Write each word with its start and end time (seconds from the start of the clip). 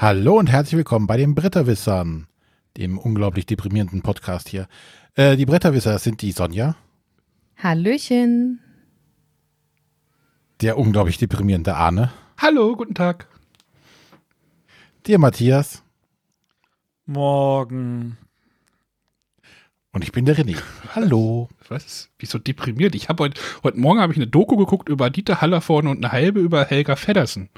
Hallo 0.00 0.38
und 0.38 0.48
herzlich 0.48 0.76
willkommen 0.76 1.08
bei 1.08 1.16
den 1.16 1.34
Bretterwissern, 1.34 2.28
dem 2.76 2.98
unglaublich 2.98 3.46
deprimierenden 3.46 4.00
Podcast 4.00 4.48
hier. 4.48 4.68
Äh, 5.16 5.36
die 5.36 5.44
Bretterwisser 5.44 5.98
sind 5.98 6.22
die 6.22 6.30
Sonja. 6.30 6.76
Hallöchen. 7.56 8.60
Der 10.60 10.78
unglaublich 10.78 11.18
deprimierende 11.18 11.74
Arne. 11.74 12.12
Hallo, 12.40 12.76
guten 12.76 12.94
Tag. 12.94 13.26
Der 15.08 15.18
Matthias. 15.18 15.82
Morgen. 17.04 18.18
Und 19.92 20.04
ich 20.04 20.12
bin 20.12 20.26
der 20.26 20.36
René. 20.36 20.56
Hallo. 20.94 21.48
Was? 21.68 22.08
Wieso 22.20 22.38
deprimiert? 22.38 22.94
Ich 22.94 23.08
habe 23.08 23.24
heute, 23.24 23.40
heute 23.64 23.80
Morgen 23.80 23.98
habe 23.98 24.12
ich 24.12 24.18
eine 24.18 24.28
Doku 24.28 24.56
geguckt 24.56 24.88
über 24.88 25.10
Dieter 25.10 25.40
Hallervorn 25.40 25.88
und 25.88 26.04
eine 26.04 26.12
halbe 26.12 26.38
über 26.38 26.64
Helga 26.64 26.94
Feddersen. 26.94 27.48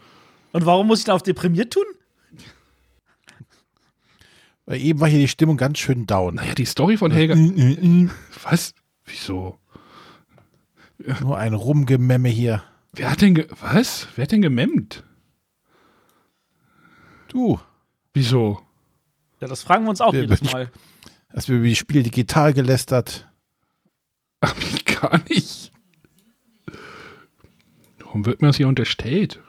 Und 0.53 0.65
warum 0.65 0.87
muss 0.87 1.01
ich 1.01 1.05
da 1.05 1.13
auf 1.13 1.23
deprimiert 1.23 1.75
tun? 1.75 1.85
Weil 4.71 4.83
eben 4.83 5.01
war 5.01 5.09
hier 5.09 5.19
die 5.19 5.27
Stimmung 5.27 5.57
ganz 5.57 5.81
schön 5.81 6.07
down. 6.07 6.37
Naja, 6.37 6.55
die 6.55 6.65
Story 6.65 6.97
von 6.97 7.11
Helga. 7.11 7.35
Was? 8.45 8.73
Wieso? 9.05 9.59
Nur 11.23 11.39
ein 11.39 11.55
Rumgememme 11.55 12.29
hier. 12.29 12.63
Wer 12.93 13.11
hat 13.11 13.21
denn 13.21 13.35
ge 13.35 13.49
was? 13.61 14.07
Wer 14.15 14.23
hat 14.23 14.31
denn 14.31 14.43
gememmt? 14.43 15.03
Du. 17.27 17.59
Wieso? 18.15 18.61
Ja, 19.41 19.49
das 19.49 19.65
fragen 19.65 19.87
wir 19.87 19.91
uns 19.91 20.01
auch 20.01 20.15
Ja, 20.15 20.21
jedes 20.21 20.41
Mal. 20.53 20.71
Hast 21.35 21.49
du 21.49 21.55
über 21.55 21.65
die 21.65 21.75
Spiel 21.75 22.05
digital 22.05 22.53
gelästert? 22.53 23.29
Hab 24.41 24.57
ich 24.57 24.85
gar 24.85 25.19
nicht. 25.29 25.73
Warum 27.99 28.25
wird 28.25 28.41
mir 28.41 28.47
das 28.47 28.57
hier 28.57 28.69
unterstellt? 28.69 29.41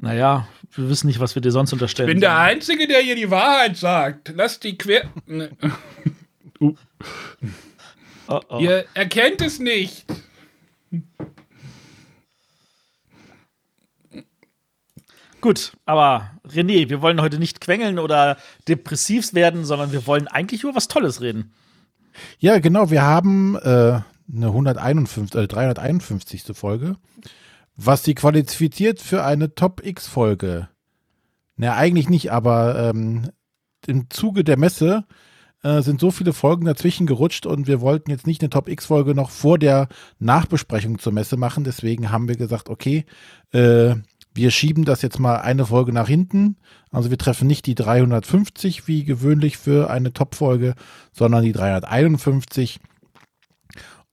Naja, 0.00 0.48
wir 0.74 0.88
wissen 0.88 1.06
nicht, 1.06 1.20
was 1.20 1.34
wir 1.34 1.42
dir 1.42 1.52
sonst 1.52 1.72
unterstellen. 1.72 2.24
Einzige, 2.24 2.86
der 2.86 3.00
hier 3.00 3.16
die 3.16 3.30
Wahrheit 3.30 3.76
sagt. 3.76 4.32
Lass 4.34 4.60
die 4.60 4.76
quer. 4.78 5.04
Ne. 5.26 5.50
Uh, 6.60 6.76
oh, 8.28 8.40
oh. 8.50 8.58
Ihr 8.60 8.84
erkennt 8.94 9.40
es 9.40 9.58
nicht. 9.58 10.04
Gut, 15.40 15.72
aber 15.86 16.30
René, 16.46 16.88
wir 16.88 17.02
wollen 17.02 17.20
heute 17.20 17.40
nicht 17.40 17.60
quengeln 17.60 17.98
oder 17.98 18.36
depressiv 18.68 19.34
werden, 19.34 19.64
sondern 19.64 19.90
wir 19.90 20.06
wollen 20.06 20.28
eigentlich 20.28 20.62
über 20.62 20.76
was 20.76 20.86
Tolles 20.86 21.20
reden. 21.20 21.52
Ja, 22.38 22.60
genau. 22.60 22.90
Wir 22.90 23.02
haben 23.02 23.56
äh, 23.56 24.00
eine 24.32 24.46
151, 24.46 25.34
äh, 25.34 25.48
351. 25.48 26.44
Folge, 26.54 26.94
was 27.86 28.04
sie 28.04 28.14
qualifiziert 28.14 29.00
für 29.00 29.24
eine 29.24 29.54
Top-X-Folge. 29.54 30.68
Na, 31.56 31.76
eigentlich 31.76 32.08
nicht, 32.08 32.32
aber 32.32 32.78
ähm, 32.78 33.30
im 33.86 34.10
Zuge 34.10 34.44
der 34.44 34.58
Messe 34.58 35.04
äh, 35.62 35.82
sind 35.82 36.00
so 36.00 36.10
viele 36.10 36.32
Folgen 36.32 36.64
dazwischen 36.64 37.06
gerutscht 37.06 37.46
und 37.46 37.66
wir 37.66 37.80
wollten 37.80 38.10
jetzt 38.10 38.26
nicht 38.26 38.42
eine 38.42 38.50
Top-X-Folge 38.50 39.14
noch 39.14 39.30
vor 39.30 39.58
der 39.58 39.88
Nachbesprechung 40.18 40.98
zur 40.98 41.12
Messe 41.12 41.36
machen. 41.36 41.64
Deswegen 41.64 42.10
haben 42.10 42.28
wir 42.28 42.36
gesagt, 42.36 42.68
okay, 42.68 43.04
äh, 43.52 43.94
wir 44.34 44.50
schieben 44.50 44.84
das 44.84 45.02
jetzt 45.02 45.18
mal 45.18 45.36
eine 45.36 45.66
Folge 45.66 45.92
nach 45.92 46.08
hinten. 46.08 46.56
Also 46.90 47.10
wir 47.10 47.18
treffen 47.18 47.46
nicht 47.46 47.66
die 47.66 47.74
350 47.74 48.88
wie 48.88 49.04
gewöhnlich 49.04 49.58
für 49.58 49.90
eine 49.90 50.12
Top-Folge, 50.12 50.74
sondern 51.12 51.44
die 51.44 51.52
351 51.52 52.80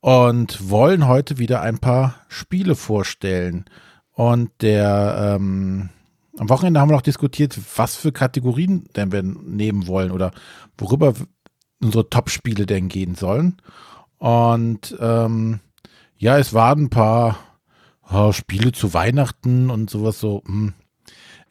und 0.01 0.69
wollen 0.69 1.07
heute 1.07 1.37
wieder 1.37 1.61
ein 1.61 1.79
paar 1.79 2.15
Spiele 2.27 2.75
vorstellen. 2.75 3.65
Und 4.11 4.49
der 4.61 5.35
ähm, 5.37 5.89
am 6.37 6.49
Wochenende 6.49 6.79
haben 6.79 6.89
wir 6.89 6.95
noch 6.95 7.01
diskutiert, 7.01 7.59
was 7.75 7.95
für 7.95 8.11
Kategorien 8.11 8.87
denn 8.95 9.11
wir 9.11 9.23
nehmen 9.23 9.87
wollen 9.87 10.11
oder 10.11 10.31
worüber 10.77 11.13
unsere 11.81 12.09
Top-Spiele 12.09 12.65
denn 12.65 12.87
gehen 12.87 13.15
sollen. 13.15 13.57
Und 14.17 14.95
ähm, 14.99 15.59
ja, 16.17 16.37
es 16.37 16.53
waren 16.53 16.83
ein 16.83 16.89
paar 16.89 17.39
oh, 18.11 18.31
Spiele 18.31 18.71
zu 18.71 18.93
Weihnachten 18.93 19.69
und 19.69 19.89
sowas 19.89 20.19
so. 20.19 20.43
Hm. 20.45 20.73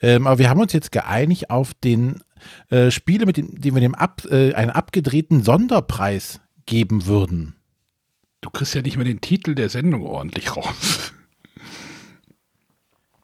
Ähm, 0.01 0.27
aber 0.27 0.39
wir 0.39 0.49
haben 0.49 0.61
uns 0.61 0.73
jetzt 0.73 0.93
geeinigt 0.93 1.51
auf 1.51 1.75
den 1.75 2.21
äh, 2.71 2.91
Spiele, 2.91 3.27
mit 3.27 3.37
dem, 3.37 3.61
dem 3.61 3.75
wir 3.75 3.81
dem 3.81 3.95
ab, 3.95 4.23
äh, 4.31 4.55
einen 4.55 4.71
abgedrehten 4.71 5.43
Sonderpreis 5.43 6.41
geben 6.67 7.07
würden. 7.07 7.58
Du 8.41 8.51
kriegst 8.51 8.75
ja 8.75 8.83
nicht 8.83 8.97
mehr 8.97 9.05
den 9.05 9.21
Titel 9.21 9.55
der 9.55 9.69
Sendung 9.69 10.03
ordentlich 10.03 10.57
raus. 10.57 11.13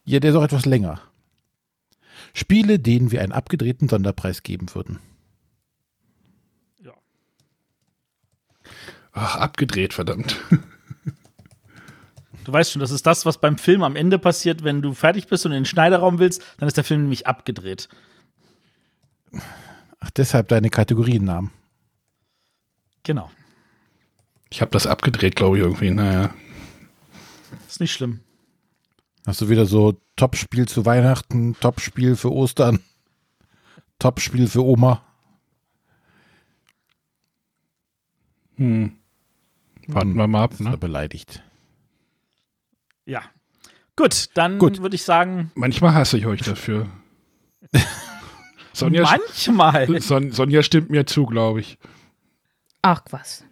Ja, 0.05 0.21
der 0.21 0.31
ist 0.31 0.37
auch 0.37 0.45
etwas 0.45 0.67
länger. 0.67 1.01
Spiele, 2.35 2.79
denen 2.79 3.11
wir 3.11 3.23
einen 3.23 3.33
abgedrehten 3.33 3.89
Sonderpreis 3.89 4.43
geben 4.43 4.75
würden. 4.75 4.99
Ach, 9.15 9.37
abgedreht, 9.37 9.95
verdammt. 9.95 10.37
Du 12.45 12.53
weißt 12.53 12.73
schon, 12.73 12.81
das 12.81 12.91
ist 12.91 13.07
das, 13.07 13.25
was 13.25 13.39
beim 13.39 13.57
Film 13.57 13.83
am 13.83 13.97
Ende 13.97 14.19
passiert, 14.19 14.65
wenn 14.65 14.83
du 14.83 14.93
fertig 14.93 15.29
bist 15.29 15.47
und 15.47 15.53
in 15.53 15.61
den 15.61 15.65
Schneiderraum 15.65 16.19
willst, 16.19 16.43
dann 16.59 16.67
ist 16.67 16.77
der 16.77 16.85
Film 16.85 17.03
nämlich 17.03 17.27
abgedreht. 17.27 17.89
Ach, 20.01 20.11
deshalb 20.11 20.49
deine 20.49 20.69
Kategoriennamen. 20.69 21.51
Genau. 23.03 23.31
Ich 24.55 24.61
habe 24.61 24.71
das 24.71 24.87
abgedreht, 24.87 25.35
glaube 25.35 25.57
ich, 25.57 25.65
irgendwie. 25.65 25.91
Naja. 25.91 26.33
Ist 27.67 27.81
nicht 27.81 27.91
schlimm. 27.91 28.21
Hast 29.27 29.41
du 29.41 29.49
wieder 29.49 29.67
so 29.67 30.01
Top-Spiel 30.15 30.69
zu 30.69 30.87
Weihnachten, 30.87 31.57
Top-Spiel 31.59 32.15
für 32.15 32.31
Ostern, 32.31 32.79
Top-Spiel 33.99 34.47
für 34.47 34.65
Oma. 34.65 35.03
Hm. 38.55 38.93
Warten 39.89 40.15
wir 40.15 40.29
mal 40.29 40.45
ab, 40.45 40.61
ne? 40.61 40.79
beleidigt. 40.79 41.43
Ja. 43.07 43.23
Gut, 43.97 44.29
dann 44.35 44.61
Gut. 44.61 44.81
würde 44.81 44.95
ich 44.95 45.03
sagen, 45.03 45.51
Manchmal 45.57 45.95
hasse 45.95 46.17
ich 46.17 46.27
euch 46.27 46.43
dafür. 46.43 46.87
Sonja, 48.73 49.03
manchmal. 49.03 50.01
Son, 50.01 50.31
Sonja 50.31 50.63
stimmt 50.63 50.91
mir 50.91 51.07
zu, 51.07 51.27
glaube 51.27 51.59
ich. 51.59 51.77
Ach 52.83 53.03
was. 53.11 53.45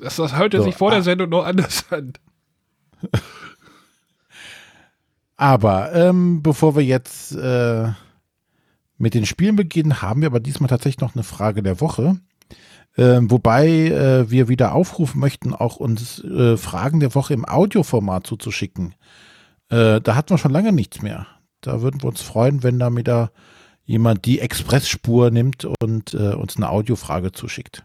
Das, 0.00 0.16
das 0.16 0.36
hörte 0.36 0.58
So, 0.58 0.64
sich 0.64 0.74
vor 0.74 0.90
ah. 0.90 0.94
der 0.94 1.02
Sendung 1.02 1.28
noch 1.30 1.44
anders 1.44 1.84
an. 1.90 2.12
Aber 5.36 5.94
ähm, 5.94 6.42
bevor 6.42 6.76
wir 6.76 6.84
jetzt 6.84 7.34
äh, 7.34 7.88
mit 8.98 9.14
den 9.14 9.24
Spielen 9.24 9.56
beginnen, 9.56 10.02
haben 10.02 10.20
wir 10.20 10.26
aber 10.26 10.40
diesmal 10.40 10.68
tatsächlich 10.68 11.00
noch 11.00 11.14
eine 11.14 11.24
Frage 11.24 11.62
der 11.62 11.80
Woche. 11.80 12.20
Ähm, 12.98 13.30
wobei 13.30 13.68
äh, 13.68 14.30
wir 14.30 14.48
wieder 14.48 14.74
aufrufen 14.74 15.20
möchten, 15.20 15.54
auch 15.54 15.76
uns 15.76 16.22
äh, 16.24 16.56
Fragen 16.56 17.00
der 17.00 17.14
Woche 17.14 17.32
im 17.32 17.46
Audioformat 17.46 18.26
zuzuschicken. 18.26 18.94
Äh, 19.70 20.00
da 20.00 20.14
hatten 20.16 20.30
wir 20.30 20.38
schon 20.38 20.50
lange 20.50 20.72
nichts 20.72 21.00
mehr. 21.00 21.26
Da 21.62 21.80
würden 21.80 22.02
wir 22.02 22.08
uns 22.08 22.20
freuen, 22.20 22.62
wenn 22.62 22.78
da 22.78 22.94
wieder 22.94 23.30
jemand 23.84 24.24
die 24.26 24.40
Expressspur 24.40 25.30
nimmt 25.30 25.66
und 25.80 26.14
äh, 26.14 26.34
uns 26.34 26.56
eine 26.56 26.68
Audiofrage 26.68 27.32
zuschickt. 27.32 27.84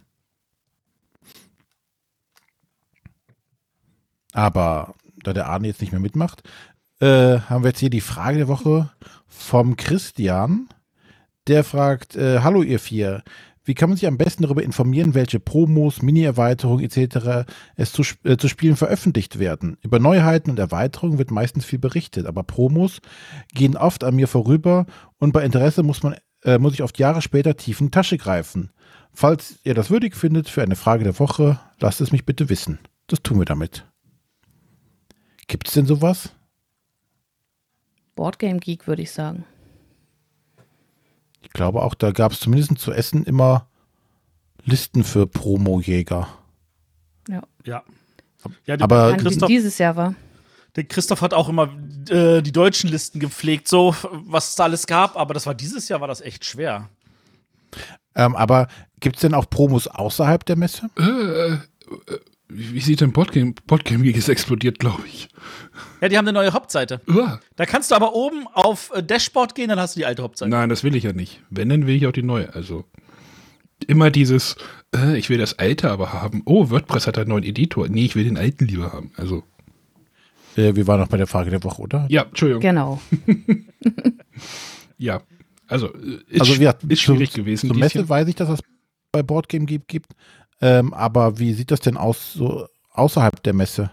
Aber 4.36 4.96
da 5.24 5.32
der 5.32 5.48
Arne 5.48 5.68
jetzt 5.68 5.80
nicht 5.80 5.94
mehr 5.94 6.02
mitmacht, 6.02 6.44
äh, 7.00 7.40
haben 7.40 7.64
wir 7.64 7.70
jetzt 7.70 7.80
hier 7.80 7.90
die 7.90 8.02
Frage 8.02 8.38
der 8.38 8.48
Woche 8.50 8.92
vom 9.28 9.78
Christian. 9.78 10.68
Der 11.48 11.64
fragt, 11.64 12.18
äh, 12.18 12.42
hallo 12.42 12.62
ihr 12.62 12.80
vier, 12.80 13.24
wie 13.64 13.76
kann 13.76 13.90
man 13.90 13.98
sich 13.98 14.08
am 14.08 14.18
besten 14.18 14.44
darüber 14.44 14.62
informieren, 14.62 15.14
welche 15.14 15.40
Promos, 15.40 16.02
Mini-Erweiterungen 16.02 16.84
etc. 16.84 17.48
es 17.78 17.94
zu, 17.94 18.04
äh, 18.26 18.36
zu 18.36 18.50
Spielen 18.50 18.76
veröffentlicht 18.76 19.40
werden? 19.40 19.78
Über 19.82 20.00
Neuheiten 20.00 20.52
und 20.52 20.60
Erweiterungen 20.60 21.18
wird 21.18 21.32
meistens 21.32 21.64
viel 21.64 21.80
berichtet, 21.80 22.26
aber 22.26 22.44
Promos 22.44 23.00
gehen 23.54 23.78
oft 23.78 24.04
an 24.04 24.18
mir 24.18 24.28
vorüber 24.28 24.86
und 25.18 25.32
bei 25.32 25.46
Interesse 25.46 25.82
muss 25.82 26.04
man 26.04 26.16
äh, 26.44 26.60
muss 26.60 26.74
ich 26.74 26.84
oft 26.84 27.00
Jahre 27.00 27.22
später 27.22 27.56
tief 27.56 27.80
in 27.80 27.88
die 27.88 27.92
Tasche 27.92 28.18
greifen. 28.18 28.72
Falls 29.14 29.60
ihr 29.64 29.76
das 29.76 29.90
würdig 29.90 30.14
findet 30.14 30.50
für 30.50 30.62
eine 30.62 30.76
Frage 30.76 31.06
der 31.06 31.18
Woche, 31.20 31.58
lasst 31.80 32.02
es 32.02 32.12
mich 32.12 32.26
bitte 32.26 32.50
wissen. 32.50 32.80
Das 33.08 33.24
tun 33.24 33.40
wir 33.40 33.46
damit. 33.46 33.86
Gibt 35.48 35.68
es 35.68 35.74
denn 35.74 35.86
sowas? 35.86 36.30
Boardgame 38.16 38.60
Geek, 38.60 38.88
würde 38.88 39.02
ich 39.02 39.12
sagen. 39.12 39.46
Ich 41.42 41.52
glaube 41.52 41.82
auch, 41.82 41.94
da 41.94 42.12
gab 42.12 42.32
es 42.32 42.40
zumindest 42.40 42.80
zu 42.80 42.92
Essen 42.92 43.24
immer 43.24 43.68
Listen 44.64 45.04
für 45.04 45.28
Promojäger. 45.28 46.28
Ja. 47.30 47.44
Ja. 47.66 47.84
ja 48.66 48.78
Aber- 48.80 49.16
Christoph, 49.18 49.48
dieses 49.48 49.78
Jahr 49.78 49.96
war. 49.96 50.16
der 50.76 50.86
Christoph 50.86 51.22
hat 51.22 51.34
auch 51.34 51.50
immer 51.50 51.70
äh, 52.10 52.42
die 52.42 52.52
deutschen 52.52 52.90
Listen 52.90 53.20
gepflegt, 53.20 53.68
so 53.68 53.96
was 54.12 54.50
es 54.50 54.56
da 54.56 54.64
alles 54.64 54.88
gab, 54.88 55.16
aber 55.16 55.34
das 55.34 55.46
war 55.46 55.54
dieses 55.54 55.88
Jahr 55.88 56.02
war 56.02 56.08
das 56.08 56.22
echt 56.22 56.46
schwer. 56.46 56.90
Ähm, 58.16 58.36
aber 58.36 58.68
gibt 59.00 59.18
es 59.18 59.22
denn 59.22 59.34
auch 59.34 59.50
Promos 59.50 59.88
außerhalb 59.88 60.46
der 60.46 60.56
Messe? 60.56 60.90
Äh, 60.98 61.58
Wie, 62.48 62.74
wie 62.74 62.80
sieht 62.80 63.02
denn 63.02 63.12
Podcam? 63.14 63.56
Podcam 63.68 64.04
ist 64.04 64.30
explodiert, 64.30 64.80
glaube 64.80 65.04
ich. 65.08 65.30
Ja, 66.02 66.10
die 66.10 66.18
haben 66.18 66.28
eine 66.28 66.34
neue 66.38 66.54
Hauptseite. 66.54 67.02
Uah. 67.08 67.40
Da 67.56 67.66
kannst 67.66 67.92
du 67.92 67.96
aber 67.96 68.14
oben 68.14 68.48
auf 68.54 68.92
äh, 68.94 69.02
Dashboard 69.04 69.56
gehen, 69.56 69.70
dann 69.70 69.80
hast 69.80 69.96
du 69.96 70.00
die 70.00 70.06
alte 70.06 70.22
Hauptseite. 70.24 70.52
Nein, 70.52 70.70
das 70.70 70.84
will 70.84 70.96
ich 70.96 71.04
ja 71.04 71.14
nicht. 71.14 71.42
Wenn, 71.50 71.70
dann 71.70 71.88
will 71.88 71.96
ich 71.96 72.06
auch 72.08 72.12
die 72.12 72.24
neue. 72.24 72.54
Also 72.54 72.86
immer 73.88 74.12
dieses, 74.12 74.56
äh, 74.96 75.18
ich 75.18 75.30
will 75.30 75.38
das 75.40 75.58
alte 75.60 75.90
aber 75.90 76.14
haben. 76.14 76.44
Oh, 76.46 76.70
WordPress 76.70 77.08
hat 77.08 77.18
einen 77.18 77.30
neuen 77.30 77.44
Editor. 77.44 77.88
Nee, 77.90 78.06
ich 78.06 78.16
will 78.16 78.24
den 78.26 78.38
alten 78.38 78.66
lieber 78.66 78.94
haben. 78.94 79.12
Also, 79.18 79.44
Äh, 80.56 80.76
wir 80.76 80.88
waren 80.88 81.00
noch 81.02 81.08
bei 81.10 81.18
der 81.18 81.28
Frage 81.28 81.50
der 81.50 81.64
Woche, 81.64 81.82
oder? 81.82 82.06
ja, 82.10 82.24
Entschuldigung. 82.24 82.62
Genau. 82.62 83.02
Ja. 84.98 85.22
Also, 85.68 85.94
äh, 85.94 86.20
ist, 86.30 86.42
also 86.42 86.60
wir 86.60 86.76
ist 86.88 87.02
schwierig 87.02 87.34
gewesen. 87.34 87.68
Zur 87.68 87.76
dieses 87.76 87.96
Messe 87.96 88.08
weiß 88.08 88.28
ich, 88.30 88.36
dass 88.36 88.48
es 88.50 88.60
bei 89.12 89.24
Boardgame 89.24 89.66
gibt, 89.66 89.88
gibt. 89.90 90.08
Ähm, 90.66 90.96
aber 90.96 91.38
wie 91.38 91.54
sieht 91.54 91.70
das 91.70 91.80
denn 91.80 91.96
aus 91.96 92.34
so 92.34 92.68
außerhalb 92.90 93.44
der 93.44 93.54
Messe? 93.54 93.92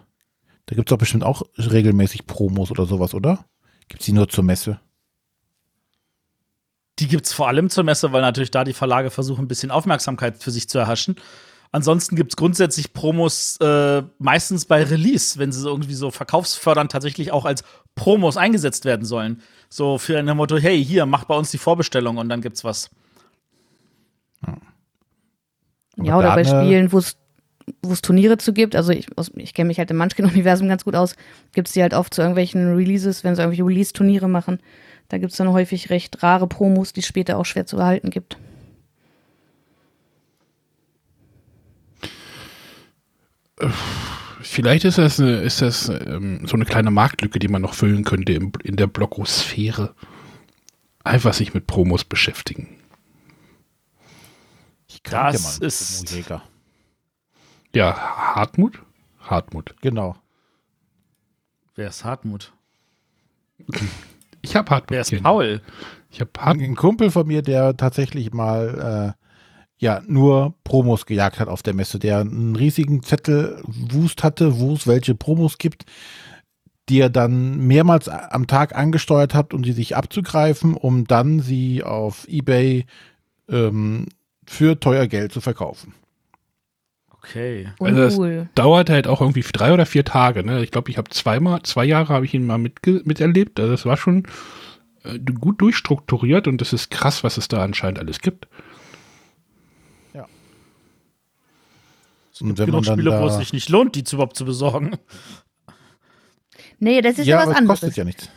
Da 0.65 0.75
gibt 0.75 0.89
es 0.89 0.91
doch 0.91 0.97
bestimmt 0.99 1.23
auch 1.23 1.43
regelmäßig 1.59 2.27
Promos 2.27 2.71
oder 2.71 2.87
sowas, 2.87 3.13
oder? 3.13 3.45
Gibt 3.89 4.01
es 4.01 4.07
die 4.07 4.15
nur 4.15 4.27
zur 4.27 4.43
Messe? 4.43 4.81
Die 6.99 7.09
gibt's 7.09 7.35
vor 7.35 7.49
allem 7.49 7.69
zur 7.69 7.85
Messe, 7.85 8.11
weil 8.13 8.23
natürlich 8.23 8.51
da 8.51 8.65
die 8.65 8.73
Verlage 8.73 9.11
versuchen, 9.11 9.45
ein 9.45 9.49
bisschen 9.49 9.71
Aufmerksamkeit 9.71 10.43
für 10.43 10.51
sich 10.51 10.67
zu 10.67 10.79
erhaschen. 10.79 11.17
Ansonsten 11.73 12.17
gibt's 12.17 12.37
grundsätzlich 12.37 12.95
Promos 12.95 13.59
äh, 13.61 14.03
meistens 14.19 14.65
bei 14.65 14.83
Release, 14.83 15.39
wenn 15.39 15.53
sie 15.53 15.61
so 15.61 15.69
irgendwie 15.69 15.93
so 15.93 16.11
verkaufsfördernd 16.11 16.91
tatsächlich 16.91 17.33
auch 17.33 17.45
als 17.45 17.65
Promos 17.97 18.39
eingesetzt 18.39 18.87
werden 18.87 19.05
sollen. 19.05 19.43
So 19.69 19.99
für 19.99 20.19
ein 20.19 20.37
Motto, 20.39 20.57
hey, 20.57 20.83
hier, 20.83 21.05
mach 21.05 21.25
bei 21.25 21.37
uns 21.37 21.51
die 21.51 21.59
Vorbestellung 21.59 22.17
und 22.17 22.31
dann 22.31 22.41
gibt's 22.41 22.65
was. 22.65 22.89
Ja, 24.47 24.57
oder 26.19 26.35
bei 26.35 26.45
Spielen, 26.45 26.93
wo 26.93 26.99
es 26.99 27.17
wo 27.81 27.93
es 27.93 28.03
Turniere 28.03 28.39
zu 28.39 28.53
gibt, 28.53 28.75
also 28.75 28.91
ich, 28.93 29.07
aus- 29.17 29.31
ich 29.37 29.55
kenne 29.55 29.69
mich 29.69 29.79
halt 29.79 29.89
im 29.93 29.97
Munchkin-Universum 29.97 30.69
ganz 30.69 30.83
gut 30.85 30.97
aus, 30.97 31.15
gibt 31.53 31.69
es 31.69 31.75
die 31.75 31.83
halt 31.83 31.95
oft 31.95 32.13
zu 32.13 32.21
irgendwelchen 32.21 32.75
Releases, 32.75 33.23
wenn 33.23 33.37
sie 33.37 33.43
irgendwelche 33.43 33.65
Release-Turniere 33.65 34.29
machen. 34.29 34.59
Da 35.09 35.19
gibt 35.19 35.31
es 35.31 35.39
dann 35.39 35.53
häufig 35.53 35.89
recht 35.89 36.25
rare 36.25 36.49
Promos, 36.49 36.93
die 36.93 37.01
es 37.01 37.07
später 37.07 37.39
auch 37.39 37.45
schwer 37.47 37.65
zu 37.65 37.79
erhalten 37.79 38.11
gibt. 38.11 38.37
Vielleicht 44.41 44.85
ist 44.85 44.99
das, 44.99 45.21
eine, 45.21 45.37
ist 45.43 45.63
das 45.63 45.89
ähm, 45.89 46.47
so 46.47 46.55
eine 46.57 46.65
kleine 46.65 46.91
Marktlücke, 46.91 47.39
die 47.39 47.49
man 47.49 47.63
noch 47.63 47.75
füllen 47.75 48.05
könnte 48.05 48.33
im, 48.33 48.53
in 48.65 48.77
der 48.77 48.89
Blogosphäre. 48.89 49.95
Einfach 51.05 51.33
sich 51.35 51.55
mit 51.55 51.67
Promos 51.67 52.05
beschäftigen. 52.05 52.77
Ich 55.05 55.11
kannte 55.11 55.33
Das 55.33 55.57
einen 55.61 55.67
ist- 55.67 56.05
Promojäger. 56.07 56.43
Ja, 57.75 57.97
Hartmut? 58.37 58.83
Hartmut. 59.21 59.75
Genau. 59.81 60.15
Wer 61.75 61.89
ist 61.89 62.05
Hartmut? 62.05 62.53
Ich 64.43 64.57
habe 64.57 64.71
Hartmut. 64.71 64.91
Wer 64.91 65.01
ist 65.01 65.11
kennen. 65.11 65.23
Paul? 65.23 65.61
Ich 66.11 66.21
habe 66.21 66.31
Hartmut. 66.39 66.65
Ein 66.67 66.75
Kumpel 66.77 67.11
von 67.11 67.27
mir, 67.27 67.43
der 67.43 67.77
tatsächlich 67.77 68.33
mal 68.33 69.15
äh, 69.17 69.23
ja 69.79 70.03
nur 70.07 70.55
Promos 70.65 71.07
gejagt 71.07 71.41
hat 71.41 71.49
auf 71.49 71.63
der 71.63 71.75
Messe, 71.75 71.99
der 71.99 72.19
einen 72.19 72.55
riesigen 72.57 73.03
Zettel 73.03 73.63
Wust 73.67 74.23
hatte, 74.23 74.59
wo 74.61 74.75
es 74.75 74.87
welche 74.87 75.15
Promos 75.15 75.59
gibt, 75.59 75.85
die 76.89 77.01
er 77.01 77.11
dann 77.11 77.59
mehrmals 77.67 78.09
am 78.09 78.47
Tag 78.47 78.77
angesteuert 78.77 79.35
hat, 79.35 79.55
um 79.55 79.63
die 79.63 79.73
sich 79.73 79.97
abzugreifen, 79.97 80.75
um 80.75 81.05
dann 81.07 81.41
sie 81.41 81.83
auf 81.83 82.27
eBay 82.29 82.85
ähm, 83.49 84.07
für 84.47 84.79
teuer 84.79 85.07
Geld 85.07 85.33
zu 85.33 85.41
verkaufen. 85.41 85.95
Okay. 87.11 87.69
Also 87.79 88.27
das-. 88.27 88.47
Dauert 88.55 88.91
halt 88.91 89.07
auch 89.07 89.21
irgendwie 89.21 89.43
drei 89.43 89.73
oder 89.73 89.87
vier 89.87 90.05
Tage. 90.05 90.45
Ne? 90.45 90.63
Ich 90.63 90.71
glaube, 90.71 90.91
ich 90.91 90.99
habe 90.99 91.11
zweimal, 91.11 91.63
zwei 91.63 91.85
Jahre 91.85 92.13
habe 92.13 92.25
ich 92.25 92.35
ihn 92.35 92.47
mal 92.47 92.59
mitge 92.59 93.03
miterlebt. 93.05 93.61
Also 93.61 93.73
das 93.73 93.87
war 93.87 93.97
schon 93.97 94.27
äh, 95.05 95.19
gut 95.19 95.61
durchstrukturiert 95.61 96.49
und 96.49 96.61
das 96.61 96.73
ist 96.73 96.91
krass, 96.91 97.23
was 97.23 97.37
es 97.37 97.49
da 97.49 97.63
anscheinend 97.63 97.99
alles 97.99 98.21
gibt. 98.21 98.49
Und 102.43 102.59
wenn 102.59 102.67
Genug 102.67 102.87
man 102.87 102.99
Spiele, 102.99 103.21
wo 103.21 103.27
es 103.27 103.37
sich 103.37 103.53
nicht 103.53 103.69
lohnt, 103.69 103.95
die 103.95 104.05
zu 104.05 104.17
überhaupt 104.17 104.37
zu 104.37 104.45
besorgen. 104.45 104.97
Nee, 106.79 107.01
das 107.01 107.19
ist 107.19 107.27
ja, 107.27 107.37
ja, 107.37 107.37
was 107.37 107.45
aber 107.45 107.53
es 107.53 107.59
anderes. 107.59 107.81
kostet 107.81 107.97
ja 107.97 108.05
nichts. 108.05 108.29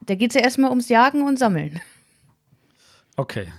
Da 0.00 0.14
geht 0.14 0.30
es 0.30 0.34
ja 0.34 0.40
erstmal 0.40 0.70
ums 0.70 0.88
Jagen 0.88 1.22
und 1.26 1.38
Sammeln. 1.38 1.80
Okay. 3.16 3.52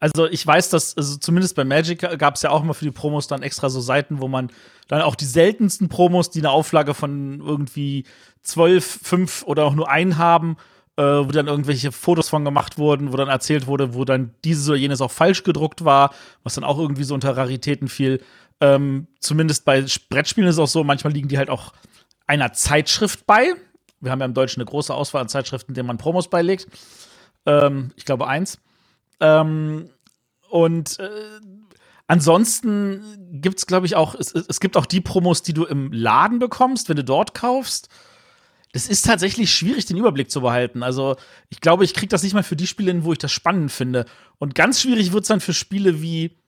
Also 0.00 0.26
ich 0.26 0.46
weiß, 0.46 0.70
dass 0.70 0.96
also 0.96 1.18
zumindest 1.18 1.54
bei 1.54 1.64
Magic 1.64 2.00
gab 2.18 2.34
es 2.36 2.42
ja 2.42 2.50
auch 2.50 2.62
immer 2.62 2.72
für 2.72 2.86
die 2.86 2.90
Promos 2.90 3.26
dann 3.26 3.42
extra 3.42 3.68
so 3.68 3.80
Seiten, 3.80 4.20
wo 4.20 4.28
man 4.28 4.50
dann 4.88 5.02
auch 5.02 5.14
die 5.14 5.26
seltensten 5.26 5.90
Promos, 5.90 6.30
die 6.30 6.40
eine 6.40 6.50
Auflage 6.50 6.94
von 6.94 7.40
irgendwie 7.40 8.04
zwölf, 8.42 9.00
fünf 9.02 9.42
oder 9.44 9.66
auch 9.66 9.74
nur 9.74 9.90
einen 9.90 10.16
haben, 10.16 10.56
äh, 10.96 11.02
wo 11.02 11.26
dann 11.26 11.48
irgendwelche 11.48 11.92
Fotos 11.92 12.30
von 12.30 12.46
gemacht 12.46 12.78
wurden, 12.78 13.12
wo 13.12 13.16
dann 13.18 13.28
erzählt 13.28 13.66
wurde, 13.66 13.94
wo 13.94 14.06
dann 14.06 14.34
dieses 14.42 14.66
oder 14.68 14.78
jenes 14.78 15.02
auch 15.02 15.10
falsch 15.10 15.42
gedruckt 15.42 15.84
war, 15.84 16.14
was 16.44 16.54
dann 16.54 16.64
auch 16.64 16.78
irgendwie 16.78 17.04
so 17.04 17.14
unter 17.14 17.36
Raritäten 17.36 17.88
fiel. 17.88 18.22
Ähm, 18.62 19.06
zumindest 19.18 19.66
bei 19.66 19.84
Brettspielen 20.08 20.48
ist 20.48 20.56
es 20.56 20.60
auch 20.60 20.66
so, 20.66 20.82
manchmal 20.82 21.12
liegen 21.12 21.28
die 21.28 21.38
halt 21.38 21.50
auch 21.50 21.74
einer 22.26 22.54
Zeitschrift 22.54 23.26
bei. 23.26 23.52
Wir 24.00 24.10
haben 24.10 24.20
ja 24.20 24.26
im 24.26 24.34
Deutschen 24.34 24.60
eine 24.60 24.70
große 24.70 24.94
Auswahl 24.94 25.20
an 25.20 25.28
Zeitschriften, 25.28 25.74
denen 25.74 25.86
man 25.86 25.98
Promos 25.98 26.28
beilegt. 26.28 26.68
Ähm, 27.44 27.92
ich 27.96 28.06
glaube 28.06 28.26
eins. 28.26 28.58
Ähm, 29.20 29.90
und 30.48 30.98
äh, 30.98 31.10
ansonsten 32.06 33.40
gibt 33.40 33.58
es, 33.58 33.66
glaube 33.66 33.86
ich, 33.86 33.96
auch, 33.96 34.14
es, 34.14 34.32
es 34.34 34.60
gibt 34.60 34.76
auch 34.76 34.86
die 34.86 35.00
Promos, 35.00 35.42
die 35.42 35.52
du 35.52 35.64
im 35.64 35.92
Laden 35.92 36.38
bekommst, 36.38 36.88
wenn 36.88 36.96
du 36.96 37.04
dort 37.04 37.34
kaufst. 37.34 37.88
Das 38.72 38.88
ist 38.88 39.04
tatsächlich 39.04 39.52
schwierig, 39.52 39.86
den 39.86 39.96
Überblick 39.96 40.30
zu 40.30 40.40
behalten. 40.40 40.82
Also, 40.82 41.16
ich 41.48 41.60
glaube, 41.60 41.84
ich 41.84 41.94
kriege 41.94 42.08
das 42.08 42.22
nicht 42.22 42.34
mal 42.34 42.42
für 42.42 42.56
die 42.56 42.68
Spiele 42.68 42.92
hin, 42.92 43.04
wo 43.04 43.12
ich 43.12 43.18
das 43.18 43.32
spannend 43.32 43.72
finde. 43.72 44.06
Und 44.38 44.54
ganz 44.54 44.80
schwierig 44.80 45.12
wird 45.12 45.24
es 45.24 45.28
dann 45.28 45.40
für 45.40 45.54
Spiele 45.54 46.02
wie, 46.02 46.38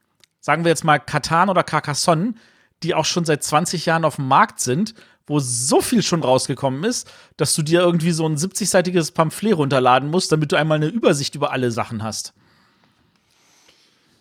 sagen 0.41 0.65
wir 0.65 0.71
jetzt 0.71 0.85
mal, 0.85 0.99
Katan 0.99 1.51
oder 1.51 1.65
Carcassonne, 1.65 2.35
die 2.83 2.95
auch 2.95 3.05
schon 3.05 3.25
seit 3.25 3.43
20 3.43 3.87
Jahren 3.87 4.05
auf 4.05 4.17
dem 4.17 4.29
Markt 4.29 4.61
sind, 4.61 4.95
wo 5.27 5.39
so 5.41 5.81
viel 5.81 6.03
schon 6.03 6.23
rausgekommen 6.23 6.85
ist, 6.85 7.11
dass 7.37 7.55
du 7.55 7.63
dir 7.63 7.81
irgendwie 7.81 8.13
so 8.13 8.27
ein 8.27 8.37
70-seitiges 8.37 9.13
Pamphlet 9.13 9.57
runterladen 9.57 10.11
musst, 10.11 10.33
damit 10.33 10.53
du 10.53 10.57
einmal 10.57 10.77
eine 10.77 10.89
Übersicht 10.89 11.35
über 11.35 11.53
alle 11.53 11.71
Sachen 11.71 12.03
hast. 12.03 12.35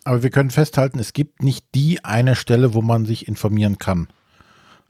Aber 0.04 0.22
wir 0.22 0.30
können 0.30 0.50
festhalten, 0.50 0.98
es 0.98 1.12
gibt 1.12 1.42
nicht 1.42 1.64
die 1.74 2.04
eine 2.04 2.34
Stelle, 2.34 2.74
wo 2.74 2.82
man 2.82 3.06
sich 3.06 3.28
informieren 3.28 3.78
kann. 3.78 4.08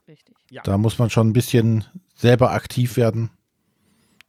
Richtig. 0.08 0.34
Da 0.64 0.78
muss 0.78 0.98
man 0.98 1.10
schon 1.10 1.28
ein 1.28 1.34
bisschen 1.34 1.84
selber 2.14 2.52
aktiv 2.52 2.96
werden. 2.96 3.30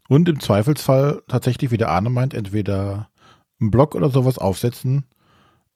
Und 0.10 0.28
im 0.28 0.40
Zweifelsfall 0.40 1.24
tatsächlich, 1.28 1.72
wie 1.72 1.78
der 1.78 1.90
Arne 1.90 2.10
meint, 2.10 2.34
entweder 2.34 3.10
einen 3.60 3.72
Blog 3.72 3.96
oder 3.96 4.10
sowas 4.10 4.38
aufsetzen, 4.38 5.06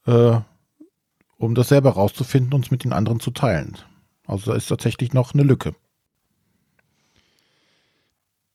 äh, 0.06 0.40
um 1.38 1.56
das 1.56 1.70
selber 1.70 1.92
rauszufinden 1.92 2.54
und 2.54 2.66
es 2.66 2.72
mit 2.72 2.84
den 2.84 2.94
anderen 2.94 3.20
zu 3.20 3.32
teilen. 3.32 3.78
Also 4.26 4.52
da 4.52 4.58
ist 4.58 4.68
tatsächlich 4.68 5.14
noch 5.14 5.34
eine 5.34 5.44
Lücke. 5.44 5.76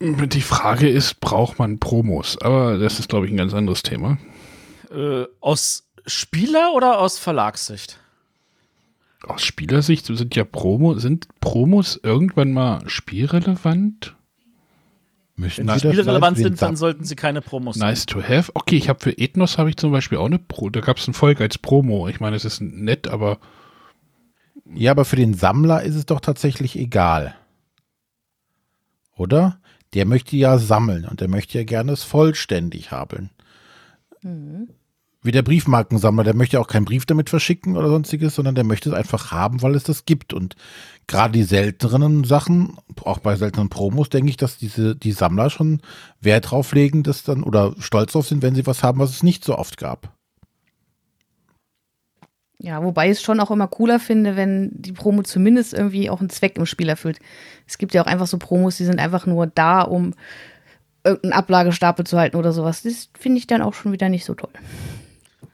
Die 0.00 0.40
Frage 0.40 0.88
ist, 0.88 1.21
braucht 1.21 1.59
man 1.59 1.78
Promos? 1.78 2.37
Aber 2.42 2.76
das 2.76 2.99
ist, 2.99 3.09
glaube 3.09 3.26
ich, 3.26 3.32
ein 3.32 3.37
ganz 3.37 3.54
anderes 3.54 3.82
Thema. 3.82 4.18
Äh, 4.90 5.26
aus 5.40 5.88
Spieler- 6.06 6.73
oder 6.75 6.99
aus 6.99 7.18
Verlagssicht? 7.18 7.99
Aus 9.25 9.42
Spielersicht 9.42 10.06
sind 10.06 10.35
ja 10.35 10.44
Promo, 10.44 10.99
sind 10.99 11.28
Promos 11.40 12.00
irgendwann 12.02 12.52
mal 12.52 12.88
spielrelevant? 12.88 14.16
Müssen 15.37 15.66
Wenn 15.66 15.78
Sie 15.78 15.88
spielrelevant 15.88 16.37
sind, 16.37 16.61
dann 16.61 16.76
sollten 16.76 17.04
sie 17.04 17.16
keine 17.16 17.40
Promos 17.40 17.76
sein. 17.76 17.88
Nice 17.88 18.06
to 18.06 18.23
have. 18.23 18.50
Okay, 18.54 18.76
ich 18.76 18.88
habe 18.88 19.00
für 19.00 19.16
Ethnos 19.16 19.59
habe 19.59 19.71
ich 19.71 19.76
zum 19.76 19.92
Beispiel 19.92 20.18
auch 20.18 20.26
eine 20.26 20.38
Pro, 20.38 20.71
da 20.71 20.80
gab 20.80 20.99
es 20.99 21.09
ein 21.09 21.14
Volk 21.14 21.40
als 21.40 21.56
Promo. 21.56 22.09
Ich 22.09 22.21
meine, 22.21 22.37
es 22.37 22.44
ist 22.44 22.61
nett, 22.61 23.09
aber 23.09 23.38
Ja, 24.75 24.90
aber 24.90 25.04
für 25.04 25.16
den 25.16 25.35
Sammler 25.35 25.82
ist 25.82 25.94
es 25.94 26.06
doch 26.06 26.21
tatsächlich 26.21 26.76
egal. 26.76 27.35
Oder? 29.16 29.59
Der 29.94 30.06
möchte 30.06 30.37
ja 30.37 30.59
sammeln 30.59 31.04
und 31.04 31.21
der 31.21 31.28
möchte 31.28 31.59
ja 31.59 31.64
gerne 31.64 31.92
es 31.92 32.02
vollständig 32.02 32.90
haben. 32.90 33.30
Wie 35.25 35.31
der 35.31 35.43
Briefmarkensammler, 35.43 36.25
der 36.25 36.35
möchte 36.35 36.61
auch 36.61 36.67
keinen 36.67 36.85
Brief 36.85 37.07
damit 37.07 37.31
verschicken 37.31 37.76
oder 37.76 37.88
sonstiges, 37.88 38.35
sondern 38.35 38.57
der 38.57 38.64
möchte 38.64 38.91
es 38.91 38.95
einfach 38.95 39.31
haben, 39.31 39.62
weil 39.62 39.76
es 39.76 39.85
das 39.85 40.05
gibt. 40.05 40.33
Und 40.33 40.57
gerade 41.07 41.33
die 41.33 41.45
selteneren 41.45 42.25
Sachen, 42.25 42.76
auch 43.05 43.19
bei 43.19 43.37
seltenen 43.37 43.69
Promos, 43.69 44.09
denke 44.09 44.31
ich, 44.31 44.37
dass 44.37 44.59
diese, 44.59 44.97
die 44.97 45.12
Sammler 45.12 45.49
schon 45.49 45.81
Wert 46.21 46.50
drauf 46.50 46.73
legen, 46.73 47.05
dass 47.05 47.23
dann 47.23 47.45
oder 47.45 47.75
stolz 47.79 48.12
drauf 48.12 48.26
sind, 48.26 48.43
wenn 48.43 48.57
sie 48.57 48.67
was 48.67 48.83
haben, 48.83 48.99
was 48.99 49.11
es 49.11 49.23
nicht 49.23 49.45
so 49.45 49.57
oft 49.57 49.76
gab. 49.76 50.12
Ja, 52.59 52.83
wobei 52.85 53.07
ich 53.07 53.19
es 53.19 53.23
schon 53.23 53.41
auch 53.41 53.50
immer 53.50 53.67
cooler 53.67 53.99
finde, 53.99 54.37
wenn 54.37 54.71
die 54.73 54.93
Promo 54.93 55.23
zumindest 55.23 55.75
irgendwie 55.75 56.11
auch 56.11 56.21
einen 56.21 56.31
Zweck 56.31 56.57
im 56.57 56.67
Spiel 56.67 56.88
erfüllt. 56.88 57.19
Es 57.67 57.76
gibt 57.76 57.93
ja 57.93 58.02
auch 58.02 58.07
einfach 58.07 58.29
so 58.29 58.38
Promos, 58.38 58.76
die 58.76 58.85
sind 58.85 59.00
einfach 59.00 59.26
nur 59.26 59.49
da, 59.49 59.83
um 59.83 60.14
irgendeinen 61.05 61.33
Ablagestapel 61.33 62.07
zu 62.07 62.19
halten 62.19 62.37
oder 62.37 62.52
sowas. 62.52 62.83
Das 62.83 63.09
finde 63.19 63.38
ich 63.38 63.47
dann 63.47 63.62
auch 63.62 63.75
schon 63.75 63.91
wieder 63.91 64.09
nicht 64.09 64.25
so 64.25 64.35
toll. 64.35 64.52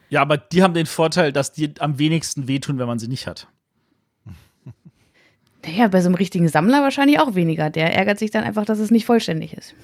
Ja, 0.09 0.21
aber 0.21 0.37
die 0.37 0.63
haben 0.63 0.73
den 0.73 0.85
Vorteil, 0.85 1.31
dass 1.31 1.51
die 1.51 1.73
am 1.79 1.99
wenigsten 1.99 2.47
wehtun, 2.47 2.79
wenn 2.79 2.87
man 2.87 2.99
sie 2.99 3.07
nicht 3.07 3.27
hat. 3.27 3.47
Naja, 5.65 5.87
bei 5.89 6.01
so 6.01 6.07
einem 6.07 6.15
richtigen 6.15 6.47
Sammler 6.47 6.81
wahrscheinlich 6.81 7.19
auch 7.19 7.35
weniger. 7.35 7.69
Der 7.69 7.93
ärgert 7.93 8.17
sich 8.17 8.31
dann 8.31 8.43
einfach, 8.43 8.65
dass 8.65 8.79
es 8.79 8.91
nicht 8.91 9.05
vollständig 9.05 9.53
ist. 9.53 9.75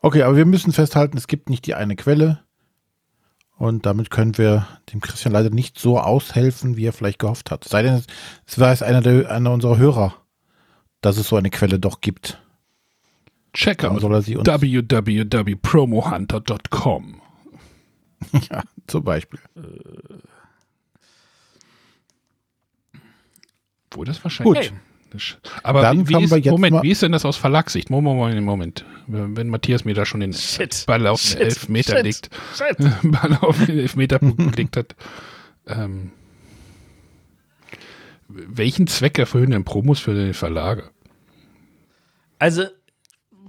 Okay, 0.00 0.22
aber 0.22 0.36
wir 0.36 0.46
müssen 0.46 0.72
festhalten, 0.72 1.16
es 1.16 1.26
gibt 1.26 1.50
nicht 1.50 1.66
die 1.66 1.74
eine 1.74 1.96
Quelle. 1.96 2.40
Und 3.56 3.86
damit 3.86 4.10
können 4.10 4.38
wir 4.38 4.68
dem 4.92 5.00
Christian 5.00 5.32
leider 5.32 5.50
nicht 5.50 5.78
so 5.78 5.98
aushelfen, 5.98 6.76
wie 6.76 6.86
er 6.86 6.92
vielleicht 6.92 7.18
gehofft 7.18 7.50
hat. 7.50 7.64
Sei 7.64 7.82
denn, 7.82 8.04
es 8.46 8.58
weiß 8.58 8.82
einer, 8.82 9.00
der, 9.00 9.30
einer 9.30 9.50
unserer 9.50 9.78
Hörer, 9.78 10.14
dass 11.00 11.16
es 11.16 11.28
so 11.28 11.36
eine 11.36 11.50
Quelle 11.50 11.80
doch 11.80 12.00
gibt. 12.00 12.40
Check 13.52 13.78
Dann 13.78 13.92
out 13.92 14.00
soll 14.02 14.14
er 14.14 14.22
sie 14.22 14.36
uns- 14.36 14.46
www.promohunter.com. 14.48 17.20
Ja, 18.50 18.64
zum 18.88 19.04
Beispiel. 19.04 19.38
Wo 23.92 24.02
das 24.04 24.22
wahrscheinlich. 24.24 24.72
Das- 25.10 25.36
Aber 25.62 25.80
Dann 25.82 26.06
wie 26.08 26.12
kommen 26.12 26.24
ist, 26.26 26.30
wir 26.32 26.38
jetzt 26.38 26.50
Moment, 26.50 26.74
mal- 26.76 26.82
wie 26.82 26.90
ist 26.90 27.00
denn 27.02 27.12
das 27.12 27.24
aus 27.24 27.36
Verlagssicht? 27.38 27.88
Moment, 27.90 28.16
Moment, 28.18 28.44
Moment. 28.44 28.84
Wenn 29.06 29.48
Matthias 29.48 29.84
mir 29.86 29.94
da 29.94 30.04
schon 30.04 30.20
den 30.20 30.34
Shit. 30.34 30.84
Ball 30.86 31.06
auf 31.06 31.22
den 31.22 31.28
Shit. 31.28 31.40
Elfmeter 31.40 31.96
Shit. 31.96 32.04
legt, 32.04 32.28
Shit. 32.54 32.76
Ball 33.04 33.38
auf 33.40 33.56
den 33.64 33.78
Elfmeterpunkt 33.78 34.36
gelegt 34.52 34.76
hat. 34.76 34.94
Ähm, 35.66 36.10
welchen 38.28 38.86
Zweck 38.86 39.18
erfüllen 39.18 39.50
denn 39.52 39.64
Promos 39.64 39.98
für 40.00 40.12
den 40.14 40.34
Verlage? 40.34 40.90
Also 42.38 42.64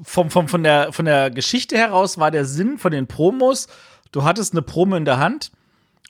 vom, 0.01 0.29
vom, 0.29 0.47
von, 0.47 0.63
der, 0.63 0.93
von 0.93 1.05
der 1.05 1.29
Geschichte 1.31 1.77
heraus 1.77 2.17
war 2.17 2.31
der 2.31 2.45
Sinn 2.45 2.77
von 2.77 2.91
den 2.91 3.07
Promos, 3.07 3.67
du 4.11 4.23
hattest 4.23 4.53
eine 4.53 4.61
Promo 4.61 4.95
in 4.95 5.05
der 5.05 5.19
Hand 5.19 5.51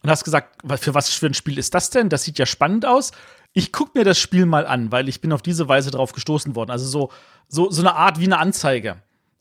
und 0.03 0.09
hast 0.09 0.23
gesagt, 0.23 0.61
für 0.79 0.93
was 0.93 1.09
für 1.09 1.25
ein 1.27 1.33
Spiel 1.33 1.57
ist 1.57 1.73
das 1.73 1.89
denn? 1.89 2.09
Das 2.09 2.23
sieht 2.23 2.39
ja 2.39 2.45
spannend 2.45 2.85
aus. 2.85 3.11
Ich 3.53 3.71
gucke 3.73 3.97
mir 3.97 4.05
das 4.05 4.19
Spiel 4.19 4.45
mal 4.45 4.65
an, 4.67 4.91
weil 4.91 5.09
ich 5.09 5.21
bin 5.21 5.33
auf 5.33 5.41
diese 5.41 5.67
Weise 5.67 5.91
drauf 5.91 6.13
gestoßen 6.13 6.55
worden. 6.55 6.71
Also 6.71 6.85
so, 6.85 7.11
so, 7.47 7.71
so 7.71 7.81
eine 7.81 7.95
Art 7.95 8.19
wie 8.19 8.25
eine 8.25 8.37
Anzeige. 8.37 8.97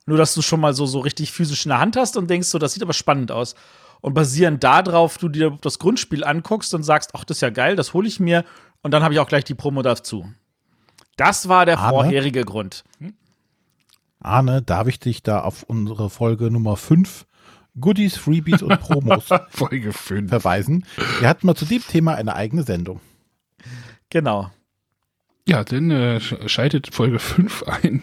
Nur, 0.07 0.17
dass 0.17 0.35
du 0.35 0.41
schon 0.41 0.61
mal 0.61 0.73
so, 0.73 0.87
so 0.87 1.01
richtig 1.01 1.31
physisch 1.33 1.67
in 1.67 1.69
der 1.69 1.79
Hand 1.81 1.97
hast 1.97 2.17
und 2.17 2.31
denkst, 2.31 2.49
so, 2.49 2.59
das 2.59 2.73
sieht 2.73 2.83
aber 2.83 2.95
spannend 2.95 3.31
aus. 3.31 3.55
Und 4.01 4.15
basierend 4.15 4.65
darauf, 4.65 5.19
du 5.19 5.29
dir 5.29 5.59
das 5.61 5.79
Grundspiel 5.79 6.25
anguckst 6.25 6.73
und 6.73 6.83
sagst, 6.83 7.11
ach, 7.15 7.25
das 7.25 7.37
ist 7.37 7.41
ja 7.43 7.51
geil, 7.51 7.77
das 7.77 7.93
hole 7.93 8.09
ich 8.09 8.19
mir. 8.19 8.45
Und 8.81 8.93
dann 8.93 9.03
habe 9.03 9.13
ich 9.13 9.21
auch 9.21 9.29
gleich 9.29 9.45
die 9.45 9.55
Promo 9.55 9.83
dazu. 9.83 10.27
Das 11.17 11.49
war 11.49 11.67
der 11.67 11.79
Aber- 11.79 11.99
vorherige 11.99 12.45
Grund. 12.45 12.85
Arne, 14.21 14.63
darf 14.63 14.89
ich 14.89 14.99
dich 14.99 15.23
da 15.23 15.41
auf 15.41 15.63
unsere 15.65 16.11
Folge 16.11 16.51
Nummer 16.51 16.77
5 16.77 17.27
Goodies, 17.81 18.17
Freebies 18.17 18.63
und 18.63 18.81
Promos 18.81 19.29
Folge 19.51 19.93
5. 19.93 20.29
verweisen? 20.29 20.85
Wir 21.21 21.29
hatten 21.29 21.47
mal 21.47 21.55
zu 21.55 21.65
dem 21.65 21.83
Thema 21.87 22.15
eine 22.17 22.35
eigene 22.35 22.65
Sendung. 22.65 23.01
Genau. 24.11 24.51
Ja, 25.47 25.63
dann 25.65 25.91
äh, 25.91 26.17
sch- 26.21 26.49
schaltet 26.49 26.93
Folge 26.93 27.19
5 27.21 27.63
ein. 27.65 28.03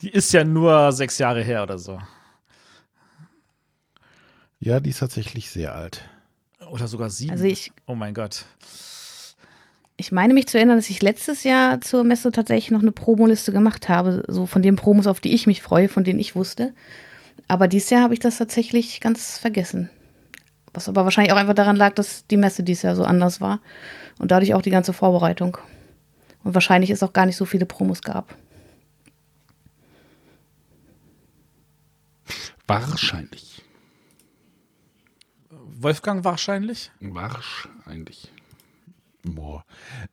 Die 0.00 0.08
ist 0.10 0.32
ja 0.32 0.44
nur 0.44 0.92
sechs 0.92 1.18
Jahre 1.18 1.42
her 1.42 1.62
oder 1.62 1.78
so. 1.78 2.00
Ja, 4.58 4.80
die 4.80 4.90
ist 4.90 4.98
tatsächlich 5.00 5.50
sehr 5.50 5.74
alt. 5.74 6.08
Oder 6.70 6.88
sogar 6.88 7.10
sieben. 7.10 7.32
Also 7.32 7.44
ich, 7.44 7.72
oh 7.86 7.94
mein 7.94 8.14
Gott. 8.14 8.46
Ich 9.96 10.12
meine 10.12 10.34
mich 10.34 10.46
zu 10.46 10.58
erinnern, 10.58 10.76
dass 10.76 10.90
ich 10.90 11.02
letztes 11.02 11.44
Jahr 11.44 11.80
zur 11.80 12.04
Messe 12.04 12.30
tatsächlich 12.30 12.70
noch 12.70 12.82
eine 12.82 12.92
Promoliste 12.92 13.52
gemacht 13.52 13.88
habe, 13.88 14.24
so 14.28 14.46
von 14.46 14.62
den 14.62 14.76
Promos, 14.76 15.06
auf 15.06 15.20
die 15.20 15.34
ich 15.34 15.46
mich 15.46 15.62
freue, 15.62 15.88
von 15.88 16.04
denen 16.04 16.20
ich 16.20 16.36
wusste. 16.36 16.74
Aber 17.48 17.66
dieses 17.68 17.90
Jahr 17.90 18.02
habe 18.02 18.14
ich 18.14 18.20
das 18.20 18.38
tatsächlich 18.38 19.00
ganz 19.00 19.38
vergessen. 19.38 19.88
Was 20.74 20.88
aber 20.88 21.04
wahrscheinlich 21.04 21.32
auch 21.32 21.38
einfach 21.38 21.54
daran 21.54 21.76
lag, 21.76 21.94
dass 21.94 22.26
die 22.26 22.36
Messe 22.36 22.62
dieses 22.62 22.82
Jahr 22.82 22.96
so 22.96 23.04
anders 23.04 23.40
war 23.40 23.60
und 24.18 24.30
dadurch 24.30 24.52
auch 24.52 24.62
die 24.62 24.70
ganze 24.70 24.92
Vorbereitung. 24.92 25.56
Und 26.44 26.54
wahrscheinlich 26.54 26.90
es 26.90 27.02
auch 27.02 27.14
gar 27.14 27.24
nicht 27.24 27.36
so 27.36 27.46
viele 27.46 27.64
Promos 27.64 28.02
gab. 28.02 28.36
Wahrscheinlich. 32.66 33.64
Wolfgang 35.50 36.24
wahrscheinlich? 36.24 36.90
Wahrscheinlich. 37.00 38.30
Boah. 39.34 39.64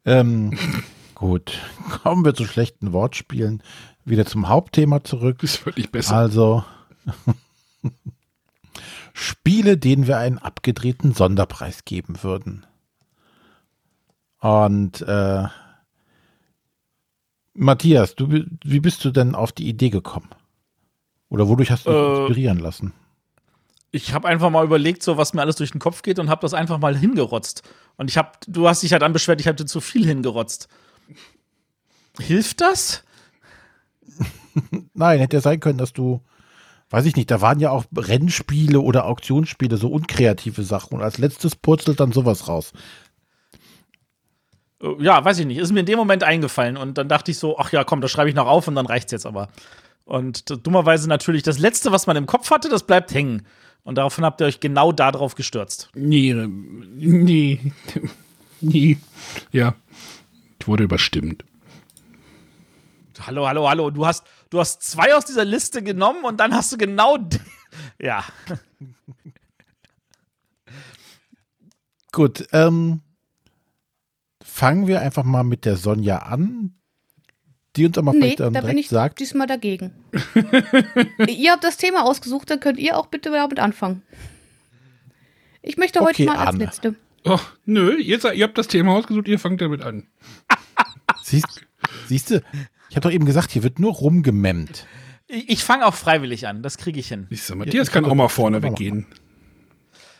Ähm, 0.05 0.57
gut, 1.15 1.59
kommen 2.03 2.25
wir 2.25 2.33
zu 2.33 2.45
schlechten 2.45 2.93
Wortspielen. 2.93 3.63
Wieder 4.05 4.25
zum 4.25 4.49
Hauptthema 4.49 5.03
zurück. 5.03 5.39
Das 5.41 5.65
wird 5.65 5.77
nicht 5.77 5.91
besser. 5.91 6.15
Also 6.15 6.63
Spiele, 9.13 9.77
denen 9.77 10.07
wir 10.07 10.17
einen 10.17 10.39
abgedrehten 10.39 11.13
Sonderpreis 11.13 11.85
geben 11.85 12.21
würden. 12.23 12.65
Und 14.39 15.01
äh, 15.03 15.45
Matthias, 17.53 18.15
du, 18.15 18.29
wie 18.63 18.79
bist 18.79 19.05
du 19.05 19.11
denn 19.11 19.35
auf 19.35 19.51
die 19.51 19.69
Idee 19.69 19.89
gekommen? 19.89 20.29
Oder 21.29 21.47
wodurch 21.47 21.71
hast 21.71 21.87
du 21.87 21.91
dich 21.91 21.99
Äh, 21.99 22.15
inspirieren 22.17 22.59
lassen? 22.59 22.93
Ich 23.95 24.11
habe 24.11 24.27
einfach 24.27 24.49
mal 24.49 24.65
überlegt, 24.65 25.03
so 25.03 25.17
was 25.17 25.35
mir 25.35 25.41
alles 25.41 25.55
durch 25.55 25.69
den 25.69 25.79
Kopf 25.79 26.01
geht 26.01 26.17
und 26.17 26.27
habe 26.27 26.41
das 26.41 26.55
einfach 26.55 26.79
mal 26.79 26.97
hingerotzt. 26.97 27.61
Und 27.95 28.09
ich 28.09 28.17
habe, 28.17 28.31
du 28.47 28.67
hast 28.67 28.81
dich 28.81 28.89
ja 28.89 28.97
dann 28.97 29.13
beschwert, 29.13 29.39
ich 29.39 29.47
habe 29.47 29.55
dir 29.55 29.67
zu 29.67 29.81
viel 29.81 30.03
hingerotzt. 30.03 30.67
Hilft 32.19 32.61
das? 32.61 33.03
Nein, 34.95 35.19
hätte 35.19 35.37
ja 35.37 35.41
sein 35.41 35.59
können, 35.59 35.77
dass 35.77 35.93
du, 35.93 36.21
weiß 36.89 37.05
ich 37.05 37.15
nicht, 37.15 37.29
da 37.29 37.39
waren 37.39 37.59
ja 37.59 37.69
auch 37.69 37.85
Rennspiele 37.95 38.79
oder 38.79 39.05
Auktionsspiele, 39.05 39.77
so 39.77 39.89
unkreative 39.89 40.63
Sachen. 40.63 40.95
Und 40.95 41.03
als 41.03 41.19
letztes 41.19 41.55
purzelt 41.55 41.99
dann 41.99 42.11
sowas 42.11 42.47
raus. 42.47 42.73
Äh, 44.81 45.03
Ja, 45.03 45.23
weiß 45.23 45.37
ich 45.37 45.45
nicht. 45.45 45.59
Ist 45.59 45.71
mir 45.71 45.81
in 45.81 45.85
dem 45.85 45.99
Moment 45.99 46.23
eingefallen 46.23 46.77
und 46.77 46.97
dann 46.97 47.09
dachte 47.09 47.29
ich 47.29 47.37
so, 47.37 47.59
ach 47.59 47.71
ja, 47.71 47.83
komm, 47.83 48.01
das 48.01 48.09
schreibe 48.09 48.29
ich 48.29 48.35
noch 48.35 48.47
auf 48.47 48.67
und 48.67 48.73
dann 48.73 48.87
reicht's 48.87 49.11
jetzt 49.11 49.27
aber. 49.27 49.49
Und 50.03 50.65
dummerweise 50.65 51.07
natürlich 51.07 51.43
das 51.43 51.59
letzte, 51.59 51.91
was 51.91 52.07
man 52.07 52.17
im 52.17 52.25
Kopf 52.25 52.49
hatte, 52.49 52.69
das 52.69 52.87
bleibt 52.87 53.13
hängen. 53.13 53.45
Und 53.83 53.95
daraufhin 53.95 54.23
habt 54.23 54.41
ihr 54.41 54.47
euch 54.47 54.59
genau 54.59 54.91
darauf 54.91 55.35
gestürzt. 55.35 55.89
Nee, 55.93 56.33
nee, 56.33 57.73
nee. 58.61 58.97
Ja, 59.51 59.75
ich 60.59 60.67
wurde 60.67 60.85
überstimmt. 60.85 61.43
Hallo, 63.25 63.47
hallo, 63.47 63.69
hallo. 63.69 63.89
Du 63.89 64.05
hast, 64.05 64.25
du 64.49 64.59
hast 64.59 64.81
zwei 64.83 65.15
aus 65.15 65.25
dieser 65.25 65.45
Liste 65.45 65.83
genommen 65.83 66.23
und 66.23 66.39
dann 66.39 66.53
hast 66.53 66.71
du 66.71 66.77
genau. 66.77 67.17
Ja. 67.99 68.23
Gut, 72.11 72.47
ähm, 72.51 73.01
fangen 74.43 74.85
wir 74.85 75.01
einfach 75.01 75.23
mal 75.23 75.43
mit 75.43 75.65
der 75.65 75.75
Sonja 75.75 76.19
an, 76.19 76.75
die 77.75 77.85
uns 77.85 77.97
aber 77.97 78.13
Nee, 78.13 78.19
vielleicht 78.19 78.39
dann 78.39 78.53
da 78.53 78.61
bin 78.61 78.69
direkt 78.71 78.85
ich 78.85 78.89
sagt, 78.89 79.19
diesmal 79.19 79.47
dagegen. 79.47 79.91
ihr 81.27 81.51
habt 81.51 81.63
das 81.63 81.77
Thema 81.77 82.03
ausgesucht, 82.03 82.49
dann 82.49 82.59
könnt 82.59 82.79
ihr 82.79 82.97
auch 82.97 83.07
bitte 83.07 83.31
damit 83.31 83.59
anfangen. 83.59 84.03
Ich 85.61 85.77
möchte 85.77 85.99
heute 86.01 86.23
Okay, 86.23 86.25
mal 86.25 86.37
als. 86.37 86.57
Letzte. 86.57 86.95
Oh, 87.25 87.39
nö, 87.65 87.95
ihr, 87.97 88.33
ihr 88.33 88.43
habt 88.43 88.57
das 88.57 88.67
Thema 88.67 88.93
ausgesucht, 88.93 89.27
ihr 89.27 89.39
fangt 89.39 89.61
damit 89.61 89.81
an. 89.81 90.07
siehst, 91.23 91.65
siehst 92.07 92.31
du, 92.31 92.43
ich 92.89 92.95
habe 92.95 93.07
doch 93.07 93.11
eben 93.11 93.25
gesagt, 93.25 93.51
hier 93.51 93.63
wird 93.63 93.79
nur 93.79 93.93
rumgememmt. 93.93 94.85
Ich, 95.27 95.49
ich 95.49 95.63
fange 95.63 95.85
auch 95.85 95.95
freiwillig 95.95 96.47
an. 96.47 96.61
Das 96.61 96.77
kriege 96.77 96.99
ich 96.99 97.07
hin. 97.07 97.27
Ich 97.29 97.43
sag, 97.43 97.57
Matthias 97.57 97.89
kann 97.91 98.05
auch 98.05 98.13
mal 98.13 98.27
vorne 98.27 98.61
weggehen. 98.61 99.07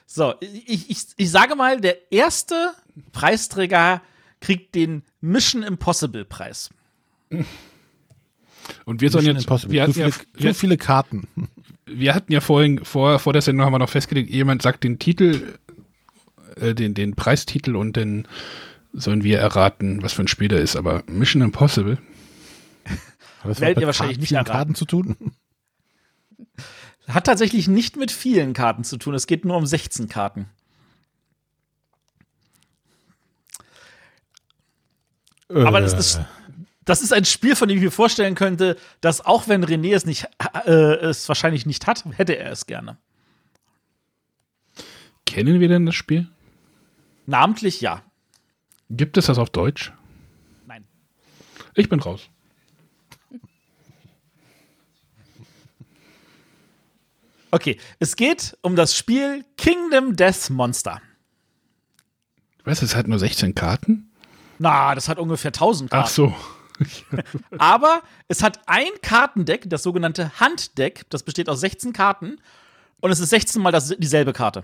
So, 0.06 0.34
ich, 0.40 0.90
ich, 0.90 1.06
ich 1.18 1.30
sage 1.30 1.56
mal, 1.56 1.80
der 1.80 2.12
erste 2.12 2.72
Preisträger 3.12 4.02
kriegt 4.42 4.76
den 4.76 5.04
Mission 5.22 5.62
Impossible 5.64 6.26
Preis. 6.26 6.70
Und 8.86 9.02
wir 9.02 9.10
sollen 9.10 9.26
jetzt, 9.26 9.50
wir 9.50 9.58
zu, 9.58 9.82
hatten, 9.82 9.94
viele, 9.94 10.06
ja, 10.06 10.12
zu 10.12 10.22
wir, 10.36 10.56
viele 10.56 10.78
Karten. 10.78 11.28
wir 11.86 12.16
hatten 12.16 12.32
ja 12.32 12.42
vorhin, 12.42 12.84
vor, 12.84 13.20
vor 13.20 13.34
der 13.34 13.42
Sendung 13.42 13.66
haben 13.66 13.74
wir 13.74 13.80
noch 13.80 13.90
festgelegt, 13.90 14.30
jemand 14.30 14.62
sagt 14.62 14.84
den 14.84 15.00
Titel, 15.00 15.58
äh, 16.56 16.74
den, 16.74 16.94
den 16.94 17.16
Preistitel 17.16 17.76
und 17.76 17.98
dann 17.98 18.28
sollen 18.94 19.24
wir 19.24 19.40
erraten, 19.40 20.04
was 20.04 20.14
für 20.14 20.24
ein 20.24 20.28
Spiel 20.28 20.48
der 20.48 20.62
ist. 20.62 20.76
Aber 20.76 21.04
Mission 21.08 21.42
Impossible, 21.42 21.98
Hat 23.42 23.52
das 23.52 23.60
ihr 23.60 23.68
mit 23.70 23.86
wahrscheinlich 23.86 24.18
Karten, 24.18 24.22
nicht 24.22 24.32
erraten. 24.34 24.52
Karten 24.52 24.76
zu 24.76 24.86
tun? 24.86 25.34
Hat 27.08 27.26
tatsächlich 27.26 27.68
nicht 27.68 27.98
mit 27.98 28.12
vielen 28.12 28.54
Karten 28.54 28.84
zu 28.84 28.98
tun. 28.98 29.14
Es 29.14 29.28
geht 29.28 29.46
nur 29.46 29.58
um 29.58 29.66
16 29.66 30.08
Karten. 30.08 30.48
Aber 35.50 35.82
das 35.82 35.94
ist, 35.94 36.22
das 36.86 37.02
ist 37.02 37.14
ein 37.14 37.26
Spiel, 37.26 37.56
von 37.56 37.68
dem 37.68 37.78
ich 37.78 37.84
mir 37.84 37.92
vorstellen 37.92 38.36
könnte, 38.36 38.78
dass 39.02 39.22
auch 39.22 39.48
wenn 39.48 39.64
René 39.64 39.96
es 39.96 40.06
nicht, 40.06 40.28
äh, 40.66 40.72
es 40.72 41.28
wahrscheinlich 41.28 41.66
nicht 41.66 41.88
hat, 41.88 42.04
hätte 42.18 42.38
er 42.38 42.52
es 42.52 42.66
gerne. 42.66 42.98
kennen 45.26 45.60
wir 45.60 45.68
denn 45.68 45.86
das 45.86 45.96
Spiel? 45.96 46.28
Namentlich 47.26 47.82
ja. 47.82 48.04
Gibt 48.90 49.18
es 49.18 49.26
das 49.26 49.40
auf 49.40 49.50
Deutsch? 49.50 49.92
Nein. 50.68 50.86
Ich 51.74 51.90
bin 51.90 52.00
raus. 52.00 52.30
Okay, 57.50 57.80
es 58.00 58.16
geht 58.16 58.58
um 58.62 58.76
das 58.76 58.98
Spiel 58.98 59.46
Kingdom 59.58 60.16
Death 60.16 60.50
Monster. 60.50 61.02
Was, 62.64 62.82
es 62.82 62.96
hat 62.96 63.08
nur 63.08 63.20
16 63.20 63.54
Karten? 63.54 64.12
Na, 64.58 64.96
das 64.96 65.08
hat 65.08 65.20
ungefähr 65.20 65.50
1000 65.50 65.92
Karten. 65.92 66.04
Ach 66.04 66.10
so. 66.10 66.36
Aber 67.58 68.02
es 68.28 68.44
hat 68.44 68.62
ein 68.68 68.90
Kartendeck, 69.02 69.70
das 69.70 69.84
sogenannte 69.84 70.40
Handdeck, 70.40 71.06
das 71.10 71.24
besteht 71.24 71.50
aus 71.50 71.60
16 71.62 71.94
Karten 71.94 72.38
und 73.02 73.12
es 73.12 73.20
ist 73.20 73.30
16 73.30 73.62
mal 73.62 73.72
das, 73.72 73.96
dieselbe 73.98 74.34
Karte. 74.34 74.64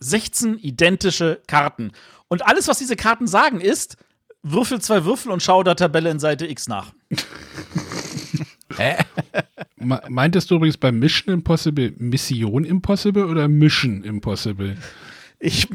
16 0.00 0.58
identische 0.58 1.40
Karten. 1.46 1.92
Und 2.28 2.46
alles, 2.46 2.68
was 2.68 2.78
diese 2.78 2.96
Karten 2.96 3.26
sagen, 3.26 3.60
ist, 3.60 3.96
würfel 4.42 4.80
zwei 4.80 5.04
Würfel 5.04 5.32
und 5.32 5.42
schau 5.42 5.62
der 5.62 5.76
Tabelle 5.76 6.10
in 6.10 6.20
Seite 6.20 6.46
X 6.46 6.68
nach. 6.68 6.92
Me- 9.76 10.02
Meintest 10.08 10.50
du 10.50 10.56
übrigens 10.56 10.76
bei 10.76 10.92
Mission 10.92 11.34
Impossible 11.34 11.94
Mission 11.98 12.64
Impossible 12.64 13.24
oder 13.26 13.48
Mission 13.48 14.04
Impossible? 14.04 14.76
Ich, 15.40 15.68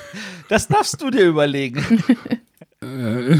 das 0.48 0.68
darfst 0.68 1.00
du 1.00 1.10
dir 1.10 1.26
überlegen. 1.26 2.02
Äh, 2.82 3.38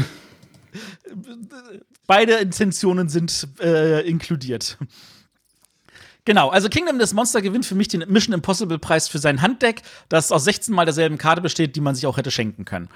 Beide 2.07 2.33
Intentionen 2.35 3.09
sind 3.09 3.47
äh, 3.59 4.01
inkludiert. 4.07 4.77
Genau, 6.25 6.49
also 6.49 6.69
Kingdom 6.69 6.99
des 6.99 7.13
Monster 7.13 7.41
gewinnt 7.41 7.65
für 7.65 7.73
mich 7.75 7.87
den 7.87 8.03
Mission 8.11 8.33
Impossible 8.33 8.77
Preis 8.77 9.07
für 9.07 9.17
sein 9.17 9.41
Handdeck, 9.41 9.81
das 10.07 10.31
aus 10.31 10.43
16 10.43 10.73
mal 10.73 10.85
derselben 10.85 11.17
Karte 11.17 11.41
besteht, 11.41 11.75
die 11.75 11.81
man 11.81 11.95
sich 11.95 12.05
auch 12.05 12.17
hätte 12.17 12.29
schenken 12.29 12.63
können. 12.65 12.89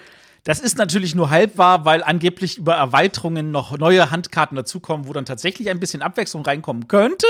Das 0.44 0.60
ist 0.60 0.78
natürlich 0.78 1.16
nur 1.16 1.32
halb 1.32 1.58
wahr, 1.58 1.86
weil 1.86 2.04
angeblich 2.04 2.60
über 2.60 2.76
Erweiterungen 2.76 3.50
noch 3.50 3.76
neue 3.80 4.12
Handkarten 4.12 4.56
dazukommen, 4.56 5.08
wo 5.08 5.14
dann 5.14 5.26
tatsächlich 5.26 5.72
ein 5.72 5.80
bisschen 5.80 6.04
Abwechslung 6.04 6.46
reinkommen 6.46 6.88
könnte. 6.88 7.26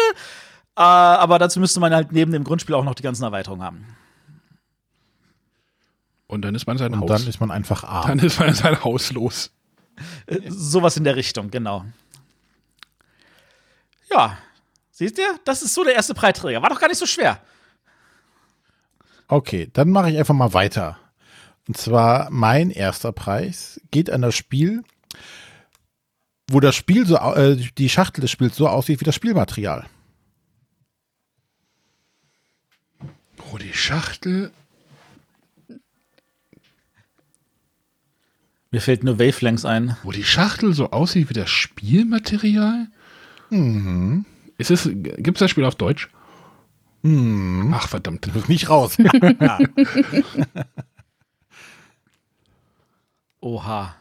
Äh, 0.76 0.82
aber 0.82 1.40
dazu 1.40 1.62
müsste 1.62 1.80
man 1.80 1.94
halt 1.94 2.12
neben 2.12 2.34
dem 2.34 2.44
Grundspiel 2.44 2.76
auch 2.76 2.84
noch 2.84 2.96
die 2.96 3.04
ganzen 3.04 3.24
Erweiterungen 3.24 3.64
haben. 3.64 3.86
und 6.28 6.42
dann 6.42 6.56
ist 6.56 6.68
man 6.68 6.78
sein 6.78 6.92
Und 6.94 7.00
Haus. 7.02 7.08
dann 7.22 7.28
ist 7.30 7.40
man 7.40 7.52
einfach 7.52 7.86
arm. 7.86 8.08
dann 8.10 8.20
ist 8.20 8.38
man 8.38 8.54
sein 8.54 8.84
Haus 8.84 9.14
los. 9.14 9.52
Äh, 10.28 10.40
sowas 10.50 10.98
in 10.98 11.04
der 11.04 11.16
Richtung, 11.16 11.50
genau. 11.52 11.86
Ja, 14.10 14.38
seht 14.92 15.18
ihr? 15.18 15.40
Das 15.46 15.62
ist 15.62 15.74
so 15.74 15.84
der 15.84 15.96
erste 15.96 16.14
Preisträger. 16.14 16.62
War 16.62 16.70
doch 16.70 16.80
gar 16.80 16.88
nicht 16.88 16.98
so 16.98 17.06
schwer. 17.06 17.42
Okay, 19.28 19.70
dann 19.74 19.90
mache 19.90 20.12
ich 20.12 20.18
einfach 20.18 20.36
mal 20.36 20.54
weiter. 20.54 21.00
Und 21.68 21.78
zwar 21.78 22.30
mein 22.30 22.70
erster 22.70 23.12
Preis 23.12 23.82
geht 23.92 24.10
an 24.10 24.22
das 24.22 24.36
Spiel, 24.36 24.84
wo 26.48 26.60
das 26.60 26.76
Spiel 26.76 27.08
so, 27.08 27.18
äh, 27.18 27.56
die 27.56 27.90
Schachtel 27.90 28.22
des 28.22 28.32
Spiels 28.32 28.56
so 28.56 28.68
aussieht 28.68 29.00
wie 29.00 29.06
das 29.06 29.16
Spielmaterial. 29.16 29.88
Oh, 33.52 33.58
die 33.58 33.74
Schachtel. 33.74 34.52
Mir 38.76 38.82
fällt 38.82 39.06
nur 39.06 39.20
Wavelengths 39.20 39.64
ein. 39.64 39.96
Wo 40.04 40.12
die 40.12 40.26
Schachtel 40.26 40.74
so 40.74 40.92
aussieht 40.92 41.30
wie 41.30 41.34
das 41.34 41.50
Spielmaterial? 41.50 42.90
Mhm. 43.50 44.26
Ist 44.58 44.70
es, 44.70 44.90
gibt's 44.92 45.40
das 45.40 45.50
Spiel 45.50 45.64
auf 45.64 45.76
Deutsch? 45.76 46.10
Ach, 47.74 47.88
verdammt. 47.88 48.36
Muss 48.36 48.50
nicht 48.50 48.70
raus. 48.70 48.98
Oha. 53.40 53.96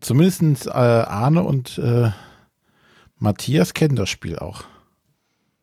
Zumindest 0.00 0.66
äh, 0.66 0.70
Arne 0.70 1.44
und 1.44 1.78
äh, 1.78 2.10
Matthias 3.18 3.72
kennen 3.72 3.94
das 3.94 4.08
Spiel 4.08 4.36
auch. 4.36 4.64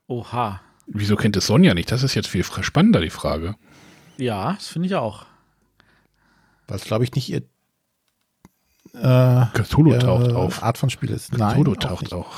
Oha. 0.07 0.61
Wieso 0.87 1.17
kennt 1.17 1.35
es 1.35 1.47
Sonja 1.47 1.73
nicht? 1.73 1.91
Das 1.91 2.03
ist 2.03 2.15
jetzt 2.15 2.29
viel 2.29 2.45
spannender, 2.45 3.01
die 3.01 3.09
Frage. 3.09 3.57
Ja, 4.15 4.53
das 4.53 4.69
finde 4.69 4.87
ich 4.87 4.95
auch. 4.95 5.25
Weil 6.67 6.77
es, 6.77 6.83
glaube 6.85 7.03
ich, 7.03 7.13
nicht 7.13 7.29
ihr 7.29 7.43
äh, 8.93 9.45
Cthulhu 9.53 9.91
ihre 9.91 9.99
taucht 9.99 10.31
auf. 10.31 10.63
Art 10.63 10.77
von 10.77 10.89
Spiel 10.89 11.11
ist. 11.11 11.37
Nein, 11.37 11.53
Cthulhu 11.53 11.73
auch 11.73 11.77
taucht 11.77 12.13
auch. 12.13 12.31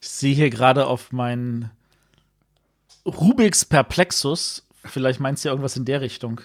Ich 0.00 0.08
sehe 0.08 0.34
hier 0.34 0.50
gerade 0.50 0.86
auf 0.86 1.12
meinen 1.12 1.70
Rubiks 3.04 3.64
Perplexus. 3.64 4.66
Vielleicht 4.84 5.20
meinst 5.20 5.44
du 5.44 5.48
ja 5.48 5.52
irgendwas 5.52 5.76
in 5.76 5.84
der 5.84 6.00
Richtung. 6.00 6.40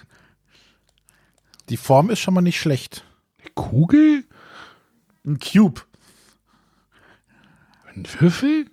Die 1.68 1.76
Form 1.76 2.10
ist 2.10 2.20
schon 2.20 2.34
mal 2.34 2.40
nicht 2.40 2.60
schlecht. 2.60 3.04
Kugel? 3.54 4.24
Ein 5.24 5.38
Cube. 5.38 5.82
Ein 7.94 8.06
Würfel? 8.18 8.66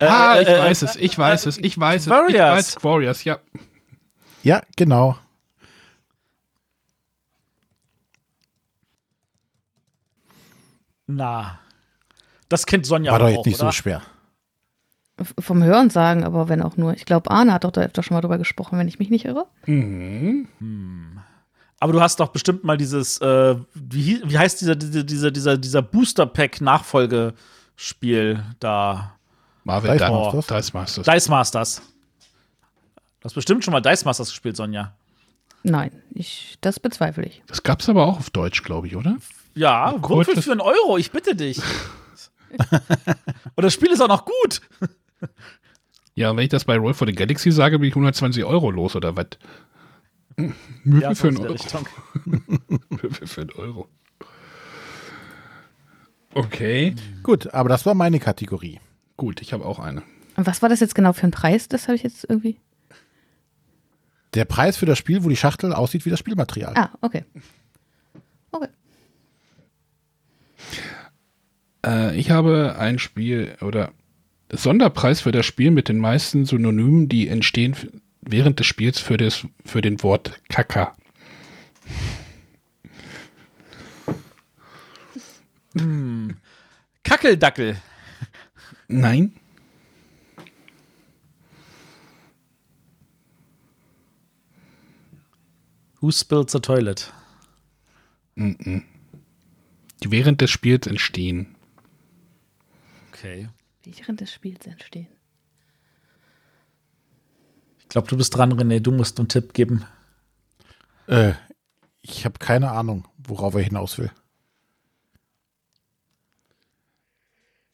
Äh, 0.00 0.06
ah, 0.06 0.36
äh, 0.36 0.42
ich 0.42 0.48
äh, 0.48 0.58
weiß 0.58 0.82
es, 0.82 0.96
ich 0.96 1.16
weiß 1.18 1.46
es, 1.46 1.58
ich 1.58 1.78
weiß 1.78 2.02
es. 2.02 2.06
Ich 2.06 2.12
Warriors. 2.12 2.56
weiß 2.56 2.76
Warriors, 2.82 3.24
ja. 3.24 3.38
Ja, 4.42 4.62
genau. 4.74 5.18
Na. 11.06 11.58
Das 12.48 12.64
kennt 12.64 12.86
Sonja 12.86 13.12
War 13.12 13.18
doch 13.18 13.26
auch, 13.26 13.30
jetzt 13.30 13.44
nicht 13.46 13.60
oder? 13.60 13.68
so 13.68 13.72
schwer. 13.72 14.00
Vom 15.38 15.62
Hören 15.62 15.90
sagen, 15.90 16.24
aber 16.24 16.48
wenn 16.48 16.62
auch 16.62 16.78
nur. 16.78 16.94
Ich 16.94 17.04
glaube, 17.04 17.30
Arne 17.30 17.52
hat 17.52 17.64
doch 17.64 17.72
da 17.72 17.82
öfter 17.82 18.02
schon 18.02 18.14
mal 18.14 18.22
drüber 18.22 18.38
gesprochen, 18.38 18.78
wenn 18.78 18.88
ich 18.88 18.98
mich 18.98 19.10
nicht 19.10 19.26
irre. 19.26 19.48
Mhm. 19.66 20.48
Aber 21.78 21.92
du 21.92 22.00
hast 22.00 22.20
doch 22.20 22.28
bestimmt 22.28 22.64
mal 22.64 22.78
dieses, 22.78 23.20
äh, 23.20 23.54
wie, 23.74 24.22
wie 24.24 24.38
heißt 24.38 24.62
dieser, 24.62 24.76
dieser, 24.76 25.04
dieser, 25.04 25.30
dieser, 25.30 25.58
dieser 25.58 25.82
Booster-Pack-Nachfolgespiel 25.82 28.44
da? 28.60 29.19
Marvel 29.64 29.90
Dice 29.92 30.00
Dice 30.00 30.10
Masters? 30.10 30.46
Dice 30.46 30.72
Masters. 30.74 31.04
Dice 31.06 31.28
Masters. 31.28 31.82
Du 33.20 33.24
hast 33.24 33.34
bestimmt 33.34 33.64
schon 33.64 33.72
mal 33.72 33.80
Dice 33.80 34.04
Masters 34.04 34.30
gespielt, 34.30 34.56
Sonja. 34.56 34.94
Nein, 35.62 35.90
ich, 36.14 36.56
das 36.62 36.80
bezweifle 36.80 37.24
ich. 37.26 37.42
Das 37.46 37.62
gab's 37.62 37.88
aber 37.88 38.06
auch 38.06 38.18
auf 38.18 38.30
Deutsch, 38.30 38.62
glaube 38.62 38.86
ich, 38.86 38.96
oder? 38.96 39.16
Ja, 39.54 39.94
Kurz- 40.00 40.28
Würfel 40.28 40.42
für 40.42 40.52
einen 40.52 40.60
Euro, 40.62 40.96
ich 40.96 41.10
bitte 41.12 41.34
dich. 41.36 41.60
Und 43.54 43.62
das 43.64 43.74
Spiel 43.74 43.90
ist 43.90 44.00
auch 44.00 44.08
noch 44.08 44.24
gut. 44.24 44.60
Ja, 46.14 46.34
wenn 46.34 46.42
ich 46.44 46.48
das 46.48 46.64
bei 46.64 46.76
Roll 46.78 46.94
for 46.94 47.06
the 47.06 47.12
Galaxy 47.12 47.52
sage, 47.52 47.78
bin 47.78 47.88
ich 47.88 47.94
120 47.94 48.44
Euro 48.44 48.70
los, 48.70 48.96
oder 48.96 49.14
was? 49.16 49.26
Würfel 50.36 51.02
Ja, 51.02 51.14
für 51.14 51.28
einen 51.28 51.36
Euro. 51.38 51.54
Würfel 52.90 53.26
für 53.26 53.40
einen 53.42 53.52
Euro. 53.52 53.88
Okay. 56.34 56.94
Gut, 57.22 57.52
aber 57.52 57.68
das 57.68 57.84
war 57.86 57.94
meine 57.94 58.18
Kategorie. 58.20 58.80
Gut, 59.20 59.42
ich 59.42 59.52
habe 59.52 59.66
auch 59.66 59.78
eine. 59.78 60.02
Und 60.36 60.46
was 60.46 60.62
war 60.62 60.70
das 60.70 60.80
jetzt 60.80 60.94
genau 60.94 61.12
für 61.12 61.26
ein 61.26 61.30
Preis? 61.30 61.68
Das 61.68 61.88
habe 61.88 61.94
ich 61.94 62.02
jetzt 62.02 62.24
irgendwie. 62.26 62.56
Der 64.32 64.46
Preis 64.46 64.78
für 64.78 64.86
das 64.86 64.96
Spiel, 64.96 65.22
wo 65.22 65.28
die 65.28 65.36
Schachtel 65.36 65.74
aussieht 65.74 66.06
wie 66.06 66.10
das 66.10 66.20
Spielmaterial. 66.20 66.72
Ah, 66.74 66.88
okay. 67.02 67.26
Okay. 68.50 68.68
Äh, 71.84 72.16
ich 72.18 72.30
habe 72.30 72.76
ein 72.78 72.98
Spiel 72.98 73.54
oder 73.60 73.92
Sonderpreis 74.50 75.20
für 75.20 75.32
das 75.32 75.44
Spiel 75.44 75.70
mit 75.70 75.90
den 75.90 75.98
meisten 75.98 76.46
Synonymen, 76.46 77.10
die 77.10 77.28
entstehen 77.28 77.76
während 78.22 78.58
des 78.58 78.68
Spiels 78.68 79.00
für, 79.00 79.18
das, 79.18 79.46
für 79.66 79.82
den 79.82 80.02
Wort 80.02 80.40
Kaka. 80.48 80.96
Kackeldackel. 87.02 87.76
Nein. 88.92 89.32
Who 96.00 96.10
spilled 96.10 96.50
the 96.50 96.58
toilet? 96.60 97.12
Die 98.36 98.82
während 100.02 100.40
des 100.40 100.50
Spiels 100.50 100.86
entstehen. 100.88 101.54
Okay. 103.12 103.48
Während 103.84 104.20
des 104.20 104.32
Spiels 104.32 104.66
entstehen. 104.66 105.08
Ich 107.78 107.88
glaube, 107.88 108.08
du 108.08 108.16
bist 108.16 108.34
dran, 108.34 108.52
René. 108.52 108.80
Du 108.80 108.90
musst 108.90 109.18
einen 109.18 109.28
Tipp 109.28 109.52
geben. 109.52 109.84
Äh, 111.06 111.34
ich 112.02 112.24
habe 112.24 112.38
keine 112.38 112.70
Ahnung, 112.72 113.06
worauf 113.18 113.54
er 113.54 113.62
hinaus 113.62 113.98
will. 113.98 114.10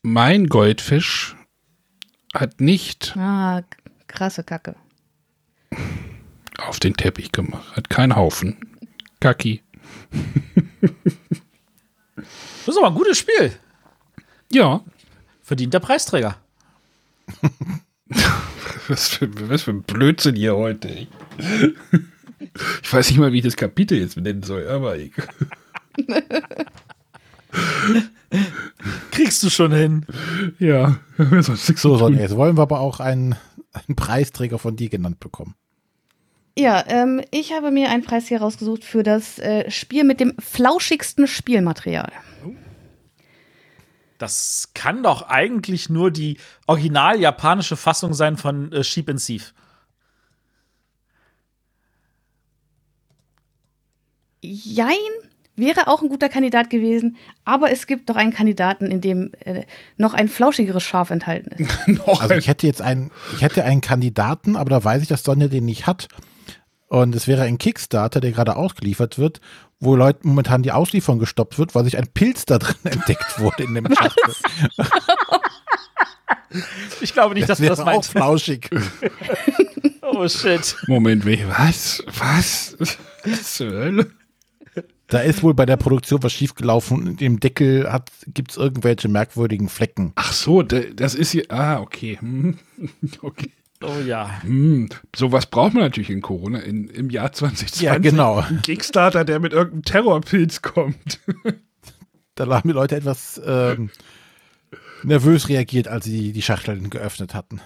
Mein 0.09 0.47
Goldfisch 0.47 1.35
hat 2.33 2.61
nicht 2.61 3.17
Ah, 3.17 3.65
krasse 4.07 4.45
Kacke. 4.45 4.77
auf 6.59 6.79
den 6.79 6.95
Teppich 6.95 7.33
gemacht, 7.33 7.75
hat 7.77 7.91
keinen 7.91 8.15
Haufen. 8.15 8.57
Kaki. 9.19 9.65
Das 12.15 12.69
ist 12.69 12.79
aber 12.79 12.87
ein 12.87 12.95
gutes 12.95 13.19
Spiel. 13.19 13.53
Ja. 14.53 14.85
Verdient 15.43 15.75
der 15.75 15.81
Preisträger. 15.81 16.37
Was 18.87 19.09
für, 19.09 19.49
was 19.51 19.63
für 19.65 19.73
ein 19.73 19.83
Blödsinn 19.83 20.37
hier 20.37 20.55
heute. 20.55 20.89
ey. 20.89 21.09
Ich 22.81 22.93
weiß 22.93 23.11
nicht 23.11 23.19
mal, 23.19 23.33
wie 23.33 23.39
ich 23.39 23.45
das 23.45 23.57
Kapitel 23.57 23.99
jetzt 23.99 24.17
nennen 24.17 24.45
soll, 24.45 24.69
aber 24.69 24.97
ich. 24.97 25.11
Kriegst 29.17 29.43
du 29.43 29.51
schon 29.51 29.73
hin. 29.73 30.07
Ja, 30.59 30.99
So. 31.41 31.97
Sonja, 31.97 32.21
jetzt 32.21 32.37
wollen 32.37 32.57
wir 32.57 32.63
aber 32.63 32.81
auch 32.81 33.01
einen, 33.01 33.35
einen 33.73 33.97
Preisträger 33.97 34.59
von 34.59 34.77
dir 34.77 34.91
genannt 34.91 35.21
bekommen. 35.21 35.55
Ja, 36.59 36.85
ähm, 36.87 37.23
ich 37.31 37.53
habe 37.53 37.71
mir 37.71 37.91
einen 37.91 38.03
Preis 38.03 38.29
hier 38.29 38.41
rausgesucht 38.41 38.85
für 38.85 39.03
das 39.03 39.39
äh, 39.39 39.71
Spiel 39.71 40.05
mit 40.05 40.21
dem 40.21 40.35
flauschigsten 40.39 41.27
Spielmaterial. 41.27 42.13
Das 44.19 44.71
kann 44.75 45.03
doch 45.03 45.29
eigentlich 45.29 45.91
nur 45.91 46.11
die 46.11 46.39
original 46.67 47.21
japanische 47.21 47.77
Fassung 47.77 48.15
sein 48.15 48.37
von 48.37 48.73
äh, 48.73 48.85
Sheep 48.85 49.11
and 49.11 49.25
Thief. 49.25 49.53
Jein 54.43 54.97
wäre 55.57 55.89
auch 55.89 56.03
ein 56.03 56.09
guter 56.09 56.29
Kandidat 56.29 56.71
gewesen, 56.71 57.17
aber 57.45 57.71
es 57.71 57.87
gibt 57.87 58.09
doch 58.11 58.17
einen 58.17 58.33
Kandidaten, 58.33 58.87
in 58.91 59.01
dem 59.01 59.33
äh, 59.41 59.65
noch 59.97 60.15
ein 60.15 60.29
flauschigeres 60.29 60.83
Schaf 60.85 61.11
enthalten 61.11 61.51
ist. 61.63 62.01
Also 62.07 62.35
ich 62.35 62.47
hätte 62.49 62.67
jetzt 62.67 62.83
einen, 62.83 63.11
ich 63.35 63.43
hätte 63.43 63.65
einen 63.65 63.81
Kandidaten, 63.81 64.57
aber 64.57 64.71
da 64.71 64.85
weiß 64.85 65.03
ich, 65.03 65.09
dass 65.09 65.23
Sonja 65.25 65.49
den 65.49 65.65
nicht 65.65 65.87
hat. 65.87 66.09
Und 66.89 67.15
es 67.17 67.27
wäre 67.27 67.43
ein 67.43 67.59
Kickstarter, 67.59 68.21
der 68.21 68.31
gerade 68.31 68.55
ausgeliefert 68.57 69.19
wird, 69.19 69.41
wo 69.81 69.97
Leuten 69.97 70.29
momentan 70.29 70.63
die 70.63 70.71
Auslieferung 70.73 71.19
gestoppt 71.19 71.59
wird, 71.59 71.75
weil 71.75 71.85
sich 71.85 71.99
ein 71.99 72.07
Pilz 72.07 72.45
da 72.45 72.59
drin 72.59 72.77
entdeckt 72.85 73.41
wurde 73.41 73.65
in 73.65 73.75
dem 73.75 73.87
Schachtel. 73.95 74.35
Ich 77.01 77.13
glaube 77.13 77.35
nicht, 77.35 77.49
dass 77.49 77.59
du 77.59 77.67
das 77.67 77.79
wäre 77.79 77.89
auch 77.89 77.93
meinst. 77.93 78.11
flauschig. 78.13 78.71
Oh 80.03 80.27
shit. 80.29 80.77
Moment, 80.87 81.27
we- 81.27 81.39
was? 81.49 82.03
Was? 82.19 82.77
Was 83.25 83.55
zur 83.55 83.71
Hölle? 83.73 84.11
Da 85.09 85.21
ist 85.21 85.43
wohl 85.43 85.55
bei 85.55 85.67
der 85.67 85.77
Produktion 85.77 86.23
was 86.23 86.33
schiefgelaufen 86.33 87.07
und 87.09 87.23
im 87.23 87.39
Deckel 87.39 87.89
gibt 88.35 88.51
es 88.51 88.57
irgendwelche 88.57 89.09
merkwürdigen 89.09 89.69
Flecken. 89.69 90.13
Ach 90.17 90.33
so, 90.33 90.63
da- 90.63 90.81
das 90.81 91.15
ist 91.15 91.31
hier. 91.31 91.45
Ah, 91.51 91.81
okay. 91.81 92.19
Hm. 92.21 92.59
Okay. 93.23 93.51
Oh 93.83 94.01
ja. 94.07 94.43
Hm. 94.43 94.89
Sowas 95.15 95.47
braucht 95.47 95.75
man 95.75 95.83
natürlich 95.85 96.09
in 96.11 96.23
Corona, 96.23 96.59
in, 96.61 96.89
im 96.89 97.11
Jahr 97.11 97.31
2020. 97.33 97.83
Ja, 97.83 97.99
genau. 97.99 98.39
Ein 98.39 98.63
Kickstarter, 98.63 99.25
der 99.25 99.39
mit 99.39 99.53
irgendeinem 99.53 99.83
Terrorpilz 99.83 100.63
kommt. 100.63 101.21
Da 102.35 102.47
haben 102.47 102.69
die 102.69 102.75
Leute 102.75 102.97
etwas 102.97 103.41
ähm, 103.45 103.91
nervös 105.03 105.49
reagiert, 105.51 105.89
als 105.89 106.07
sie 106.07 106.33
die 106.33 106.43
Schachteln 106.43 106.89
geöffnet 106.91 107.35
hatten. 107.35 107.61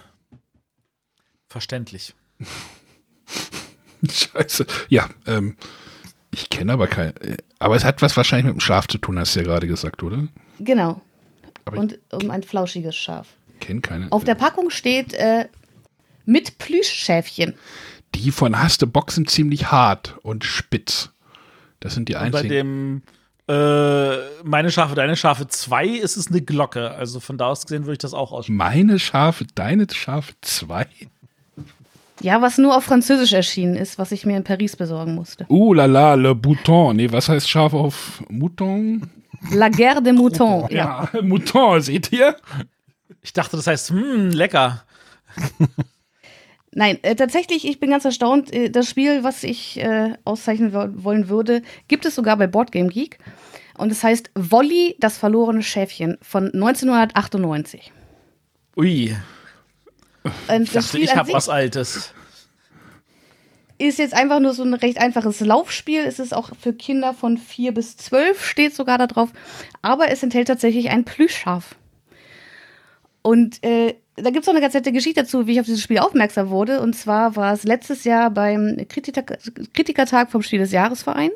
Verständlich. 1.49 2.15
Scheiße. 4.11 4.67
Ja, 4.89 5.09
ähm, 5.27 5.57
ich 6.33 6.49
kenne 6.51 6.73
aber 6.73 6.87
kein. 6.87 7.13
Aber 7.59 7.77
es 7.77 7.85
hat 7.85 8.03
was 8.03 8.17
wahrscheinlich 8.17 8.47
mit 8.47 8.55
dem 8.55 8.61
Schaf 8.61 8.87
zu 8.89 8.99
tun, 8.99 9.19
hast 9.19 9.35
du 9.35 9.41
ja 9.41 9.47
gerade 9.47 9.67
gesagt, 9.67 10.03
oder? 10.03 10.29
Genau. 10.59 11.01
Aber 11.65 11.79
Und 11.79 11.99
um 12.13 12.31
ein 12.31 12.43
flauschiges 12.43 12.97
Schaf. 12.97 13.29
Kenne 13.61 13.81
keine. 13.81 14.11
Auf 14.11 14.25
der 14.25 14.35
Packung 14.35 14.71
steht 14.71 15.13
äh, 15.15 15.47
mit 16.25 16.59
Plüschschäfchen. 16.59 17.55
die 18.15 18.31
von 18.31 18.59
Haste 18.61 18.87
Boxen 18.87 19.27
ziemlich 19.27 19.71
hart 19.71 20.17
und 20.23 20.45
spitz. 20.45 21.11
Das 21.81 21.95
sind 21.95 22.09
die 22.09 22.15
Und 22.15 22.31
bei 22.33 22.39
einzigen. 22.41 22.49
dem 22.49 23.03
äh, 23.49 24.43
Meine 24.45 24.71
Schafe, 24.71 24.95
Deine 24.95 25.17
Schafe 25.17 25.47
2 25.49 25.87
ist 25.87 26.17
es 26.17 26.29
eine 26.29 26.41
Glocke. 26.41 26.91
Also 26.93 27.21
von 27.21 27.37
da 27.39 27.47
aus 27.49 27.67
gesehen 27.67 27.85
würde 27.85 27.93
ich 27.95 27.99
das 27.99 28.15
auch 28.15 28.33
aussprechen. 28.33 28.57
Meine 28.57 28.99
Schafe, 28.99 29.47
deine 29.55 29.87
Schafe, 29.93 30.33
zwei. 30.41 30.87
Ja, 32.21 32.43
was 32.43 32.59
nur 32.59 32.77
auf 32.77 32.85
Französisch 32.85 33.33
erschienen 33.33 33.77
ist, 33.77 33.99
was 33.99 34.13
ich 34.13 34.27
mir 34.27 34.37
in 34.37 34.45
Paris 34.45 34.77
besorgen 34.77 35.15
musste. 35.15 35.47
Uh 35.49 35.73
la 35.73 35.87
la, 35.87 36.15
le 36.15 36.35
Bouton. 36.35 36.97
Nee, 36.97 37.11
was 37.11 37.29
heißt 37.29 37.49
Schaf 37.49 37.73
auf 37.73 38.23
Mouton? 38.29 39.09
La 39.53 39.69
Guerre 39.69 40.03
des 40.03 40.13
Moutons. 40.13 40.71
Ja. 40.71 41.09
Ja, 41.13 41.23
Mouton, 41.23 41.81
seht 41.81 42.13
ihr? 42.13 42.37
Ich 43.23 43.33
dachte, 43.33 43.57
das 43.57 43.67
heißt, 43.67 43.91
hm, 43.91 44.31
lecker. 44.31 44.85
Nein, 46.73 46.99
äh, 47.03 47.17
tatsächlich, 47.17 47.67
ich 47.67 47.81
bin 47.81 47.91
ganz 47.91 48.05
erstaunt. 48.05 48.53
Äh, 48.53 48.71
das 48.71 48.89
Spiel, 48.89 49.25
was 49.25 49.43
ich 49.43 49.81
äh, 49.81 50.15
auszeichnen 50.25 50.73
wo 50.73 51.05
wollen 51.05 51.29
würde, 51.29 51.63
gibt 51.89 52.05
es 52.05 52.15
sogar 52.15 52.37
bei 52.37 52.47
Boardgame 52.47 52.89
Geek. 52.89 53.19
Und 53.77 53.91
es 53.91 54.05
heißt 54.05 54.31
Wolli, 54.35 54.97
das 55.01 55.17
verlorene 55.17 55.63
Schäfchen 55.63 56.19
von 56.21 56.47
1998. 56.53 57.93
Ui, 58.77 59.17
Und 60.23 60.63
ich 60.63 60.73
das 60.73 60.87
dachte, 60.87 60.99
ich 60.99 61.15
habe 61.17 61.33
was 61.33 61.49
Altes. 61.49 62.13
ist 63.79 63.99
jetzt 63.99 64.15
einfach 64.15 64.41
nur 64.41 64.53
so 64.53 64.63
ein 64.63 64.75
recht 64.75 64.99
einfaches 64.99 65.41
Laufspiel. 65.41 66.01
Es 66.01 66.19
ist 66.19 66.35
auch 66.35 66.51
für 66.61 66.73
Kinder 66.73 67.15
von 67.15 67.39
4 67.39 67.73
bis 67.73 67.97
12, 67.97 68.45
steht 68.45 68.75
sogar 68.75 68.99
da 68.99 69.07
drauf. 69.07 69.31
Aber 69.83 70.11
es 70.11 70.23
enthält 70.23 70.49
tatsächlich 70.49 70.91
ein 70.91 71.05
Plüschschaf. 71.05 71.77
Und 73.23 73.63
äh, 73.63 73.95
da 74.17 74.31
gibt 74.31 74.43
es 74.43 74.49
auch 74.49 74.53
eine 74.53 74.61
ganz 74.61 74.75
nette 74.75 74.93
Geschichte 74.93 75.23
dazu, 75.23 75.47
wie 75.47 75.53
ich 75.53 75.61
auf 75.61 75.67
dieses 75.67 75.83
Spiel 75.83 75.99
aufmerksam 75.99 76.51
wurde. 76.51 76.81
Und 76.81 76.95
zwar 76.95 77.37
war 77.37 77.53
es 77.53 77.65
letztes 77.65 78.05
Jahr 78.05 78.31
beim 78.31 78.77
Kritiker 78.89 79.23
Kritikertag 79.75 80.31
vom 80.31 80.43
Spiel 80.43 80.59
des 80.59 80.73
Jahresverein, 80.73 81.31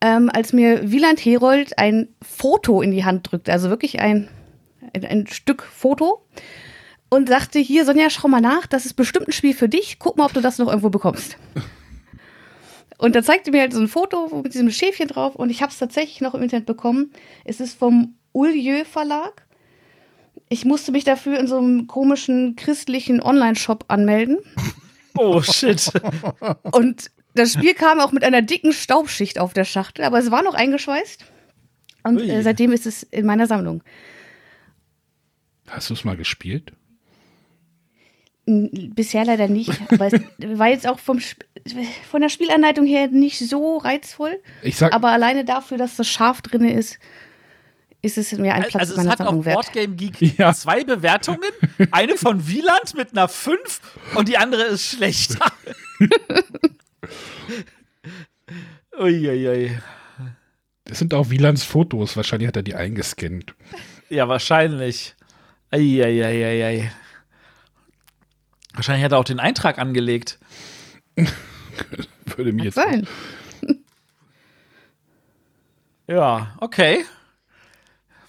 ähm, 0.00 0.30
als 0.32 0.52
mir 0.52 0.90
Wieland 0.90 1.20
Herold 1.24 1.78
ein 1.78 2.08
Foto 2.22 2.82
in 2.82 2.90
die 2.90 3.04
Hand 3.04 3.30
drückte. 3.30 3.52
Also 3.52 3.70
wirklich 3.70 4.00
ein, 4.00 4.28
ein, 4.94 5.04
ein 5.04 5.26
Stück 5.26 5.62
Foto 5.62 6.22
und 7.10 7.28
sagte, 7.28 7.58
hier, 7.58 7.84
Sonja, 7.84 8.10
schau 8.10 8.28
mal 8.28 8.40
nach, 8.40 8.66
das 8.66 8.86
ist 8.86 8.94
bestimmt 8.94 9.28
ein 9.28 9.32
Spiel 9.32 9.54
für 9.54 9.68
dich, 9.68 9.98
guck 9.98 10.16
mal, 10.16 10.26
ob 10.26 10.32
du 10.32 10.40
das 10.40 10.58
noch 10.58 10.68
irgendwo 10.68 10.90
bekommst. 10.90 11.36
Und 12.98 13.14
da 13.16 13.22
zeigte 13.22 13.50
mir 13.50 13.60
halt 13.60 13.72
so 13.72 13.80
ein 13.80 13.88
Foto 13.88 14.42
mit 14.42 14.54
diesem 14.54 14.70
Schäfchen 14.70 15.08
drauf 15.08 15.34
und 15.36 15.50
ich 15.50 15.62
habe 15.62 15.72
es 15.72 15.78
tatsächlich 15.78 16.20
noch 16.20 16.34
im 16.34 16.42
Internet 16.42 16.66
bekommen. 16.66 17.12
Es 17.44 17.60
ist 17.60 17.78
vom 17.78 18.14
Ulieu 18.32 18.84
Verlag. 18.84 19.46
Ich 20.48 20.64
musste 20.64 20.92
mich 20.92 21.04
dafür 21.04 21.38
in 21.38 21.46
so 21.46 21.58
einem 21.58 21.86
komischen 21.86 22.56
christlichen 22.56 23.20
Online-Shop 23.20 23.84
anmelden. 23.88 24.38
Oh 25.16 25.40
shit. 25.42 25.92
Und 26.72 27.10
das 27.34 27.52
Spiel 27.52 27.74
kam 27.74 28.00
auch 28.00 28.12
mit 28.12 28.24
einer 28.24 28.42
dicken 28.42 28.72
Staubschicht 28.72 29.38
auf 29.38 29.52
der 29.52 29.64
Schachtel, 29.64 30.04
aber 30.04 30.18
es 30.18 30.30
war 30.30 30.42
noch 30.42 30.54
eingeschweißt. 30.54 31.24
Und 32.04 32.20
äh, 32.20 32.42
seitdem 32.42 32.72
ist 32.72 32.86
es 32.86 33.02
in 33.02 33.26
meiner 33.26 33.46
Sammlung. 33.46 33.82
Hast 35.68 35.90
du 35.90 35.94
es 35.94 36.04
mal 36.04 36.16
gespielt? 36.16 36.72
Bisher 38.46 39.24
leider 39.24 39.48
nicht, 39.48 39.72
aber 39.90 40.06
es 40.06 40.12
war 40.58 40.68
jetzt 40.68 40.86
auch 40.86 40.98
vom 40.98 41.18
Sp 41.24 41.42
von 42.10 42.20
der 42.20 42.28
Spielanleitung 42.28 42.84
her 42.84 43.08
nicht 43.08 43.38
so 43.38 43.78
reizvoll. 43.78 44.38
Ich 44.62 44.76
sag, 44.76 44.92
Aber 44.92 45.08
alleine 45.12 45.46
dafür, 45.46 45.78
dass 45.78 45.96
das 45.96 46.08
scharf 46.08 46.42
drin 46.42 46.64
ist, 46.66 46.98
ist 48.02 48.18
es 48.18 48.32
mir 48.32 48.52
ein 48.52 48.64
Platz 48.64 48.74
Also 48.90 49.00
es 49.00 49.08
hat 49.08 49.20
auf 49.22 49.26
Sammlung 49.28 49.44
wert. 49.46 49.54
Boardgame 49.54 49.94
Geek 49.96 50.20
Ja. 50.38 50.52
zwei 50.52 50.84
Bewertungen. 50.84 51.40
Eine 51.90 52.16
von 52.18 52.46
Wieland 52.46 52.94
mit 52.94 53.12
einer 53.12 53.28
5 53.28 53.56
und 54.14 54.28
die 54.28 54.36
andere 54.36 54.64
ist 54.64 54.90
schlecht. 54.90 55.38
Uiuiui. 58.98 59.78
das 60.84 60.98
sind 60.98 61.14
auch 61.14 61.30
Wielands 61.30 61.64
Fotos. 61.64 62.16
Wahrscheinlich 62.16 62.48
hat 62.48 62.56
er 62.56 62.62
die 62.62 62.74
eingescannt. 62.74 63.54
Ja, 64.10 64.28
wahrscheinlich. 64.28 65.14
Eieieiei. 65.70 66.90
Wahrscheinlich 68.74 69.04
hat 69.04 69.12
er 69.12 69.18
auch 69.18 69.24
den 69.24 69.40
Eintrag 69.40 69.78
angelegt. 69.78 70.38
Würde 72.36 72.52
mir 72.52 72.64
jetzt. 72.64 72.74
sein. 72.74 73.06
Ja, 76.06 76.54
okay. 76.60 77.02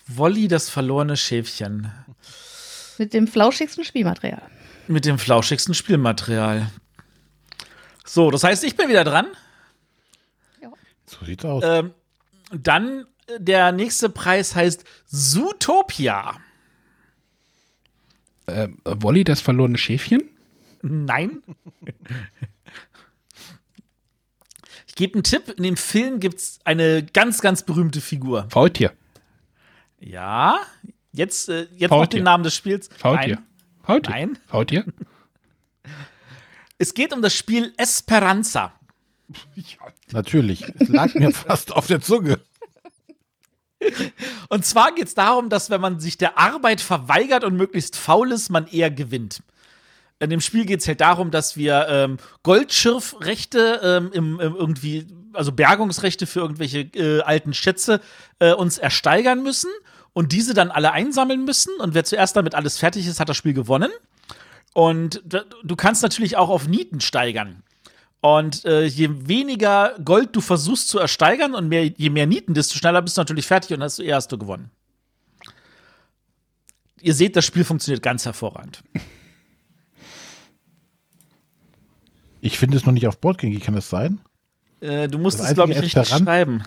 Wolli, 0.08 0.48
das 0.48 0.70
verlorene 0.70 1.18
Schäfchen. 1.18 1.92
Mit 2.98 3.14
dem 3.14 3.28
flauschigsten 3.28 3.84
Spielmaterial. 3.84 4.44
Mit 4.88 5.04
dem 5.04 5.20
flauschigsten 5.20 5.74
Spielmaterial. 5.74 6.72
So, 8.06 8.32
das 8.32 8.46
heißt, 8.46 8.64
ich 8.64 8.78
bin 8.78 8.88
wieder 8.88 9.04
dran. 9.04 9.28
So 11.06 11.26
sieht's 11.26 11.44
aus. 11.46 11.64
Ähm, 11.66 11.94
dann 12.52 13.06
äh, 13.28 13.40
der 13.40 13.72
nächste 13.72 14.10
Preis 14.10 14.56
heißt 14.56 14.84
Zootopia. 15.06 16.38
Äh, 18.48 18.70
Wolli, 18.86 19.24
das 19.24 19.42
verlorene 19.42 19.78
Schäfchen? 19.78 20.30
Nein. 20.88 21.42
Ich 24.86 24.94
gebe 24.94 25.16
einen 25.16 25.24
Tipp. 25.24 25.50
In 25.58 25.64
dem 25.64 25.78
Film 25.78 26.20
gibt 26.20 26.36
es 26.36 26.60
eine 26.64 27.04
ganz, 27.04 27.42
ganz 27.42 27.64
berühmte 27.64 28.02
Figur. 28.02 28.48
Faultier. 28.52 28.94
Ja. 30.00 30.60
Jetzt, 31.12 31.50
äh, 31.50 31.68
jetzt 31.76 31.90
noch 31.90 32.06
den 32.06 32.24
Namen 32.24 32.44
des 32.44 32.56
Spiels. 32.56 32.90
Faultier. 32.98 33.36
Nein. 33.36 33.46
Faultier. 33.82 34.12
Nein. 34.12 34.38
Faultier? 34.46 34.86
Es 36.78 36.94
geht 36.94 37.14
um 37.14 37.24
das 37.24 37.34
Spiel 37.34 37.74
Esperanza. 37.78 38.74
Natürlich. 40.12 40.64
Es 40.80 40.90
lag 40.90 41.16
mir 41.16 41.32
fast 41.32 41.72
auf 41.72 41.88
der 41.88 42.00
Zunge. 42.00 42.40
Und 44.50 44.66
zwar 44.66 44.94
geht 44.94 45.08
es 45.08 45.16
darum, 45.16 45.50
dass 45.50 45.72
wenn 45.72 45.82
man 45.82 46.00
sich 46.00 46.18
der 46.18 46.38
Arbeit 46.38 46.80
verweigert 46.80 47.44
und 47.44 47.56
möglichst 47.56 47.96
faul 47.96 48.32
ist, 48.32 48.50
man 48.50 48.68
eher 48.68 48.92
gewinnt. 48.92 49.42
In 50.26 50.30
dem 50.32 50.42
Spiel 50.42 50.66
geht 50.66 50.82
es 50.82 50.88
halt 50.88 51.02
darum, 51.02 51.32
dass 51.32 51.56
wir 51.56 51.88
ähm, 51.90 52.18
Goldschürfrechte 52.44 53.80
ähm, 53.82 54.12
im, 54.12 54.40
im 54.40 54.56
irgendwie, 54.56 55.08
also 55.34 55.52
Bergungsrechte 55.52 56.28
für 56.28 56.42
irgendwelche 56.42 56.80
äh, 56.80 57.22
alten 57.22 57.54
Schätze 57.54 58.02
äh, 58.40 58.54
uns 58.54 58.78
ersteigern 58.78 59.42
müssen. 59.42 59.70
und 60.14 60.32
diese 60.32 60.54
dann 60.54 60.72
alle 60.72 60.94
einsammeln 60.94 61.44
müssen. 61.44 61.74
Und 61.80 61.94
wer 61.94 62.06
zuerst 62.06 62.36
damit 62.38 62.56
alles 62.56 62.78
fertig 62.78 63.06
ist, 63.06 63.20
hat 63.20 63.30
das 63.30 63.38
Spiel 63.38 63.54
gewonnen. 63.54 63.92
Und 64.74 65.22
du 65.64 65.76
kannst 65.76 66.04
natürlich 66.04 66.38
auch 66.38 66.50
auf 66.50 66.68
Nieten 66.68 67.02
steigern. 67.02 67.64
Und 68.22 68.66
äh, 68.66 68.86
je 68.86 69.10
weniger 69.28 69.96
Gold 70.04 70.36
du 70.36 70.42
versuchst 70.42 70.88
zu 70.88 71.00
ersteigern 71.00 71.54
und 71.54 71.68
mehr, 71.68 71.86
je 71.86 72.10
mehr 72.10 72.26
Nieten, 72.26 72.54
desto 72.54 72.78
schneller 72.78 73.02
bist 73.02 73.18
du 73.18 73.22
natürlich 73.22 73.46
fertig 73.46 73.78
und 73.78 73.84
hast 73.84 74.00
eher 74.00 74.16
hast 74.16 74.32
du 74.32 74.38
gewonnen. 74.38 74.72
Ihr 77.02 77.14
seht, 77.14 77.36
das 77.36 77.46
Spiel 77.46 77.64
funktioniert 77.64 78.02
ganz 78.02 78.26
hervorragend. 78.26 78.84
Ich 82.46 82.60
finde 82.60 82.78
es 82.78 82.86
noch 82.86 82.94
nicht 82.94 83.08
auf 83.08 83.18
Boardgame, 83.18 83.60
kann 83.60 83.74
das 83.74 83.90
sein? 83.90 84.22
Äh, 84.80 85.08
du 85.08 85.18
musst 85.18 85.40
es, 85.40 85.54
glaube 85.56 85.72
ich, 85.72 85.80
richtig 85.80 85.96
Esperan 85.96 86.24
schreiben. 86.24 86.64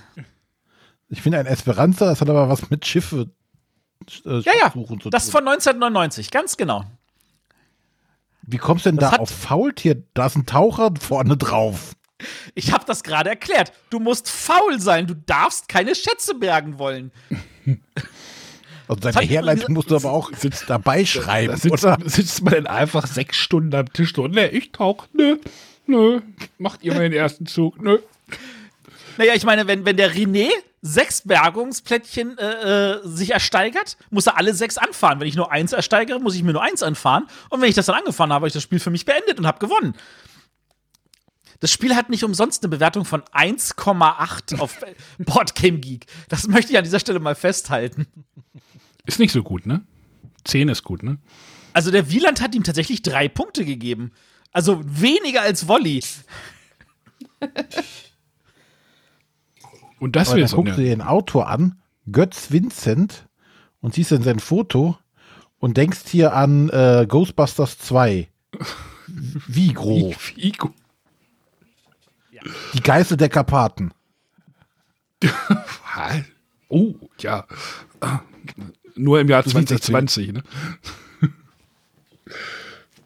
Ich 1.08 1.22
finde 1.22 1.38
ein 1.38 1.46
Esperanza, 1.46 2.06
das 2.06 2.20
hat 2.20 2.28
aber 2.28 2.48
was 2.48 2.68
mit 2.68 2.84
Schiffe 2.84 3.30
äh, 4.24 4.40
ja, 4.40 4.52
ja, 4.60 4.72
das 5.10 5.24
ist 5.24 5.30
von 5.30 5.46
1999, 5.46 6.30
ganz 6.30 6.56
genau. 6.56 6.84
Wie 8.42 8.56
kommst 8.58 8.86
du 8.86 8.90
denn 8.90 8.98
das 8.98 9.12
da 9.12 9.16
auf 9.18 9.30
Faultier? 9.30 10.02
Da 10.14 10.26
ist 10.26 10.36
ein 10.36 10.46
Taucher 10.46 10.92
vorne 10.98 11.36
drauf. 11.36 11.92
Ich 12.54 12.72
habe 12.72 12.84
das 12.84 13.04
gerade 13.04 13.30
erklärt. 13.30 13.72
Du 13.90 14.00
musst 14.00 14.28
faul 14.30 14.80
sein. 14.80 15.06
Du 15.06 15.14
darfst 15.14 15.68
keine 15.68 15.94
Schätze 15.94 16.34
bergen 16.34 16.78
wollen. 16.78 17.12
Also 18.88 19.02
seine 19.02 19.26
Herleitung 19.26 19.74
musst 19.74 19.90
du 19.90 19.96
aber 19.96 20.10
auch 20.10 20.32
sitzt 20.34 20.64
dabei 20.68 21.04
schreiben, 21.06 21.52
da 21.52 21.56
sitzt, 21.58 21.84
oder? 21.84 21.98
Sitzt 22.04 22.42
man 22.42 22.54
denn 22.54 22.66
einfach 22.66 23.06
sechs 23.06 23.36
Stunden 23.36 23.74
am 23.74 23.92
Tisch 23.92 24.16
und 24.18 24.34
ne, 24.34 24.48
ich 24.48 24.72
tauch, 24.72 25.06
nö, 25.12 25.36
nö, 25.86 26.20
macht 26.58 26.82
ihr 26.82 26.94
mal 26.94 27.00
den 27.00 27.12
ersten 27.12 27.46
Zug, 27.46 27.80
nö. 27.82 27.98
Naja, 29.18 29.34
ich 29.34 29.44
meine, 29.44 29.66
wenn, 29.66 29.84
wenn 29.84 29.96
der 29.96 30.14
René 30.14 30.48
sechs 30.80 31.22
Bergungsplättchen 31.22 32.38
äh, 32.38 32.92
äh, 32.92 33.00
sich 33.04 33.32
ersteigert, 33.32 33.96
muss 34.10 34.26
er 34.26 34.36
alle 34.36 34.54
sechs 34.54 34.78
anfahren. 34.78 35.18
Wenn 35.20 35.26
ich 35.26 35.34
nur 35.34 35.50
eins 35.50 35.72
ersteigere, 35.72 36.20
muss 36.20 36.36
ich 36.36 36.42
mir 36.42 36.52
nur 36.52 36.62
eins 36.62 36.82
anfahren. 36.82 37.26
Und 37.50 37.60
wenn 37.60 37.68
ich 37.68 37.74
das 37.74 37.86
dann 37.86 37.96
angefahren 37.96 38.30
habe, 38.30 38.42
habe 38.42 38.46
ich 38.46 38.52
das 38.52 38.62
Spiel 38.62 38.78
für 38.78 38.90
mich 38.90 39.04
beendet 39.04 39.38
und 39.38 39.46
habe 39.46 39.58
gewonnen. 39.58 39.94
Das 41.60 41.72
Spiel 41.72 41.96
hat 41.96 42.08
nicht 42.08 42.22
umsonst 42.22 42.62
eine 42.62 42.70
Bewertung 42.70 43.04
von 43.04 43.22
1,8 43.22 44.60
auf 44.60 44.78
Boardgame 45.18 45.78
Geek. 45.78 46.06
Das 46.28 46.46
möchte 46.46 46.70
ich 46.70 46.78
an 46.78 46.84
dieser 46.84 47.00
Stelle 47.00 47.18
mal 47.18 47.34
festhalten. 47.34 48.06
Ist 49.08 49.18
nicht 49.18 49.32
so 49.32 49.42
gut, 49.42 49.64
ne? 49.64 49.80
10 50.44 50.68
ist 50.68 50.84
gut, 50.84 51.02
ne? 51.02 51.16
Also 51.72 51.90
der 51.90 52.10
Wieland 52.10 52.42
hat 52.42 52.54
ihm 52.54 52.62
tatsächlich 52.62 53.00
drei 53.00 53.26
Punkte 53.26 53.64
gegeben. 53.64 54.12
Also 54.52 54.82
weniger 54.84 55.40
als 55.40 55.66
Wolli. 55.66 56.04
Und 59.98 60.14
das 60.14 60.34
wäre 60.34 60.46
so. 60.46 60.56
guckst 60.56 60.76
du 60.76 60.82
dir 60.82 60.90
den 60.90 61.00
Autor 61.00 61.48
an, 61.48 61.80
Götz 62.12 62.50
Vincent, 62.50 63.26
und 63.80 63.94
siehst 63.94 64.12
dann 64.12 64.22
sein 64.22 64.40
Foto 64.40 64.98
und 65.58 65.78
denkst 65.78 66.00
hier 66.08 66.34
an 66.34 66.68
äh, 66.68 67.06
Ghostbusters 67.08 67.78
2. 67.78 68.28
Wie 69.46 69.72
groß? 69.72 70.16
Wie, 70.34 70.42
wie 70.42 70.54
Die 72.74 72.82
Geißel 72.82 73.16
der 73.16 73.30
Karpaten. 73.30 73.90
oh, 76.68 76.94
ja. 77.20 77.46
Nur 78.98 79.20
im 79.20 79.28
Jahr 79.28 79.44
2020, 79.44 80.32
ne? 80.32 80.42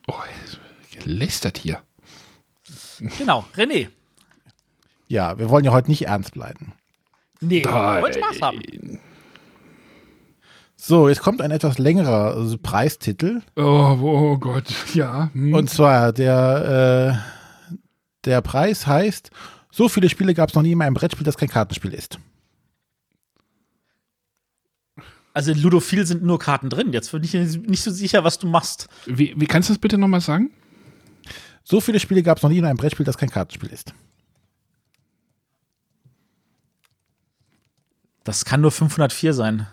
oh, 0.09 0.15
gelästert 1.03 1.59
hier. 1.59 1.83
Genau, 3.19 3.45
René. 3.57 3.89
Ja, 5.09 5.39
wir 5.39 5.51
wollen 5.51 5.65
ja 5.65 5.73
heute 5.73 5.91
nicht 5.91 6.07
ernst 6.07 6.33
bleiben. 6.33 6.73
Nee, 7.41 7.65
wollen 7.65 8.13
Spaß 8.13 8.41
haben. 8.41 8.63
So, 10.77 11.09
jetzt 11.09 11.21
kommt 11.21 11.41
ein 11.43 11.51
etwas 11.51 11.79
längerer 11.79 12.35
also 12.35 12.57
Preistitel. 12.59 13.43
Oh, 13.57 13.99
oh, 14.01 14.39
Gott, 14.39 14.73
ja. 14.95 15.31
Hm. 15.33 15.55
Und 15.55 15.71
zwar 15.71 16.13
der, 16.13 17.21
äh, 17.21 17.89
der 18.25 18.41
Preis 18.41 18.87
heißt, 18.87 19.31
so 19.71 19.89
viele 19.89 20.09
Spiele 20.09 20.35
gab 20.35 20.49
es 20.49 20.55
noch 20.55 20.63
nie 20.63 20.73
in 20.73 20.83
einem 20.83 20.95
Brettspiel, 20.95 21.25
das 21.25 21.37
kein 21.37 21.49
Kartenspiel 21.49 21.95
ist. 21.95 22.19
Also 25.35 25.53
in 25.53 25.59
Ludophil 25.59 26.07
sind 26.07 26.23
nur 26.23 26.39
Karten 26.39 26.69
drin. 26.69 26.93
Jetzt 26.93 27.11
bin 27.13 27.23
ich 27.25 27.33
nicht 27.33 27.83
so 27.83 27.91
sicher, 27.91 28.23
was 28.25 28.39
du 28.39 28.47
machst. 28.47 28.89
Wie, 29.07 29.35
wie 29.37 29.47
kannst 29.47 29.69
du 29.69 29.73
das 29.73 29.81
bitte 29.81 29.97
nochmal 29.97 30.21
sagen? 30.21 30.51
So 31.65 31.81
viele 31.81 32.01
Spiele 32.01 32.23
gab 32.23 32.37
es 32.39 32.43
noch 32.43 32.51
nie 32.51 32.59
in 32.59 32.65
einem 32.65 32.77
Brettspiel, 32.77 33.07
das 33.07 33.17
kein 33.17 33.31
Kartenspiel 33.31 33.71
ist. 33.71 33.95
Das 38.25 38.45
kann 38.45 38.61
nur 38.61 38.71
504 38.71 39.33
sein. 39.33 39.67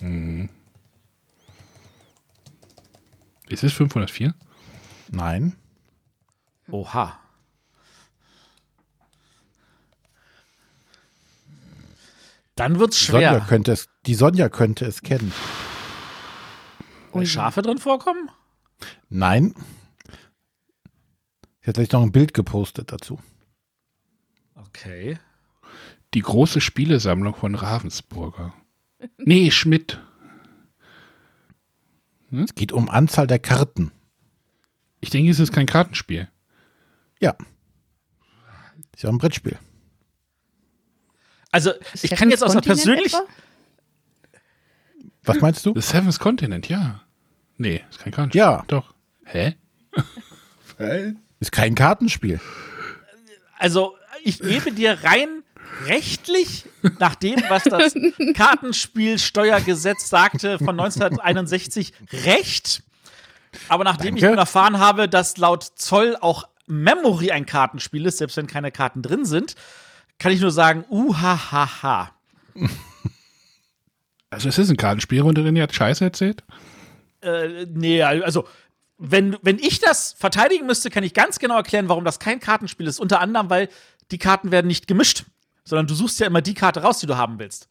Mhm. 0.00 0.50
Ist 3.48 3.64
es 3.64 3.72
504? 3.72 4.34
Nein. 5.10 5.56
Oha. 6.70 7.18
Dann 12.56 12.78
wird's 12.78 12.98
schwer. 12.98 13.32
Sonja 13.32 13.46
könnte 13.46 13.72
es, 13.72 13.88
die 14.06 14.14
Sonja 14.14 14.48
könnte 14.48 14.86
es 14.86 15.02
kennen. 15.02 15.32
Und 17.12 17.26
Schafe 17.26 17.62
drin 17.62 17.78
vorkommen? 17.78 18.30
Nein. 19.08 19.54
Sie 21.60 21.68
hat 21.68 21.74
gleich 21.74 21.92
noch 21.92 22.02
ein 22.02 22.12
Bild 22.12 22.34
gepostet 22.34 22.92
dazu. 22.92 23.20
Okay. 24.54 25.18
Die 26.14 26.22
große 26.22 26.60
Spielesammlung 26.60 27.34
von 27.34 27.54
Ravensburger. 27.54 28.54
Nee, 29.18 29.50
Schmidt. 29.50 30.00
Hm? 32.30 32.44
Es 32.44 32.54
geht 32.54 32.72
um 32.72 32.88
Anzahl 32.88 33.26
der 33.26 33.38
Karten. 33.38 33.92
Ich 35.00 35.10
denke, 35.10 35.30
es 35.30 35.40
ist 35.40 35.52
kein 35.52 35.66
Kartenspiel. 35.66 36.28
Ja. 37.20 37.36
Ist 38.94 39.02
ja 39.02 39.10
ein 39.10 39.18
Brettspiel. 39.18 39.58
Also, 41.56 41.72
ich 42.02 42.10
kann 42.10 42.28
jetzt 42.28 42.44
aus 42.44 42.50
einer 42.50 42.60
persönlichen. 42.60 43.18
Was 45.22 45.40
meinst 45.40 45.64
du? 45.64 45.72
The 45.74 45.80
Seventh 45.80 46.18
Continent, 46.18 46.68
ja. 46.68 47.00
Nee, 47.56 47.82
ist 47.88 47.98
kein 48.00 48.12
Kartenspiel. 48.12 48.38
Ja. 48.38 48.64
Doch. 48.66 48.92
Hä? 49.24 49.56
ist 51.40 51.52
kein 51.52 51.74
Kartenspiel. 51.74 52.40
Also, 53.58 53.96
ich 54.22 54.38
gebe 54.38 54.70
dir 54.70 54.98
rein 55.02 55.44
rechtlich, 55.86 56.66
nach 56.98 57.14
dem, 57.14 57.42
was 57.48 57.64
das 57.64 57.94
Kartenspielsteuergesetz 58.34 60.10
sagte 60.10 60.58
von 60.58 60.78
1961, 60.78 61.94
recht. 62.26 62.82
Aber 63.70 63.82
nachdem 63.82 64.08
Danke. 64.08 64.18
ich 64.18 64.24
nun 64.24 64.36
erfahren 64.36 64.78
habe, 64.78 65.08
dass 65.08 65.38
laut 65.38 65.64
Zoll 65.76 66.18
auch 66.20 66.46
Memory 66.66 67.30
ein 67.30 67.46
Kartenspiel 67.46 68.04
ist, 68.04 68.18
selbst 68.18 68.36
wenn 68.36 68.46
keine 68.46 68.70
Karten 68.70 69.00
drin 69.00 69.24
sind, 69.24 69.54
kann 70.18 70.32
ich 70.32 70.40
nur 70.40 70.50
sagen, 70.50 70.84
uhahaha. 70.88 72.12
Also 74.30 74.48
es 74.48 74.58
ist 74.58 74.70
ein 74.70 74.76
Kartenspiel, 74.76 75.22
und 75.22 75.38
René 75.38 75.62
hat 75.62 75.74
Scheiße 75.74 76.04
erzählt? 76.04 76.42
Äh, 77.20 77.66
nee, 77.72 78.02
also 78.02 78.46
wenn, 78.98 79.36
wenn 79.42 79.58
ich 79.58 79.78
das 79.78 80.14
verteidigen 80.18 80.66
müsste, 80.66 80.90
kann 80.90 81.04
ich 81.04 81.14
ganz 81.14 81.38
genau 81.38 81.56
erklären, 81.56 81.88
warum 81.88 82.04
das 82.04 82.18
kein 82.18 82.40
Kartenspiel 82.40 82.86
ist. 82.86 82.98
Unter 82.98 83.20
anderem, 83.20 83.50
weil 83.50 83.68
die 84.10 84.18
Karten 84.18 84.50
werden 84.50 84.66
nicht 84.66 84.86
gemischt 84.88 85.24
sondern 85.66 85.86
du 85.86 85.94
suchst 85.94 86.18
ja 86.20 86.26
immer 86.26 86.40
die 86.40 86.54
Karte 86.54 86.80
raus, 86.80 87.00
die 87.00 87.06
du 87.06 87.16
haben 87.16 87.38
willst. 87.38 87.68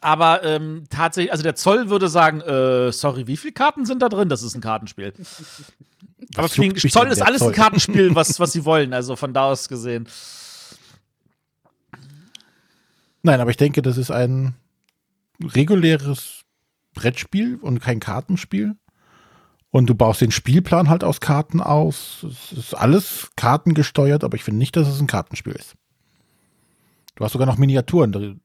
Aber 0.00 0.42
ähm, 0.42 0.84
tatsächlich, 0.90 1.30
also 1.30 1.42
der 1.42 1.54
Zoll 1.54 1.88
würde 1.88 2.08
sagen, 2.08 2.40
äh, 2.40 2.92
sorry, 2.92 3.26
wie 3.26 3.36
viele 3.36 3.52
Karten 3.52 3.86
sind 3.86 4.02
da 4.02 4.08
drin? 4.08 4.28
Das 4.28 4.42
ist 4.42 4.54
ein 4.54 4.60
Kartenspiel. 4.60 5.14
Aber 6.36 6.48
für 6.48 6.62
den 6.62 6.76
Zoll 6.76 7.08
ist 7.08 7.22
alles 7.22 7.38
Zoll. 7.38 7.52
ein 7.52 7.54
Kartenspiel, 7.54 8.14
was, 8.14 8.40
was 8.40 8.52
sie 8.52 8.64
wollen, 8.64 8.92
also 8.92 9.16
von 9.16 9.32
da 9.32 9.44
aus 9.44 9.68
gesehen. 9.68 10.08
Nein, 13.24 13.40
aber 13.40 13.50
ich 13.50 13.56
denke, 13.56 13.80
das 13.80 13.96
ist 13.96 14.10
ein 14.10 14.54
reguläres 15.42 16.42
Brettspiel 16.92 17.56
und 17.56 17.80
kein 17.80 17.98
Kartenspiel. 17.98 18.76
Und 19.70 19.86
du 19.86 19.94
baust 19.94 20.20
den 20.20 20.30
Spielplan 20.30 20.90
halt 20.90 21.02
aus 21.02 21.20
Karten 21.20 21.62
aus. 21.62 22.22
Es 22.22 22.52
ist 22.56 22.74
alles 22.74 23.30
kartengesteuert, 23.34 24.24
aber 24.24 24.36
ich 24.36 24.44
finde 24.44 24.58
nicht, 24.58 24.76
dass 24.76 24.86
es 24.86 25.00
ein 25.00 25.06
Kartenspiel 25.06 25.54
ist. 25.54 25.74
Du 27.16 27.24
hast 27.24 27.32
sogar 27.32 27.46
noch 27.46 27.56
Miniaturen. 27.56 28.40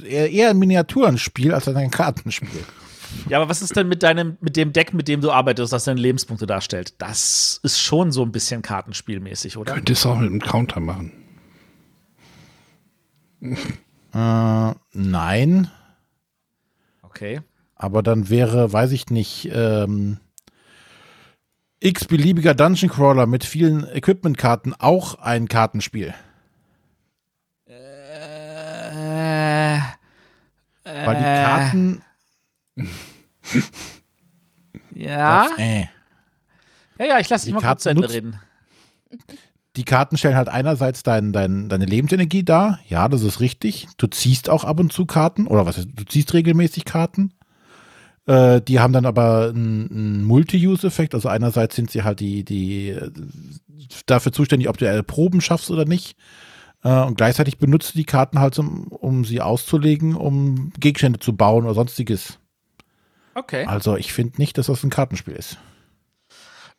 Eher, 0.00 0.30
eher 0.30 0.50
ein 0.50 0.58
Miniaturenspiel 0.60 1.52
als 1.52 1.66
ein 1.66 1.90
Kartenspiel. 1.90 2.64
Ja, 3.28 3.38
aber 3.38 3.50
was 3.50 3.62
ist 3.62 3.74
denn 3.74 3.88
mit 3.88 4.04
deinem, 4.04 4.38
mit 4.40 4.56
dem 4.56 4.72
Deck, 4.72 4.94
mit 4.94 5.08
dem 5.08 5.20
du 5.20 5.32
arbeitest, 5.32 5.72
das 5.72 5.84
deine 5.84 6.00
Lebenspunkte 6.00 6.46
darstellt? 6.46 6.94
Das 6.98 7.58
ist 7.64 7.80
schon 7.80 8.12
so 8.12 8.22
ein 8.22 8.30
bisschen 8.30 8.62
Kartenspielmäßig, 8.62 9.56
oder? 9.56 9.74
Könntest 9.74 10.04
du 10.04 10.10
auch 10.10 10.18
mit 10.18 10.30
einem 10.30 10.40
Counter 10.40 10.78
machen. 10.78 11.12
Äh, 14.12 14.74
nein. 14.92 15.70
Okay. 17.02 17.40
Aber 17.74 18.02
dann 18.02 18.28
wäre, 18.28 18.72
weiß 18.72 18.92
ich 18.92 19.10
nicht, 19.10 19.50
ähm, 19.52 20.18
x-beliebiger 21.80 22.54
Dungeon 22.54 22.90
Crawler 22.90 23.26
mit 23.26 23.44
vielen 23.44 23.86
Equipment-Karten 23.88 24.74
auch 24.74 25.16
ein 25.16 25.48
Kartenspiel. 25.48 26.14
Weil 30.84 31.16
die 31.16 31.22
Karten 31.22 32.02
Ja. 34.94 35.48
Das, 35.48 35.58
äh. 35.58 35.86
Ja, 36.98 37.06
ja, 37.06 37.18
ich 37.20 37.28
lasse 37.28 37.46
dich 37.46 37.54
Die 37.54 37.60
mal 37.60 37.66
kurz 37.66 37.84
zu 37.84 37.88
Ende 37.88 38.10
reden. 38.10 38.38
Die 39.76 39.84
Karten 39.84 40.16
stellen 40.16 40.36
halt 40.36 40.48
einerseits 40.48 41.02
dein, 41.02 41.32
dein, 41.32 41.68
deine 41.68 41.84
Lebensenergie 41.84 42.44
dar. 42.44 42.80
Ja, 42.88 43.08
das 43.08 43.22
ist 43.22 43.40
richtig. 43.40 43.86
Du 43.98 44.08
ziehst 44.08 44.50
auch 44.50 44.64
ab 44.64 44.80
und 44.80 44.92
zu 44.92 45.06
Karten. 45.06 45.46
Oder 45.46 45.64
was 45.64 45.78
ist, 45.78 45.88
du 45.94 46.04
ziehst 46.04 46.34
regelmäßig 46.34 46.84
Karten. 46.84 47.32
Äh, 48.26 48.60
die 48.60 48.80
haben 48.80 48.92
dann 48.92 49.06
aber 49.06 49.50
einen, 49.50 50.24
Multi-Use-Effekt. 50.24 51.14
Also 51.14 51.28
einerseits 51.28 51.76
sind 51.76 51.90
sie 51.90 52.02
halt 52.02 52.18
die, 52.20 52.44
die 52.44 52.96
dafür 54.06 54.32
zuständig, 54.32 54.68
ob 54.68 54.76
du 54.76 54.86
äh, 54.86 55.02
Proben 55.04 55.40
schaffst 55.40 55.70
oder 55.70 55.84
nicht. 55.84 56.16
Äh, 56.82 57.02
und 57.02 57.16
gleichzeitig 57.16 57.58
benutzt 57.58 57.94
du 57.94 57.98
die 57.98 58.04
Karten 58.04 58.40
halt, 58.40 58.58
um, 58.58 58.88
um 58.88 59.24
sie 59.24 59.40
auszulegen, 59.40 60.16
um 60.16 60.72
Gegenstände 60.80 61.20
zu 61.20 61.36
bauen 61.36 61.64
oder 61.64 61.74
sonstiges. 61.74 62.38
Okay. 63.34 63.66
Also 63.66 63.96
ich 63.96 64.12
finde 64.12 64.38
nicht, 64.38 64.58
dass 64.58 64.66
das 64.66 64.82
ein 64.82 64.90
Kartenspiel 64.90 65.34
ist. 65.34 65.58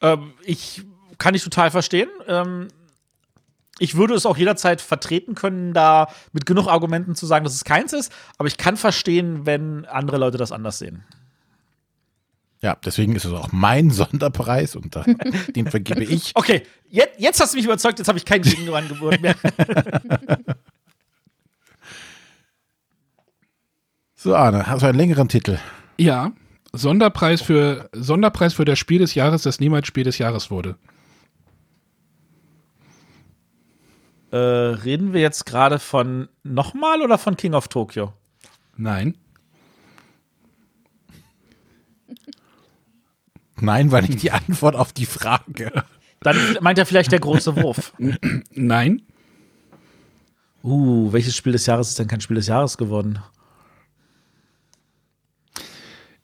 Ähm, 0.02 0.34
ich 0.44 0.84
kann 1.18 1.36
ich 1.36 1.44
total 1.44 1.72
verstehen. 1.72 2.10
Ähm, 2.28 2.68
ich 3.80 3.96
würde 3.96 4.14
es 4.14 4.26
auch 4.26 4.38
jederzeit 4.38 4.82
vertreten 4.82 5.36
können, 5.36 5.74
da 5.74 6.08
mit 6.34 6.46
genug 6.46 6.68
Argumenten 6.68 7.16
zu 7.16 7.26
sagen, 7.26 7.44
dass 7.46 7.56
es 7.56 7.64
keins 7.64 7.94
ist. 7.94 8.12
Aber 8.38 8.48
ich 8.48 8.58
kann 8.58 8.78
verstehen, 8.78 9.46
wenn 9.46 9.86
andere 9.86 10.18
Leute 10.18 10.38
das 10.38 10.52
anders 10.52 10.78
sehen. 10.78 11.04
Ja, 12.62 12.78
deswegen 12.86 13.16
ist 13.16 13.26
es 13.26 13.34
auch 13.34 13.52
mein 13.52 13.90
Sonderpreis 13.92 14.76
und 14.76 14.96
äh, 14.96 15.16
den 15.56 15.68
vergebe 15.68 16.04
ich. 16.04 16.32
Okay, 16.36 16.64
jetzt, 16.90 17.20
jetzt 17.20 17.40
hast 17.40 17.54
du 17.54 17.58
mich 17.58 17.66
überzeugt, 17.66 17.98
jetzt 17.98 18.08
habe 18.08 18.20
ich 18.20 18.26
kein 18.26 18.42
Gegenangebot 18.42 19.20
mehr. 19.22 19.36
So, 24.24 24.36
Arne, 24.36 24.68
hast 24.68 24.84
du 24.84 24.86
einen 24.86 25.00
längeren 25.00 25.30
Titel? 25.30 25.58
Ja, 25.98 26.32
Sonderpreis 26.74 27.42
für, 27.42 27.90
Sonderpreis 27.92 28.54
für 28.54 28.66
das 28.66 28.78
Spiel 28.78 29.00
des 29.00 29.16
Jahres, 29.16 29.42
das 29.42 29.60
niemals 29.60 29.88
Spiel 29.88 30.04
des 30.04 30.20
Jahres 30.20 30.52
wurde. 30.52 30.76
Äh, 34.32 34.38
reden 34.38 35.14
wir 35.14 35.22
jetzt 35.22 35.46
gerade 35.46 35.80
von 35.80 36.30
nochmal 36.44 37.02
oder 37.02 37.18
von 37.18 37.38
King 37.38 37.54
of 37.54 37.68
Tokyo? 37.68 38.14
Nein. 38.78 39.18
Nein, 43.60 43.92
war 43.92 44.02
nicht 44.02 44.24
die 44.24 44.32
Antwort 44.32 44.76
auf 44.76 44.92
die 44.92 45.06
Frage. 45.06 45.84
Dann 46.22 46.58
meint 46.62 46.80
er 46.80 46.86
vielleicht 46.86 47.12
der 47.12 47.20
große 47.20 47.56
Wurf. 47.58 47.94
Nein. 48.52 49.04
Uh, 50.64 51.12
welches 51.12 51.36
Spiel 51.36 51.54
des 51.54 51.66
Jahres 51.66 51.90
ist 51.90 52.00
denn 52.00 52.08
kein 52.08 52.22
Spiel 52.22 52.36
des 52.36 52.48
Jahres 52.48 52.78
geworden? 52.78 53.20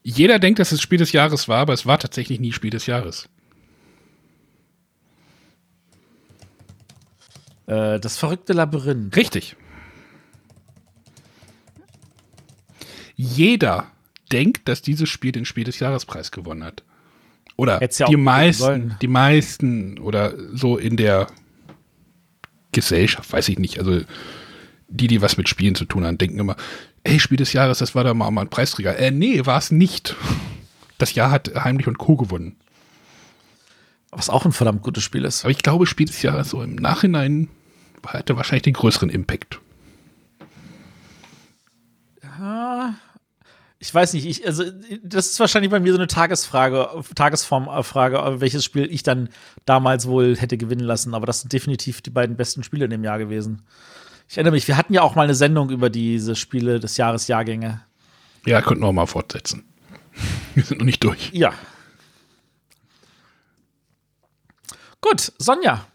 Jeder 0.01 0.39
denkt, 0.39 0.59
dass 0.59 0.71
es 0.71 0.81
Spiel 0.81 0.99
des 0.99 1.11
Jahres 1.11 1.47
war, 1.47 1.59
aber 1.59 1.73
es 1.73 1.85
war 1.85 1.99
tatsächlich 1.99 2.39
nie 2.39 2.53
Spiel 2.53 2.69
des 2.69 2.85
Jahres. 2.85 3.27
Äh, 7.67 7.99
das 7.99 8.17
verrückte 8.17 8.53
Labyrinth. 8.53 9.15
Richtig. 9.15 9.56
Jeder 13.15 13.91
denkt, 14.32 14.67
dass 14.67 14.82
dieses 14.82 15.10
Spiel 15.10 15.32
den 15.32 15.45
Spiel 15.45 15.63
des 15.63 15.80
Jahrespreis 15.80 16.32
gewonnen 16.32 16.63
hat. 16.63 16.84
Oder 17.56 17.82
ja 17.82 18.06
die 18.06 18.17
meisten, 18.17 18.95
die 19.01 19.08
meisten 19.08 19.97
oder 19.99 20.34
so 20.56 20.77
in 20.77 20.95
der 20.95 21.27
Gesellschaft, 22.71 23.32
weiß 23.32 23.49
ich 23.49 23.58
nicht, 23.58 23.80
also 23.80 24.01
die, 24.89 25.08
die 25.08 25.21
was 25.21 25.38
mit 25.38 25.49
Spielen 25.49 25.73
zu 25.73 25.86
tun 25.86 26.06
haben, 26.06 26.19
denken 26.19 26.39
immer, 26.39 26.56
ey, 27.03 27.19
Spiel 27.19 27.38
des 27.38 27.53
Jahres, 27.53 27.80
das 27.80 27.95
war 27.95 28.03
da 28.03 28.13
mal, 28.13 28.30
mal 28.30 28.41
ein 28.41 28.49
Preisträger. 28.49 28.97
Äh, 28.97 29.12
nee, 29.12 29.45
war 29.45 29.58
es 29.58 29.71
nicht. 29.71 30.15
Das 30.99 31.15
Jahr 31.15 31.32
hat 31.32 31.51
Heimlich 31.56 31.88
und 31.88 31.97
Co. 31.97 32.15
gewonnen. 32.15 32.58
Was 34.11 34.29
auch 34.29 34.45
ein 34.45 34.51
verdammt 34.51 34.81
gutes 34.83 35.03
Spiel 35.03 35.25
ist. 35.25 35.43
Aber 35.43 35.51
ich 35.51 35.61
glaube, 35.63 35.85
Spiel 35.85 36.05
des 36.05 36.21
Jahres 36.21 36.49
so 36.49 36.61
im 36.61 36.75
Nachhinein 36.75 37.49
hatte 38.05 38.37
wahrscheinlich 38.37 38.63
den 38.63 38.73
größeren 38.73 39.09
Impact. 39.09 39.59
Ich 43.79 43.93
weiß 43.93 44.13
nicht, 44.13 44.25
ich, 44.25 44.45
also 44.45 44.63
das 45.03 45.27
ist 45.27 45.39
wahrscheinlich 45.39 45.69
bei 45.69 45.79
mir 45.79 45.91
so 45.91 45.99
eine 45.99 46.07
Tagesfrage, 46.07 46.89
Tagesformfrage, 47.15 48.39
welches 48.39 48.63
Spiel 48.63 48.91
ich 48.91 49.03
dann 49.03 49.29
damals 49.65 50.07
wohl 50.07 50.35
hätte 50.37 50.57
gewinnen 50.57 50.85
lassen. 50.85 51.13
Aber 51.13 51.25
das 51.25 51.41
sind 51.41 51.51
definitiv 51.53 52.01
die 52.01 52.09
beiden 52.09 52.37
besten 52.37 52.63
Spiele 52.63 52.85
in 52.85 52.91
dem 52.91 53.03
Jahr 53.03 53.19
gewesen. 53.19 53.63
Ich 54.29 54.37
erinnere 54.37 54.53
mich, 54.53 54.67
wir 54.67 54.77
hatten 54.77 54.93
ja 54.93 55.01
auch 55.03 55.15
mal 55.15 55.23
eine 55.23 55.35
Sendung 55.35 55.69
über 55.69 55.89
diese 55.89 56.35
Spiele 56.35 56.79
des 56.79 56.97
Jahres 56.97 57.27
Jahrgänge. 57.27 57.81
Ja, 58.45 58.61
könnten 58.61 58.83
wir 58.83 58.87
auch 58.87 58.93
mal 58.93 59.05
fortsetzen. 59.05 59.63
Wir 60.55 60.63
sind 60.63 60.79
noch 60.79 60.85
nicht 60.85 61.03
durch. 61.03 61.31
Ja. 61.33 61.53
Gut, 65.01 65.31
Sonja. 65.38 65.86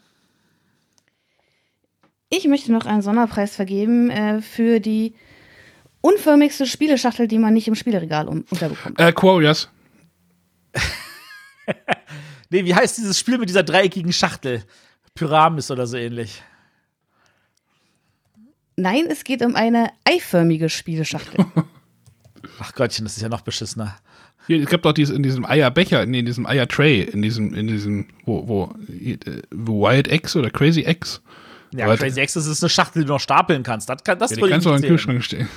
Ich 2.29 2.47
möchte 2.47 2.73
noch 2.73 2.87
einen 2.87 3.03
Sonderpreis 3.03 3.55
vergeben 3.55 4.11
äh, 4.11 4.41
für 4.41 4.81
die 4.81 5.15
unförmigste 6.01 6.67
Spieleschachtel, 6.67 7.29
die 7.29 7.39
man 7.39 7.53
nicht 7.55 7.69
im 7.69 7.75
Spieleregal 7.75 8.29
um 8.29 8.45
unterbekommt. 8.51 8.99
Äh, 8.99 9.13
Quarriors. 9.13 9.69
Nee, 12.53 12.67
wie 12.67 12.75
heißt 12.75 12.99
dieses 12.99 13.19
Spiel 13.19 13.39
mit 13.39 13.49
dieser 13.49 13.63
dreieckigen 13.63 14.13
Schachtel? 14.13 14.63
Pyramis 15.15 15.71
oder 15.71 15.87
so 15.87 15.97
ähnlich. 15.97 16.43
Nein, 18.77 19.07
es 19.09 19.25
geht 19.25 19.43
um 19.43 19.57
eine 19.57 19.91
eiförmige 20.05 20.69
Spieleschachtel. 20.69 21.47
Ach 22.61 22.75
Gottchen, 22.75 23.07
das 23.07 23.17
ist 23.17 23.23
ja 23.23 23.31
noch 23.31 23.41
beschissener. 23.41 23.97
Hier, 24.47 24.61
es 24.63 24.69
gab 24.69 24.83
doch 24.83 24.93
dieses, 24.93 25.15
in 25.15 25.23
diesem 25.23 25.45
Eierbecher, 25.45 26.05
nee, 26.07 26.19
in 26.21 26.27
diesem 26.27 26.47
Eiertray, 26.47 27.03
in 27.03 27.23
diesem, 27.23 27.55
in 27.55 27.67
diesem, 27.69 28.07
wo, 28.25 28.47
wo, 28.49 28.75
äh, 28.91 29.17
Wild 29.51 30.11
X 30.11 30.35
oder 30.37 30.51
Crazy 30.51 30.81
X. 30.87 31.23
Ja, 31.73 31.87
Aber- 31.87 31.97
Crazy 31.97 32.21
X 32.21 32.35
das 32.35 32.47
ist 32.47 32.63
eine 32.63 32.71
Schachtel, 32.71 33.03
die 33.03 33.07
du 33.07 33.13
noch 33.15 33.21
stapeln 33.21 33.63
kannst. 33.63 33.89
Das, 33.89 34.03
kann, 34.03 34.19
das 34.19 34.31
Ja, 34.33 34.37
die 34.39 34.43
kannst 34.49 34.67
du 34.67 34.71
auch 34.71 34.77
in 34.77 34.83
den. 34.83 34.91
Kühlschrank 34.91 35.23
stellen. 35.23 35.49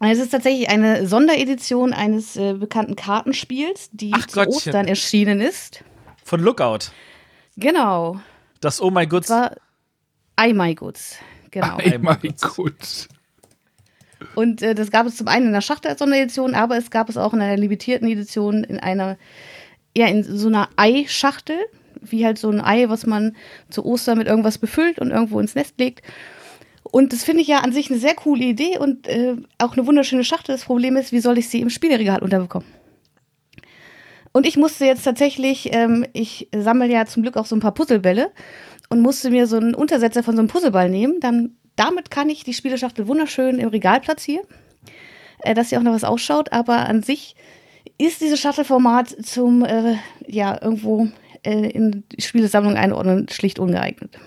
es 0.00 0.18
ist 0.18 0.30
tatsächlich 0.30 0.68
eine 0.68 1.06
Sonderedition 1.06 1.92
eines 1.92 2.36
äh, 2.36 2.54
bekannten 2.54 2.96
Kartenspiels, 2.96 3.90
die 3.92 4.12
Ach 4.14 4.26
zu 4.26 4.36
Gottchen. 4.36 4.54
Ostern 4.54 4.88
erschienen 4.88 5.40
ist. 5.40 5.84
Von 6.24 6.40
Lookout. 6.40 6.90
Genau. 7.56 8.20
Das 8.60 8.80
Oh 8.80 8.90
My 8.90 9.06
Goods. 9.06 9.26
Das 9.28 9.50
war 9.50 9.56
I 10.48 10.52
My 10.54 10.74
Goods. 10.74 11.16
Genau. 11.50 11.76
Ey, 11.78 11.98
mein 11.98 12.18
Gott. 12.40 13.08
Und 14.34 14.62
äh, 14.62 14.74
das 14.74 14.90
gab 14.90 15.06
es 15.06 15.16
zum 15.16 15.28
einen 15.28 15.46
in 15.46 15.52
der 15.52 15.60
Schachtel 15.60 15.90
als 15.90 15.98
Sonderedition, 15.98 16.54
aber 16.54 16.76
es 16.76 16.90
gab 16.90 17.08
es 17.08 17.16
auch 17.16 17.32
in 17.34 17.40
einer 17.40 17.56
limitierten 17.56 18.08
Edition 18.08 18.64
in 18.64 18.78
einer, 18.78 19.16
ja, 19.96 20.06
in 20.06 20.22
so 20.22 20.48
einer 20.48 20.68
Eischachtel, 20.76 21.56
wie 22.00 22.24
halt 22.24 22.38
so 22.38 22.50
ein 22.50 22.60
Ei, 22.60 22.88
was 22.88 23.06
man 23.06 23.36
zu 23.70 23.84
Ostern 23.84 24.18
mit 24.18 24.26
irgendwas 24.26 24.58
befüllt 24.58 24.98
und 24.98 25.10
irgendwo 25.10 25.40
ins 25.40 25.54
Nest 25.54 25.78
legt. 25.78 26.02
Und 26.82 27.12
das 27.12 27.24
finde 27.24 27.42
ich 27.42 27.48
ja 27.48 27.60
an 27.60 27.72
sich 27.72 27.90
eine 27.90 27.98
sehr 27.98 28.14
coole 28.14 28.44
Idee 28.44 28.78
und 28.78 29.06
äh, 29.06 29.36
auch 29.58 29.76
eine 29.76 29.86
wunderschöne 29.86 30.24
Schachtel. 30.24 30.54
Das 30.54 30.64
Problem 30.64 30.96
ist, 30.96 31.12
wie 31.12 31.20
soll 31.20 31.38
ich 31.38 31.48
sie 31.48 31.60
im 31.60 31.70
Spieleregal 31.70 32.20
unterbekommen? 32.20 32.68
Und 34.32 34.46
ich 34.46 34.56
musste 34.56 34.86
jetzt 34.86 35.04
tatsächlich, 35.04 35.72
ähm, 35.72 36.06
ich 36.12 36.48
sammle 36.54 36.88
ja 36.88 37.06
zum 37.06 37.22
Glück 37.22 37.36
auch 37.36 37.46
so 37.46 37.54
ein 37.54 37.60
paar 37.60 37.74
Puzzlebälle 37.74 38.30
und 38.88 39.00
musste 39.00 39.30
mir 39.30 39.46
so 39.46 39.56
einen 39.56 39.74
Untersetzer 39.74 40.22
von 40.22 40.34
so 40.34 40.40
einem 40.40 40.48
Puzzleball 40.48 40.88
nehmen. 40.88 41.20
Dann, 41.20 41.56
damit 41.76 42.10
kann 42.10 42.30
ich 42.30 42.44
die 42.44 42.54
Spieleschachtel 42.54 43.06
wunderschön 43.06 43.58
im 43.58 43.68
Regal 43.68 44.00
platzieren, 44.00 44.46
äh, 45.40 45.54
dass 45.54 45.70
sie 45.70 45.76
auch 45.76 45.82
noch 45.82 45.94
was 45.94 46.04
ausschaut. 46.04 46.52
Aber 46.52 46.88
an 46.88 47.02
sich 47.02 47.36
ist 47.98 48.20
dieses 48.20 48.40
Schachtelformat 48.40 49.16
zum, 49.24 49.64
äh, 49.64 49.96
ja, 50.26 50.60
irgendwo 50.60 51.08
äh, 51.44 51.70
in 51.70 52.04
die 52.12 52.22
Spielesammlung 52.22 52.76
einordnen 52.76 53.28
schlicht 53.28 53.58
ungeeignet. 53.58 54.18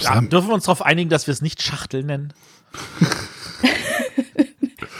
Ja, 0.00 0.20
dürfen 0.20 0.48
wir 0.48 0.54
uns 0.54 0.64
darauf 0.64 0.82
einigen, 0.82 1.10
dass 1.10 1.26
wir 1.26 1.32
es 1.32 1.42
nicht 1.42 1.62
Schachtel 1.62 2.02
nennen? 2.04 2.32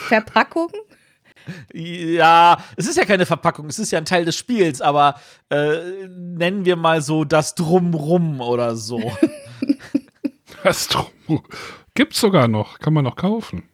Verpackung? 0.08 0.70
Ja, 1.72 2.58
es 2.76 2.86
ist 2.86 2.96
ja 2.96 3.04
keine 3.04 3.26
Verpackung, 3.26 3.66
es 3.66 3.78
ist 3.78 3.90
ja 3.90 3.98
ein 3.98 4.04
Teil 4.04 4.24
des 4.24 4.36
Spiels, 4.36 4.80
aber 4.80 5.20
äh, 5.48 6.06
nennen 6.08 6.64
wir 6.64 6.76
mal 6.76 7.02
so 7.02 7.24
das 7.24 7.54
Drumrum 7.54 8.40
oder 8.40 8.76
so. 8.76 9.12
das 10.64 10.88
drum. 10.88 11.06
Gibt's 11.94 12.20
sogar 12.20 12.48
noch. 12.48 12.78
Kann 12.78 12.94
man 12.94 13.04
noch 13.04 13.16
kaufen. 13.16 13.64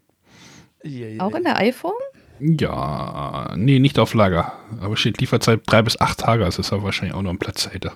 Auch 1.18 1.34
in 1.34 1.44
der 1.44 1.58
Eiform? 1.58 1.94
Ja, 2.40 3.54
nee, 3.56 3.78
nicht 3.78 3.98
auf 3.98 4.14
Lager. 4.14 4.52
Aber 4.80 4.96
steht 4.96 5.20
Lieferzeit 5.20 5.62
drei 5.66 5.82
bis 5.82 6.00
acht 6.00 6.20
Tage. 6.20 6.44
Das 6.44 6.58
ist 6.58 6.72
aber 6.72 6.84
wahrscheinlich 6.84 7.14
auch 7.14 7.22
noch 7.22 7.30
ein 7.30 7.38
Platzhalter. 7.38 7.92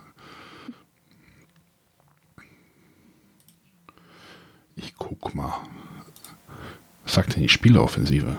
Ich 4.77 4.95
guck 4.97 5.35
mal. 5.35 5.55
Was 7.05 7.15
sagt 7.15 7.35
denn 7.35 7.43
die 7.43 7.49
Spieleoffensive? 7.49 8.39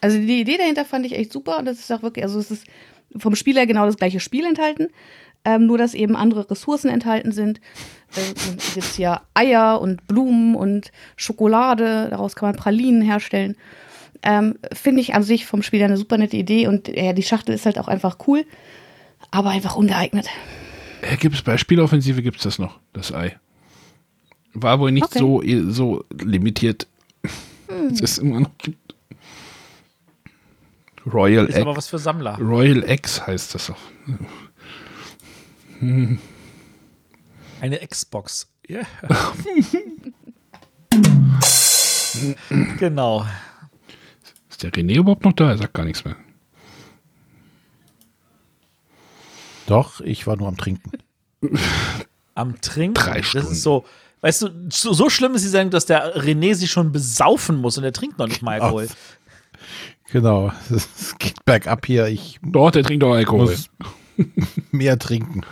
Also 0.00 0.18
die 0.18 0.40
Idee 0.40 0.58
dahinter 0.58 0.84
fand 0.84 1.06
ich 1.06 1.12
echt 1.12 1.32
super 1.32 1.58
und 1.58 1.64
das 1.64 1.78
ist 1.78 1.92
auch 1.92 2.02
wirklich, 2.02 2.24
also 2.24 2.38
es 2.38 2.50
ist 2.50 2.66
vom 3.16 3.36
Spieler 3.36 3.66
genau 3.66 3.86
das 3.86 3.96
gleiche 3.96 4.18
Spiel 4.18 4.44
enthalten, 4.44 4.88
ähm, 5.44 5.66
nur 5.66 5.78
dass 5.78 5.94
eben 5.94 6.16
andere 6.16 6.48
Ressourcen 6.50 6.88
enthalten 6.88 7.32
sind. 7.32 7.60
Äh, 8.16 8.20
es 8.58 8.74
gibt 8.74 8.98
ja 8.98 9.22
Eier 9.34 9.80
und 9.80 10.06
Blumen 10.06 10.54
und 10.54 10.92
Schokolade, 11.16 12.08
daraus 12.10 12.34
kann 12.36 12.48
man 12.50 12.56
Pralinen 12.56 13.02
herstellen. 13.02 13.56
ähm, 14.22 14.56
finde 14.72 15.00
ich 15.00 15.14
an 15.14 15.22
sich 15.24 15.46
vom 15.46 15.62
Spiel 15.62 15.82
eine 15.82 15.96
super 15.96 16.16
nette 16.18 16.36
Idee 16.36 16.68
und 16.68 16.86
ja, 16.88 17.12
die 17.12 17.22
Schachtel 17.24 17.54
ist 17.54 17.66
halt 17.66 17.78
auch 17.78 17.88
einfach 17.88 18.18
cool, 18.28 18.44
aber 19.32 19.50
einfach 19.50 19.74
ungeeignet. 19.76 20.28
Äh, 21.00 21.16
gibt 21.16 21.34
es 21.34 21.42
bei 21.42 21.56
Spieloffensive 21.58 22.22
gibt 22.22 22.36
es 22.36 22.44
das 22.44 22.58
noch, 22.60 22.78
das 22.92 23.12
Ei. 23.12 23.36
War 24.54 24.78
wohl 24.78 24.92
nicht 24.92 25.06
Okay. 25.06 25.18
so, 25.18 25.42
so 25.70 26.04
limitiert. 26.22 26.86
Es 27.90 28.00
ist 28.00 28.18
immer 28.18 28.38
noch 28.40 28.50
gibt. 28.58 28.94
Royal 31.12 31.46
Ist 31.46 31.56
aber 31.56 31.70
Egg. 31.70 31.76
was 31.78 31.88
für 31.88 31.98
Sammler. 31.98 32.38
Royal 32.38 32.88
X 32.88 33.26
heißt 33.26 33.54
das. 33.54 33.70
Auch. 33.70 33.76
Eine 37.60 37.78
Xbox. 37.86 38.48
Ja. 38.68 38.80
genau. 42.78 43.26
Ist 44.50 44.62
der 44.62 44.72
René 44.72 44.96
überhaupt 44.96 45.24
noch 45.24 45.32
da? 45.32 45.50
Er 45.50 45.58
sagt 45.58 45.74
gar 45.74 45.84
nichts 45.84 46.04
mehr. 46.04 46.16
Doch, 49.66 50.00
ich 50.00 50.26
war 50.26 50.36
nur 50.36 50.48
am 50.48 50.56
Trinken. 50.56 50.92
Am 52.34 52.58
Trinken. 52.62 52.94
Drei 52.94 53.18
Das 53.18 53.26
Stunden. 53.26 53.52
ist 53.52 53.62
so. 53.62 53.84
Weißt 54.22 54.40
du, 54.42 54.48
so, 54.70 54.92
so 54.94 55.10
schlimm 55.10 55.34
ist 55.34 55.42
die 55.44 55.48
Sendung, 55.48 55.72
dass 55.72 55.84
der 55.84 56.16
René 56.16 56.54
sich 56.54 56.70
schon 56.70 56.90
besaufen 56.92 57.56
muss 57.60 57.76
und 57.76 57.84
er 57.84 57.92
trinkt 57.92 58.18
noch 58.18 58.26
nicht 58.28 58.40
mal 58.40 58.58
Alkohol. 58.60 58.88
Genau, 60.12 60.50
es 60.70 61.14
geht 61.18 61.44
bergab 61.44 61.84
hier. 61.84 62.06
Ich 62.06 62.38
Doch, 62.42 62.70
der 62.70 62.84
trinkt 62.84 63.04
auch 63.04 63.12
Alkohol. 63.12 63.50
muss 63.50 63.68
mehr 64.70 64.98
trinken. 64.98 65.42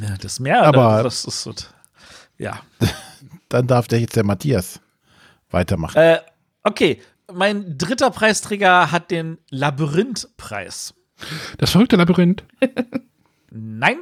Ja, 0.00 0.16
das 0.20 0.40
Meer, 0.40 0.62
Aber- 0.62 1.02
das 1.02 1.24
ist 1.24 1.42
so. 1.42 1.54
Ja. 2.38 2.60
Dann 3.48 3.66
darf 3.66 3.88
der 3.88 4.00
jetzt 4.00 4.16
der 4.16 4.24
Matthias 4.24 4.80
weitermachen. 5.50 5.96
Äh, 5.96 6.18
okay, 6.62 7.02
mein 7.32 7.76
dritter 7.78 8.10
Preisträger 8.10 8.90
hat 8.92 9.10
den 9.10 9.38
Labyrinth-Preis. 9.50 10.94
Das 11.58 11.70
verrückte 11.70 11.96
Labyrinth. 11.96 12.44
Nein, 13.50 13.98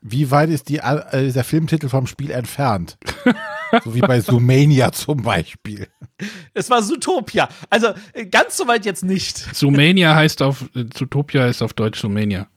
Wie 0.00 0.30
weit 0.30 0.48
ist 0.50 0.68
die, 0.68 0.78
äh, 0.78 1.24
dieser 1.24 1.44
Filmtitel 1.44 1.88
vom 1.88 2.06
Spiel 2.06 2.30
entfernt? 2.30 2.96
so 3.84 3.94
wie 3.94 4.00
bei 4.00 4.20
Zoomania 4.20 4.92
zum 4.92 5.22
Beispiel. 5.22 5.88
es 6.54 6.70
war 6.70 6.82
Zootopia. 6.82 7.48
Also 7.68 7.88
äh, 8.12 8.26
ganz 8.26 8.56
so 8.56 8.66
weit 8.66 8.86
jetzt 8.86 9.04
nicht. 9.04 9.36
Zoomania 9.54 10.14
heißt 10.14 10.40
auf, 10.42 10.70
äh, 10.74 10.86
Zootopia 10.88 11.42
heißt 11.42 11.62
auf 11.62 11.74
Deutsch 11.74 12.00
Zoomania. 12.00 12.48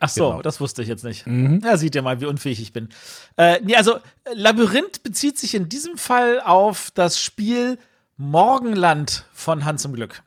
Ach 0.00 0.08
so, 0.08 0.30
Genau. 0.30 0.42
das 0.42 0.60
wusste 0.60 0.82
ich 0.82 0.88
jetzt 0.88 1.04
nicht. 1.04 1.26
Ja, 1.26 1.76
seht 1.76 1.94
ihr 1.94 2.02
mal, 2.02 2.20
wie 2.20 2.26
unfähig 2.26 2.60
ich 2.60 2.72
bin. 2.72 2.88
Äh, 3.36 3.60
nee, 3.64 3.74
also 3.76 3.96
äh, 3.96 4.00
Labyrinth 4.34 5.02
bezieht 5.02 5.38
sich 5.38 5.54
in 5.54 5.68
diesem 5.68 5.98
Fall 5.98 6.40
auf 6.40 6.90
das 6.94 7.20
Spiel 7.20 7.78
Morgenland 8.16 9.24
von 9.32 9.64
Hans 9.64 9.84
im 9.84 9.92
Glück. 9.94 10.22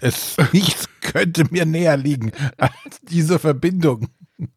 Es, 0.00 0.36
nichts 0.52 0.86
könnte 1.00 1.44
mir 1.50 1.64
näher 1.66 1.96
liegen 1.96 2.32
als 2.56 3.00
diese 3.02 3.38
Verbindung. 3.38 4.08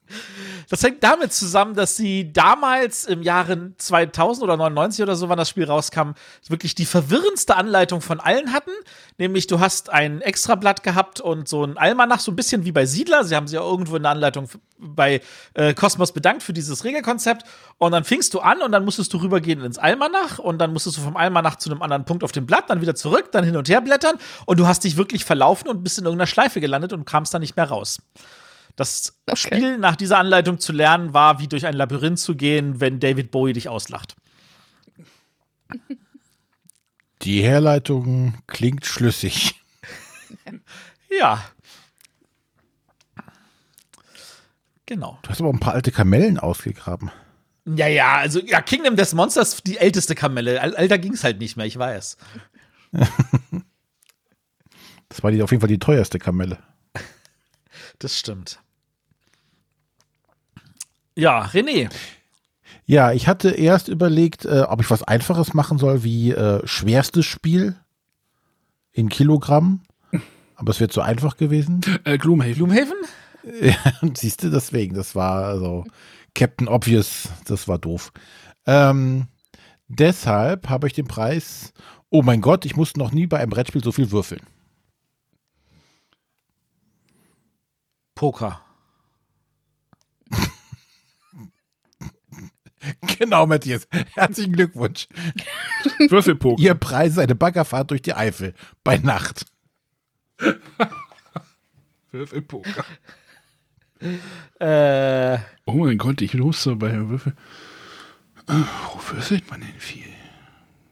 Das 0.72 0.84
hängt 0.84 1.04
damit 1.04 1.34
zusammen, 1.34 1.76
dass 1.76 1.98
sie 1.98 2.32
damals 2.32 3.04
im 3.04 3.24
Jahre 3.24 3.76
2000 3.76 4.42
oder 4.42 4.56
99 4.56 5.04
oder 5.04 5.18
so, 5.18 5.28
wann 5.28 5.38
das 5.38 5.50
Spiel 5.50 5.66
rauskam, 5.66 6.12
wirklich 6.48 6.76
die 6.76 6.86
verwirrendste 6.86 7.58
Anleitung 7.58 8.00
von 8.00 8.22
allen 8.22 8.54
hatten. 8.54 8.72
Nämlich, 9.18 9.48
du 9.48 9.60
hast 9.60 9.90
ein 9.90 10.22
Extrablatt 10.22 10.82
gehabt 10.82 11.20
und 11.20 11.50
so 11.50 11.66
ein 11.66 11.78
Almanach, 11.78 12.22
so 12.22 12.32
ein 12.32 12.38
bisschen 12.38 12.64
wie 12.64 12.72
bei 12.72 12.86
Siedler. 12.86 13.26
Sie 13.26 13.36
haben 13.36 13.48
sich 13.48 13.56
ja 13.56 13.62
irgendwo 13.62 13.98
in 13.98 14.04
der 14.04 14.14
Anleitung 14.14 14.48
bei 14.78 15.20
äh, 15.56 15.74
bedankt 16.14 16.42
für 16.42 16.54
dieses 16.54 16.86
Regelkonzept. 16.86 17.44
Und 17.78 17.92
dann 17.92 18.06
fingst 18.06 18.34
du 18.34 18.40
an 18.40 18.62
und 18.62 18.72
dann 18.72 18.86
musstest 18.86 19.12
du 19.12 19.18
rübergehen 19.18 19.62
ins 19.66 19.78
Almanach 19.78 20.40
und 20.40 20.60
dann 20.60 20.72
musstest 20.72 20.96
du 20.96 21.02
vom 21.02 21.18
Almanach 21.18 21.58
zu 21.58 21.70
einem 21.70 21.82
anderen 21.82 22.06
Punkt 22.06 22.24
auf 22.24 22.32
dem 22.32 22.46
Blatt, 22.46 22.70
dann 22.70 22.80
wieder 22.80 22.96
zurück, 22.96 23.34
dann 23.34 23.44
hin 23.44 23.58
und 23.58 23.68
her 23.68 23.82
blättern 23.82 24.16
und 24.46 24.58
du 24.58 24.68
hast 24.68 24.86
dich 24.86 24.96
wirklich 24.96 25.26
verlaufen 25.26 25.68
und 25.68 25.84
bist 25.84 26.00
in 26.00 26.06
irgendeiner 26.06 26.28
Schleife 26.28 26.62
gelandet 26.62 26.94
und 26.94 27.04
kamst 27.04 27.34
dann 27.34 27.42
nicht 27.42 27.58
mehr 27.58 27.68
raus. 27.68 28.00
Das 28.76 29.18
Okay. 29.28 29.38
Spiel 29.56 29.78
nach 29.78 29.96
dieser 29.96 30.18
Anleitung 30.18 30.60
zu 30.60 30.72
lernen 30.74 31.14
war, 31.14 31.40
wie 31.40 31.48
durch 31.48 31.66
ein 31.66 31.74
Labyrinth 31.74 32.20
zu 32.20 32.36
gehen, 32.36 32.80
wenn 32.82 33.00
David 33.00 33.32
Bowie 33.32 33.54
dich 33.54 33.70
auslacht. 33.70 34.16
Die 37.22 37.42
Herleitung 37.44 38.36
klingt 38.48 38.86
schlüssig. 38.86 39.56
Ja. 41.20 41.44
Genau. 44.86 45.20
Du 45.22 45.30
hast 45.30 45.42
aber 45.42 45.50
ein 45.50 45.60
paar 45.60 45.74
alte 45.74 45.92
Kamellen 45.92 46.40
ausgegraben. 46.40 47.12
Ja, 47.66 47.88
ja, 47.88 48.16
also 48.18 48.40
ja, 48.40 48.62
Kingdom 48.62 48.96
des 48.96 49.14
Monsters, 49.14 49.62
die 49.64 49.78
älteste 49.78 50.16
Kamelle. 50.16 50.60
Al- 50.62 50.74
Älter 50.76 50.98
ging's 50.98 51.24
halt 51.24 51.40
nicht 51.40 51.58
mehr, 51.58 51.66
ich 51.66 51.78
weiß. 51.78 52.18
Das 55.10 55.22
war 55.24 55.32
die, 55.32 55.44
auf 55.44 55.52
jeden 55.52 55.60
Fall 55.60 55.68
die 55.68 55.78
teuerste 55.80 56.18
Kamelle. 56.20 56.58
Das 58.02 58.18
stimmt. 58.18 58.60
Ja, 61.16 61.46
René. 61.46 61.88
Ja, 62.86 63.12
ich 63.12 63.28
hatte 63.28 63.52
erst 63.52 63.90
überlegt, 63.90 64.46
äh, 64.46 64.62
ob 64.68 64.82
ich 64.82 64.90
was 64.90 65.04
Einfaches 65.04 65.54
machen 65.54 65.78
soll, 65.78 66.04
wie 66.04 66.32
äh, 66.32 66.66
schwerstes 66.66 67.28
Spiel 67.28 67.76
in 68.92 69.08
Kilogramm. 69.08 69.82
Aber 70.56 70.72
es 70.72 70.80
wird 70.80 70.92
zu 70.92 71.02
einfach 71.02 71.38
gewesen. 71.38 71.82
Äh, 72.04 72.18
Gloomhaven. 72.18 72.56
Gloomhaven? 72.56 72.98
Und 74.02 74.18
siehst 74.18 74.44
du, 74.44 74.50
deswegen, 74.50 74.96
das 74.96 75.14
war 75.14 75.46
also 75.46 75.86
Captain 76.34 76.68
Obvious, 76.68 77.30
das 77.46 77.68
war 77.68 77.78
doof. 77.78 78.12
Ähm, 78.66 79.28
deshalb 79.88 80.70
habe 80.70 80.88
ich 80.88 80.94
den 80.94 81.08
Preis, 81.08 81.72
oh 82.10 82.24
mein 82.24 82.42
Gott, 82.42 82.66
ich 82.66 82.76
musste 82.76 82.98
noch 82.98 83.12
nie 83.12 83.28
bei 83.28 83.38
einem 83.38 83.52
Brettspiel 83.52 83.84
so 83.84 83.92
viel 83.92 84.10
würfeln. 84.10 84.42
Poker. 88.22 88.62
Genau, 93.18 93.46
Matthias. 93.48 93.88
Herzlichen 94.14 94.54
Glückwunsch. 94.54 95.08
Würfelpoker. 96.10 96.62
Ihr 96.62 96.74
Preis 96.76 97.14
ist 97.14 97.18
eine 97.20 97.34
Baggerfahrt 97.36 97.90
durch 97.92 98.02
die 98.04 98.14
Eifel 98.14 98.54
bei 98.84 98.98
Nacht. 98.98 99.46
Würfelpoker. 102.12 102.86
Äh, 104.60 105.38
Oh 105.66 105.74
mein 105.74 105.98
Gott, 105.98 106.22
ich 106.22 106.40
wusste 106.40 106.76
bei 106.76 106.92
Würfel. 107.08 107.36
Wo 108.48 109.14
würfelt 109.16 109.50
man 109.50 109.62
denn 109.62 109.80
viel? 109.80 110.06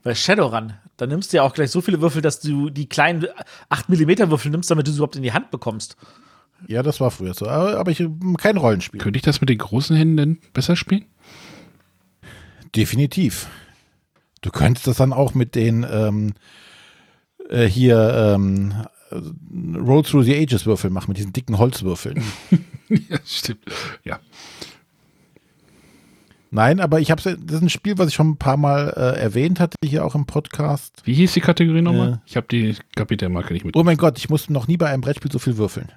bei 0.03 0.15
Shadowrun. 0.15 0.73
Da 0.97 1.05
nimmst 1.05 1.31
du 1.33 1.37
ja 1.37 1.43
auch 1.43 1.53
gleich 1.53 1.69
so 1.69 1.81
viele 1.81 2.01
Würfel, 2.01 2.21
dass 2.23 2.39
du 2.39 2.69
die 2.71 2.87
kleinen 2.89 3.27
8 3.69 3.89
mm 3.89 4.29
Würfel 4.31 4.49
nimmst, 4.51 4.71
damit 4.71 4.87
du 4.87 4.91
sie 4.91 4.97
überhaupt 4.97 5.15
in 5.15 5.23
die 5.23 5.33
Hand 5.33 5.51
bekommst. 5.51 5.95
Ja, 6.67 6.83
das 6.83 6.99
war 6.99 7.11
früher 7.11 7.33
so. 7.33 7.47
Aber 7.47 7.91
ich 7.91 8.03
kein 8.37 8.57
Rollenspiel. 8.57 8.99
Könnte 8.99 9.17
ich 9.17 9.23
das 9.23 9.41
mit 9.41 9.49
den 9.49 9.57
großen 9.57 9.95
Händen 9.95 10.17
denn 10.17 10.37
besser 10.53 10.75
spielen? 10.75 11.05
Definitiv. 12.75 13.47
Du 14.41 14.51
könntest 14.51 14.87
das 14.87 14.97
dann 14.97 15.13
auch 15.13 15.33
mit 15.33 15.55
den 15.55 15.85
ähm, 15.89 16.33
äh, 17.49 17.65
hier 17.65 18.35
ähm, 18.35 18.73
äh, 19.09 19.77
Roll 19.77 20.03
Through 20.03 20.23
the 20.23 20.35
Ages 20.35 20.65
Würfeln 20.65 20.93
machen, 20.93 21.09
mit 21.09 21.17
diesen 21.17 21.33
dicken 21.33 21.57
Holzwürfeln. 21.57 22.23
ja, 22.89 23.17
stimmt. 23.25 23.65
Ja. 24.03 24.19
Nein, 26.51 26.79
aber 26.79 26.99
ich 26.99 27.11
habe 27.11 27.21
das 27.21 27.35
ist 27.35 27.61
ein 27.61 27.69
Spiel, 27.69 27.97
was 27.97 28.07
ich 28.09 28.15
schon 28.15 28.31
ein 28.31 28.37
paar 28.37 28.57
Mal 28.57 28.93
äh, 28.95 29.19
erwähnt 29.19 29.59
hatte 29.59 29.75
hier 29.83 30.03
auch 30.03 30.15
im 30.15 30.25
Podcast. 30.25 31.01
Wie 31.03 31.13
hieß 31.13 31.33
die 31.33 31.41
Kategorie 31.41 31.81
nochmal? 31.81 32.13
Äh. 32.13 32.17
Ich 32.25 32.37
habe 32.37 32.47
die 32.49 32.75
Kapitelmarke 32.95 33.53
nicht 33.53 33.65
mit. 33.65 33.75
Oh 33.75 33.83
mein 33.83 33.97
Gott, 33.97 34.17
ich 34.17 34.29
musste 34.29 34.51
noch 34.51 34.67
nie 34.67 34.77
bei 34.77 34.89
einem 34.89 35.01
Brettspiel 35.01 35.31
so 35.31 35.37
viel 35.37 35.57
würfeln. 35.57 35.91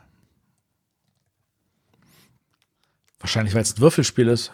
Wahrscheinlich, 3.22 3.54
weil 3.54 3.62
es 3.62 3.74
ein 3.76 3.80
Würfelspiel 3.80 4.28
ist. 4.28 4.52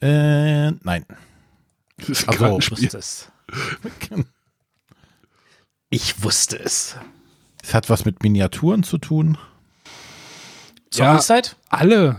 Äh, 0.00 0.70
nein. 0.70 1.04
Das 1.96 2.08
ist 2.10 2.24
ein 2.24 2.28
Also, 2.28 2.44
Ich 2.58 2.68
Kartenspiel. 2.68 2.78
wusste 2.92 2.98
es. 2.98 3.32
Ich 5.90 6.22
wusste 6.22 6.58
es. 6.58 6.96
Es 7.62 7.74
hat 7.74 7.88
was 7.90 8.04
mit 8.04 8.22
Miniaturen 8.22 8.82
zu 8.82 8.98
tun. 8.98 9.38
Ja. 10.92 11.18
Zombicide? 11.18 11.56
Alle. 11.68 12.16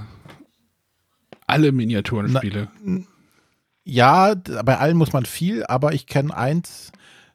Alle 1.45 1.71
Miniaturenspiele. 1.71 2.67
Ja, 3.85 4.35
d- 4.35 4.61
bei 4.63 4.77
allen 4.77 4.97
muss 4.97 5.13
man 5.13 5.25
viel, 5.25 5.65
aber 5.65 5.93
ich 5.93 6.07
kenne 6.07 6.35
eins, 6.35 6.91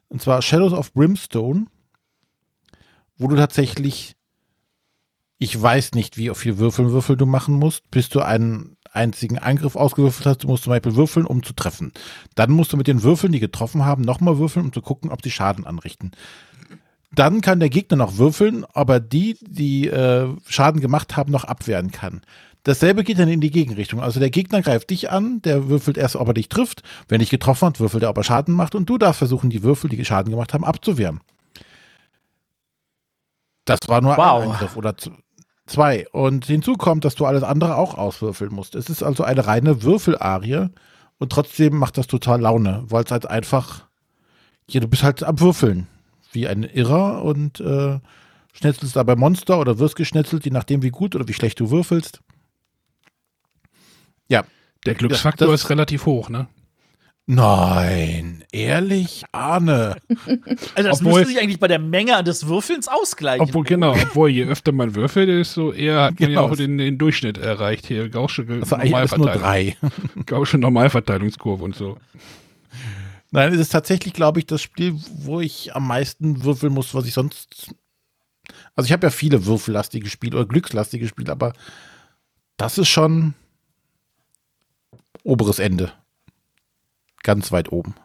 und 0.09 0.21
zwar 0.21 0.41
Shadows 0.43 0.73
of 0.73 0.93
Brimstone, 0.93 1.65
wo 3.17 3.27
du 3.27 3.35
tatsächlich, 3.35 4.15
ich 5.43 5.61
weiß 5.61 5.91
nicht, 5.93 6.17
wie 6.17 6.33
viel 6.35 6.57
Würfel, 6.57 6.91
Würfel 6.91 7.17
du 7.17 7.25
machen 7.25 7.55
musst, 7.55 7.91
bis 7.91 8.07
du 8.07 8.21
einen 8.21 8.77
einzigen 8.93 9.37
Angriff 9.39 9.75
ausgewürfelt 9.75 10.25
hast. 10.25 10.43
Du 10.43 10.47
musst 10.47 10.63
zum 10.63 10.71
Beispiel 10.71 10.95
würfeln, 10.95 11.25
um 11.25 11.43
zu 11.43 11.51
treffen. 11.53 11.91
Dann 12.35 12.51
musst 12.51 12.71
du 12.71 12.77
mit 12.77 12.87
den 12.87 13.03
Würfeln, 13.03 13.33
die 13.33 13.41
getroffen 13.41 13.83
haben, 13.83 14.03
nochmal 14.03 14.37
würfeln, 14.37 14.67
um 14.67 14.71
zu 14.71 14.81
gucken, 14.81 15.11
ob 15.11 15.21
sie 15.21 15.31
Schaden 15.31 15.65
anrichten. 15.65 16.11
dann 17.11 17.41
kann 17.41 17.59
der 17.59 17.69
Gegner 17.69 17.97
noch 17.97 18.17
würfeln, 18.17 18.65
aber 18.73 18.99
die, 18.99 19.37
die 19.41 19.87
äh, 19.87 20.29
Schaden 20.47 20.81
gemacht 20.81 21.15
haben, 21.17 21.31
noch 21.31 21.43
abwehren 21.43 21.91
kann. 21.91 22.21
Dasselbe 22.63 23.03
geht 23.03 23.19
dann 23.19 23.27
in 23.27 23.41
die 23.41 23.51
Gegenrichtung. 23.51 23.99
Also 24.01 24.19
der 24.21 24.29
Gegner 24.29 24.61
greift 24.61 24.89
dich 24.91 25.11
an, 25.11 25.41
der 25.41 25.67
würfelt 25.67 25.97
erst, 25.97 26.15
ob 26.15 26.29
er 26.29 26.33
dich 26.33 26.47
trifft. 26.49 26.81
Wenn 27.09 27.19
dich 27.19 27.29
getroffen 27.29 27.67
hat, 27.67 27.79
würfelt 27.81 28.03
er, 28.03 28.09
ob 28.09 28.17
er 28.17 28.23
Schaden 28.23 28.55
macht 28.55 28.73
und 28.75 28.89
du 28.89 28.97
darfst 28.97 29.19
versuchen, 29.19 29.49
die 29.49 29.61
Würfel, 29.63 29.89
die 29.89 30.05
Schaden 30.05 30.31
gemacht 30.31 30.53
haben, 30.53 30.63
abzuwehren. 30.63 31.19
Das 33.65 33.79
war 33.87 34.01
nur 34.01 34.17
Wow. 34.17 34.43
ein 34.43 34.51
Angriff 34.51 34.75
oder 34.77 34.95
zwei. 35.65 36.07
Und 36.11 36.45
hinzu 36.45 36.73
kommt, 36.73 37.05
dass 37.05 37.15
du 37.15 37.25
alles 37.25 37.43
andere 37.43 37.75
auch 37.77 37.95
auswürfeln 37.97 38.53
musst. 38.53 38.75
Es 38.75 38.89
ist 38.89 39.03
also 39.03 39.23
eine 39.23 39.45
reine 39.47 39.83
Würfelarie 39.83 40.67
und 41.19 41.31
trotzdem 41.31 41.77
macht 41.77 41.97
das 41.97 42.07
total 42.07 42.41
Laune, 42.41 42.83
weil 42.87 43.03
es 43.03 43.11
halt 43.11 43.25
einfach, 43.25 43.85
ja, 44.69 44.79
du 44.79 44.87
bist 44.87 45.03
halt 45.03 45.23
am 45.23 45.39
Würfeln, 45.39 45.87
wie 46.31 46.47
ein 46.47 46.63
Irrer 46.63 47.23
und 47.23 47.59
äh, 47.59 47.99
schnetzelst 48.53 48.95
dabei 48.95 49.15
Monster 49.15 49.59
oder 49.59 49.79
wirst 49.79 49.95
geschnetzelt, 49.95 50.45
je 50.45 50.51
nachdem 50.51 50.81
wie 50.83 50.89
gut 50.91 51.15
oder 51.15 51.27
wie 51.27 51.33
schlecht 51.33 51.59
du 51.59 51.69
würfelst. 51.69 52.21
Ja. 54.27 54.43
Der 54.85 54.95
Glücksfaktor 54.95 55.47
das- 55.47 55.63
ist 55.63 55.69
relativ 55.69 56.05
hoch, 56.05 56.29
ne? 56.29 56.47
Nein, 57.25 58.43
ehrlich, 58.51 59.23
Arne. 59.31 59.95
Also 60.75 60.89
das 60.89 60.99
Obwohl- 60.99 61.13
müsste 61.21 61.27
sich 61.33 61.39
eigentlich 61.41 61.59
bei 61.59 61.67
der 61.69 61.79
Menge 61.79 62.21
des 62.23 62.47
Würfelns 62.47 62.87
ausgleichen. 62.87 63.45
Obwohl, 63.47 63.63
genau, 63.63 63.91
obwohl 63.93 64.29
je 64.29 64.43
öfter 64.45 64.71
man 64.73 64.93
würfelt, 64.95 65.29
desto 65.29 65.71
eher 65.71 66.01
hat 66.03 66.19
man 66.19 66.29
ja 66.31 66.41
Genau. 66.41 66.51
auch 66.51 66.55
den, 66.57 66.77
den 66.77 66.97
Durchschnitt 66.97 67.37
erreicht 67.37 67.85
hier. 67.87 68.09
Gaußsche 68.09 68.45
Also 68.49 68.75
eigentlich 68.75 68.95
alles 68.95 69.11
nur 69.15 69.27
Normalverteilung. 69.27 69.75
drei. 70.13 70.23
Gaußsche 70.25 70.57
Normalverteilungskurve 70.57 71.63
und 71.63 71.75
so. 71.75 71.97
Nein, 73.31 73.53
es 73.53 73.59
ist 73.59 73.69
tatsächlich, 73.69 74.13
glaube 74.13 74.39
ich, 74.39 74.45
das 74.45 74.61
Spiel, 74.61 74.93
wo 75.19 75.39
ich 75.39 75.75
am 75.75 75.87
meisten 75.87 76.43
würfeln 76.43 76.73
muss, 76.73 76.93
was 76.93 77.05
ich 77.07 77.13
sonst. 77.13 77.73
Also 78.75 78.87
ich 78.87 78.91
habe 78.91 79.07
ja 79.07 79.11
viele 79.11 79.45
würfellastige 79.45 80.09
Spiele 80.09 80.37
oder 80.37 80.47
glückslastige 80.47 81.07
Spiele, 81.07 81.31
aber 81.31 81.53
das 82.57 82.77
ist 82.77 82.89
schon 82.89 83.33
oberes 85.23 85.59
Ende. 85.59 85.93
Ganz 87.23 87.51
weit 87.51 87.71
oben. 87.71 87.95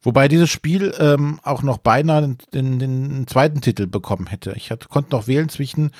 Wobei 0.00 0.28
dieses 0.28 0.48
Spiel 0.48 0.94
ähm, 0.98 1.40
auch 1.42 1.62
noch 1.62 1.78
beinahe 1.78 2.36
den, 2.54 2.78
den, 2.78 3.26
zweiten 3.26 3.60
Titel 3.60 3.86
bekommen 3.86 4.28
hätte. 4.28 4.52
Ich 4.56 4.70
hatte, 4.70 4.88
konnte 4.88 5.10
noch 5.10 5.26
wählen 5.26 5.48
zwischen 5.48 5.90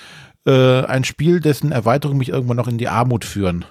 äh, 0.46 0.84
ein 0.84 1.02
Spiel, 1.02 1.40
dessen 1.40 1.72
Erweiterung 1.72 2.16
mich 2.16 2.28
irgendwann 2.28 2.56
noch 2.56 2.68
in 2.68 2.78
die 2.78 2.88
Armut 2.88 3.24
führen. 3.24 3.64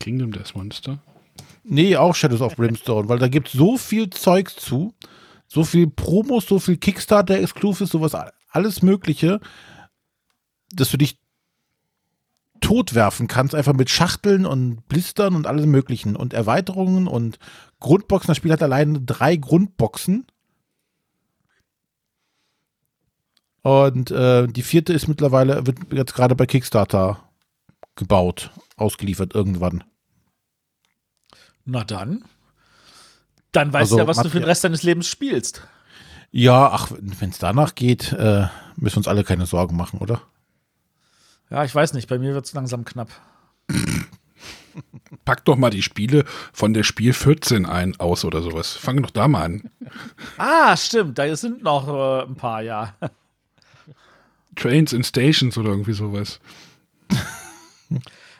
Kingdom 0.00 0.32
Death 0.32 0.54
Monster. 0.54 0.98
Nee, 1.64 1.96
auch 1.96 2.14
Shadows 2.14 2.40
of 2.40 2.56
Brimstone, 2.56 3.08
weil 3.08 3.18
da 3.18 3.28
gibt 3.28 3.48
so 3.48 3.76
viel 3.76 4.08
Zeugs 4.10 4.56
zu. 4.56 4.94
So 5.48 5.62
viel 5.62 5.86
Promos, 5.88 6.46
so 6.46 6.58
viel 6.58 6.76
Kickstarter-Exclusives, 6.76 7.90
sowas, 7.90 8.16
alles 8.50 8.82
Mögliche, 8.82 9.40
dass 10.72 10.90
du 10.90 10.96
dich 10.96 11.18
totwerfen 12.66 13.28
kannst, 13.28 13.54
einfach 13.54 13.74
mit 13.74 13.90
Schachteln 13.90 14.44
und 14.44 14.88
Blistern 14.88 15.36
und 15.36 15.46
allem 15.46 15.70
Möglichen 15.70 16.16
und 16.16 16.34
Erweiterungen 16.34 17.06
und 17.06 17.38
Grundboxen. 17.78 18.26
Das 18.26 18.36
Spiel 18.38 18.50
hat 18.50 18.60
alleine 18.60 19.00
drei 19.00 19.36
Grundboxen. 19.36 20.26
Und 23.62 24.10
äh, 24.10 24.48
die 24.48 24.62
vierte 24.62 24.92
ist 24.92 25.06
mittlerweile, 25.06 25.64
wird 25.64 25.78
jetzt 25.92 26.14
gerade 26.14 26.34
bei 26.34 26.46
Kickstarter 26.46 27.22
gebaut, 27.94 28.50
ausgeliefert 28.76 29.32
irgendwann. 29.32 29.84
Na 31.64 31.84
dann. 31.84 32.24
Dann 33.52 33.72
weißt 33.72 33.92
Also, 33.92 33.96
du 33.96 34.02
ja, 34.02 34.08
was 34.08 34.16
du 34.16 34.28
für 34.28 34.40
den 34.40 34.44
Rest 34.44 34.64
deines 34.64 34.82
Lebens 34.82 35.06
spielst. 35.06 35.68
Ja, 36.32 36.68
ach, 36.72 36.90
wenn 36.98 37.30
es 37.30 37.38
danach 37.38 37.76
geht, 37.76 38.12
äh, 38.12 38.48
müssen 38.74 38.96
wir 38.96 38.98
uns 38.98 39.08
alle 39.08 39.22
keine 39.22 39.46
Sorgen 39.46 39.76
machen, 39.76 40.00
oder? 40.00 40.20
Ja, 41.50 41.64
ich 41.64 41.74
weiß 41.74 41.92
nicht, 41.92 42.08
bei 42.08 42.18
mir 42.18 42.34
wird 42.34 42.46
es 42.46 42.52
langsam 42.54 42.84
knapp. 42.84 43.08
Pack 45.24 45.44
doch 45.44 45.56
mal 45.56 45.70
die 45.70 45.82
Spiele 45.82 46.24
von 46.52 46.74
der 46.74 46.82
Spiel 46.82 47.12
14 47.12 47.66
ein 47.66 47.98
aus 47.98 48.24
oder 48.24 48.42
sowas. 48.42 48.72
Fang 48.72 49.02
doch 49.02 49.10
da 49.10 49.28
mal 49.28 49.44
an. 49.44 49.70
Ah, 50.36 50.76
stimmt, 50.76 51.18
da 51.18 51.34
sind 51.36 51.62
noch 51.62 51.88
äh, 51.88 52.24
ein 52.24 52.34
paar, 52.36 52.62
ja. 52.62 52.94
Trains 54.56 54.92
and 54.94 55.06
Stations 55.06 55.56
oder 55.56 55.70
irgendwie 55.70 55.92
sowas. 55.94 56.40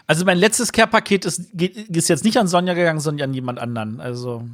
Also 0.08 0.24
mein 0.24 0.38
letztes 0.38 0.70
Care-Paket 0.70 1.24
ist, 1.24 1.52
ist 1.60 2.08
jetzt 2.08 2.24
nicht 2.24 2.36
an 2.36 2.46
Sonja 2.46 2.74
gegangen, 2.74 3.00
sondern 3.00 3.30
an 3.30 3.34
jemand 3.34 3.58
anderen. 3.58 4.00
Also. 4.00 4.46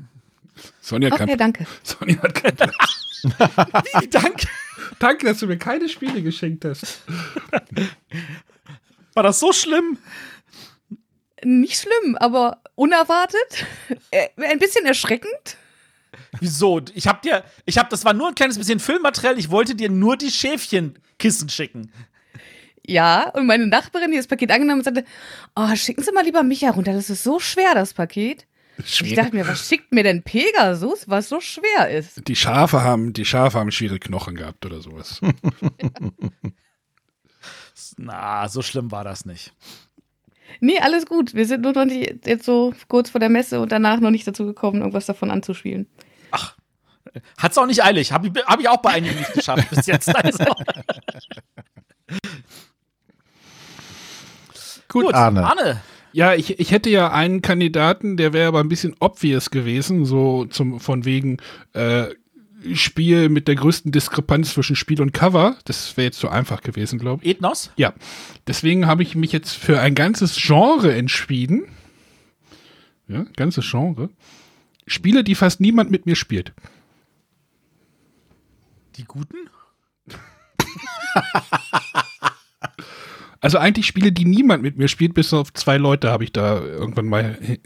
Sonja, 0.81 1.13
Okay, 1.13 1.27
kann, 1.27 1.39
danke. 1.39 1.67
Sonja 1.83 2.23
hat 2.23 2.35
kein 2.35 2.57
Wie, 4.01 4.09
danke. 4.09 4.47
Danke, 4.99 5.27
dass 5.27 5.39
du 5.39 5.47
mir 5.47 5.59
keine 5.59 5.89
Spiele 5.89 6.23
geschenkt 6.23 6.65
hast. 6.65 7.03
War 9.15 9.23
das 9.23 9.41
so 9.41 9.53
schlimm? 9.53 9.99
Nicht 11.45 11.81
schlimm, 11.81 12.17
aber 12.17 12.63
unerwartet. 12.75 13.67
Äh, 14.11 14.29
ein 14.37 14.59
bisschen 14.59 14.87
erschreckend. 14.87 15.57
Wieso? 16.41 16.81
Ich 16.95 17.07
hab 17.07 17.23
dir, 17.23 17.45
ich 17.67 17.79
hab, 17.79 17.91
das 17.91 18.05
war 18.05 18.15
nur 18.15 18.29
ein 18.29 18.35
kleines 18.35 18.59
bisschen 18.59 18.81
Füllmaterial. 18.81 19.39
Ich 19.39 19.51
wollte 19.51 19.75
dir 19.75 19.91
nur 19.91 20.17
die 20.17 20.31
Schäfchenkissen 20.31 21.49
schicken. 21.49 21.93
Ja, 22.85 23.29
und 23.31 23.47
meine 23.47 23.67
Nachbarin, 23.67 24.11
die 24.11 24.17
das 24.17 24.27
Paket 24.27 24.51
angenommen 24.51 24.85
hat, 24.85 24.95
sagte, 24.95 25.05
oh, 25.55 25.75
schicken 25.77 26.03
Sie 26.03 26.13
mal 26.13 26.25
lieber 26.25 26.43
mich 26.43 26.63
herunter, 26.63 26.93
das 26.93 27.11
ist 27.11 27.23
so 27.23 27.39
schwer, 27.39 27.75
das 27.75 27.95
Paket. 27.95 28.47
Und 29.01 29.07
ich 29.07 29.15
dachte 29.15 29.35
mir, 29.35 29.47
was 29.47 29.69
schickt 29.69 29.93
mir 29.93 30.03
denn 30.03 30.23
Pegasus, 30.23 31.09
was 31.09 31.29
so 31.29 31.41
schwer 31.41 31.91
ist? 31.91 32.27
Die 32.29 32.37
Schafe 32.37 32.83
haben, 32.83 33.13
die 33.13 33.25
Schafe 33.25 33.59
haben 33.59 33.71
schwere 33.71 33.99
Knochen 33.99 34.35
gehabt 34.35 34.65
oder 34.67 34.81
sowas. 34.81 35.21
Na, 37.97 38.49
so 38.49 38.63
schlimm 38.63 38.91
war 38.91 39.05
das 39.05 39.25
nicht. 39.25 39.55
Nee, 40.61 40.79
alles 40.81 41.07
gut. 41.07 41.35
Wir 41.35 41.47
sind 41.47 41.63
nur 41.63 41.73
noch 41.73 41.85
nicht 41.85 42.27
jetzt 42.27 42.45
so 42.45 42.75
kurz 42.89 43.11
vor 43.11 43.21
der 43.21 43.29
Messe 43.29 43.61
und 43.61 43.73
danach 43.73 44.01
noch 44.01 44.11
nicht 44.11 44.27
dazu 44.27 44.47
gekommen, 44.47 44.81
irgendwas 44.81 45.07
davon 45.07 45.31
anzuspielen. 45.31 45.87
Hat's 47.39 47.59
auch 47.59 47.67
nicht 47.67 47.85
eilig. 47.85 48.13
Hab 48.13 48.25
ich, 48.25 48.33
hab 48.45 48.61
ich 48.61 48.69
auch 48.69 48.79
bei 48.79 48.91
einigen 48.91 49.17
nicht 49.17 49.33
geschafft 49.33 49.69
bis 49.71 49.87
jetzt. 49.87 50.11
Also. 50.23 50.45
Gut, 54.89 55.15
Arne. 55.15 55.47
Arne. 55.47 55.81
Ja, 56.13 56.35
ich, 56.35 56.59
ich 56.61 56.71
hätte 56.71 56.91
ja 56.91 57.11
einen 57.11 57.43
Kandidaten, 57.43 58.17
der 58.17 58.33
wäre 58.33 58.49
aber 58.49 58.61
ein 58.61 58.69
bisschen 58.69 58.95
obvious 59.01 59.51
gewesen, 59.51 60.05
so 60.05 60.45
zum 60.45 60.79
von 60.79 61.05
wegen 61.05 61.39
äh, 61.73 62.07
Spiel 62.75 63.29
mit 63.29 63.49
der 63.49 63.57
größten 63.57 63.91
Diskrepanz 63.93 64.53
zwischen 64.53 64.77
Spiel 64.77 65.01
und 65.01 65.13
Cover. 65.13 65.57
Das 65.65 65.97
wäre 65.97 66.07
jetzt 66.07 66.19
zu 66.19 66.29
einfach 66.29 66.61
gewesen, 66.63 66.99
glaube 66.99 67.25
ich. 67.25 67.31
Ethnos? 67.31 67.71
Ja, 67.77 67.93
deswegen 68.47 68.87
habe 68.87 69.03
ich 69.03 69.15
mich 69.15 69.33
jetzt 69.33 69.53
für 69.53 69.81
ein 69.81 69.95
ganzes 69.95 70.37
Genre 70.37 70.95
entschieden. 70.95 71.65
Ja, 73.09 73.25
ganzes 73.37 73.69
Genre. 73.69 74.11
Spiele, 74.87 75.25
die 75.25 75.35
fast 75.35 75.61
niemand 75.61 75.91
mit 75.91 76.07
mir 76.07 76.17
spielt. 76.17 76.53
Die 78.97 79.05
Guten? 79.05 79.49
Also 83.43 83.59
eigentlich 83.59 83.87
Spiele, 83.87 84.13
die 84.13 84.25
niemand 84.25 84.63
mit 84.63 84.79
mir 84.79 84.89
spielt, 84.89 85.15
bis 85.15 85.35
auf 85.35 85.53
zwei 85.53 85.77
Leute 85.77 86.11
habe 86.11 86.25
ich 86.25 86.33
da 86.33 86.61
irgendwann 86.61 87.07
mal 87.07 87.37
hi- 87.47 87.61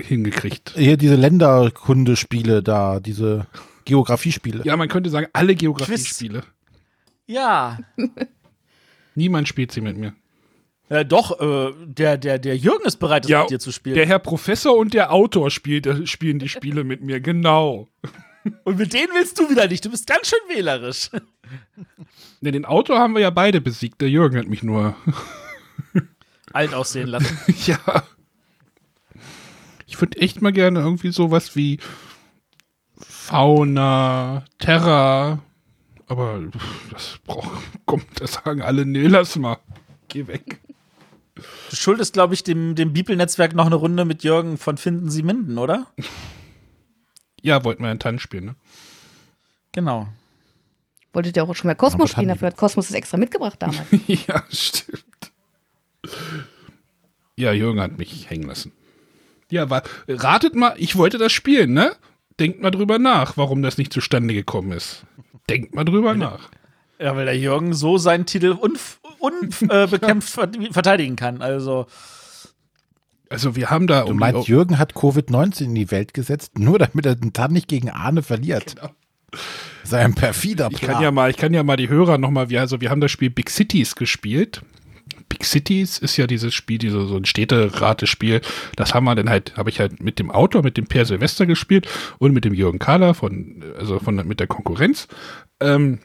hingekriegt. 0.00 0.74
Hier 0.76 0.96
diese 0.96 1.16
Länderkundespiele 1.16 2.62
da, 2.62 3.00
diese 3.00 3.46
Geografiespiele. 3.86 4.62
Ja, 4.64 4.76
man 4.76 4.88
könnte 4.88 5.10
sagen, 5.10 5.26
alle 5.32 5.54
Geografie-Spiele. 5.54 6.42
Ja. 7.26 7.78
Niemand 9.14 9.48
spielt 9.48 9.72
sie 9.72 9.80
mit 9.80 9.96
mir. 9.96 10.14
Äh, 10.90 11.04
doch, 11.06 11.40
äh, 11.40 11.72
der, 11.86 12.18
der, 12.18 12.38
der 12.38 12.56
Jürgen 12.56 12.84
ist 12.84 12.96
bereit, 12.96 13.24
das 13.24 13.30
Ja, 13.30 13.40
mit 13.42 13.50
dir 13.50 13.58
zu 13.58 13.72
spielen. 13.72 13.94
Der 13.94 14.06
Herr 14.06 14.18
Professor 14.18 14.76
und 14.76 14.92
der 14.92 15.12
Autor 15.12 15.50
spielt, 15.50 15.86
äh, 15.86 16.06
spielen 16.06 16.38
die 16.38 16.48
Spiele 16.48 16.84
mit 16.84 17.02
mir, 17.02 17.20
genau. 17.20 17.88
Und 18.64 18.78
mit 18.78 18.92
denen 18.92 19.12
willst 19.14 19.38
du 19.38 19.48
wieder 19.48 19.68
nicht. 19.68 19.84
Du 19.84 19.90
bist 19.90 20.06
ganz 20.06 20.28
schön 20.28 20.38
wählerisch. 20.48 21.10
Ne, 22.40 22.52
den 22.52 22.64
Autor 22.64 22.98
haben 22.98 23.14
wir 23.14 23.22
ja 23.22 23.30
beide 23.30 23.60
besiegt. 23.60 24.00
Der 24.00 24.10
Jürgen 24.10 24.38
hat 24.38 24.48
mich 24.48 24.62
nur. 24.62 24.94
Alt 26.52 26.74
aussehen 26.74 27.08
lassen. 27.08 27.38
ja. 27.66 27.78
Ich 29.86 30.00
würde 30.00 30.20
echt 30.20 30.42
mal 30.42 30.52
gerne 30.52 30.80
irgendwie 30.80 31.12
sowas 31.12 31.56
wie 31.56 31.78
Fauna, 32.98 34.44
Terra. 34.58 35.40
Aber 36.06 36.42
das 36.90 37.18
braucht, 37.24 37.50
kommt, 37.86 38.20
das 38.20 38.34
sagen 38.34 38.60
alle, 38.60 38.84
nee, 38.84 39.06
lass 39.06 39.36
mal. 39.36 39.58
Geh 40.08 40.26
weg. 40.26 40.60
Du 41.34 41.76
schuldest, 41.76 42.12
glaube 42.12 42.34
ich, 42.34 42.44
dem, 42.44 42.74
dem 42.74 42.92
Bibel-Netzwerk 42.92 43.54
noch 43.54 43.66
eine 43.66 43.74
Runde 43.74 44.04
mit 44.04 44.22
Jürgen 44.22 44.58
von 44.58 44.76
Finden 44.76 45.10
Sie 45.10 45.22
Minden, 45.22 45.58
oder? 45.58 45.86
Ja, 47.44 47.62
wollten 47.62 47.82
wir 47.82 47.90
einen 47.90 48.00
Tanz 48.00 48.22
spielen, 48.22 48.46
ne? 48.46 48.54
Genau. 49.72 50.08
Wolltet 51.12 51.36
ihr 51.36 51.44
auch 51.44 51.54
schon 51.54 51.68
mal 51.68 51.74
Kosmos 51.74 52.10
spielen? 52.10 52.28
Dafür 52.28 52.48
hat 52.48 52.56
Kosmos 52.56 52.88
das 52.88 52.96
extra 52.96 53.18
mitgebracht 53.18 53.60
damals. 53.60 53.86
ja, 54.06 54.42
stimmt. 54.50 55.04
Ja, 57.36 57.52
Jürgen 57.52 57.80
hat 57.80 57.98
mich 57.98 58.30
hängen 58.30 58.48
lassen. 58.48 58.72
Ja, 59.50 59.68
war, 59.68 59.82
ratet 60.08 60.54
mal, 60.54 60.74
ich 60.78 60.96
wollte 60.96 61.18
das 61.18 61.32
spielen, 61.32 61.74
ne? 61.74 61.94
denkt 62.40 62.62
mal 62.62 62.70
drüber 62.70 62.98
nach, 62.98 63.36
warum 63.36 63.62
das 63.62 63.78
nicht 63.78 63.92
zustande 63.92 64.34
gekommen 64.34 64.72
ist. 64.72 65.04
Denkt 65.48 65.74
mal 65.74 65.84
drüber 65.84 66.14
nach. 66.14 66.50
Ja, 66.98 67.14
weil 67.16 67.26
der 67.26 67.38
Jürgen 67.38 67.74
so 67.74 67.98
seinen 67.98 68.26
Titel 68.26 68.52
unbekämpft 68.52 68.98
unf 69.18 69.62
äh, 69.62 70.72
verteidigen 70.72 71.16
kann. 71.16 71.42
Also. 71.42 71.86
Also 73.34 73.56
wir 73.56 73.70
haben 73.70 73.86
da. 73.86 74.02
Du 74.02 74.12
um 74.12 74.18
meinst, 74.18 74.48
Jürgen 74.48 74.78
hat 74.78 74.94
Covid-19 74.94 75.64
in 75.64 75.74
die 75.74 75.90
Welt 75.90 76.14
gesetzt, 76.14 76.58
nur 76.58 76.78
damit 76.78 77.04
er 77.04 77.16
den 77.16 77.32
Tann 77.32 77.52
nicht 77.52 77.68
gegen 77.68 77.90
Arne 77.90 78.22
verliert. 78.22 78.76
Genau. 78.76 78.90
Sei 79.82 80.00
ein 80.00 80.14
perfider 80.14 80.68
Plan. 80.68 80.80
Ich 80.80 80.88
kann 80.88 81.02
ja 81.02 81.10
mal, 81.10 81.30
ich 81.30 81.36
kann 81.36 81.52
ja 81.52 81.62
mal 81.62 81.76
die 81.76 81.88
Hörer 81.88 82.18
nochmal, 82.18 82.54
also 82.56 82.80
wir 82.80 82.90
haben 82.90 83.00
das 83.00 83.10
Spiel 83.10 83.30
Big 83.30 83.50
Cities 83.50 83.96
gespielt. 83.96 84.62
Big 85.28 85.44
Cities 85.44 85.98
ist 85.98 86.16
ja 86.16 86.26
dieses 86.28 86.54
Spiel, 86.54 86.78
dieses, 86.78 87.08
so 87.08 87.16
ein 87.16 87.24
Städteratespiel. 87.24 88.40
Das 88.76 88.94
haben 88.94 89.04
wir 89.04 89.14
dann 89.16 89.28
halt, 89.28 89.56
habe 89.56 89.68
ich 89.68 89.80
halt 89.80 90.00
mit 90.00 90.18
dem 90.20 90.30
Autor, 90.30 90.62
mit 90.62 90.76
dem 90.76 90.86
Per 90.86 91.04
Silvester 91.04 91.46
gespielt 91.46 91.88
und 92.18 92.32
mit 92.32 92.44
dem 92.44 92.54
Jürgen 92.54 92.78
Kahler 92.78 93.14
von, 93.14 93.64
also 93.78 93.98
von, 93.98 94.14
mit 94.26 94.38
der 94.38 94.46
Konkurrenz. 94.46 95.08
Ähm, 95.60 95.98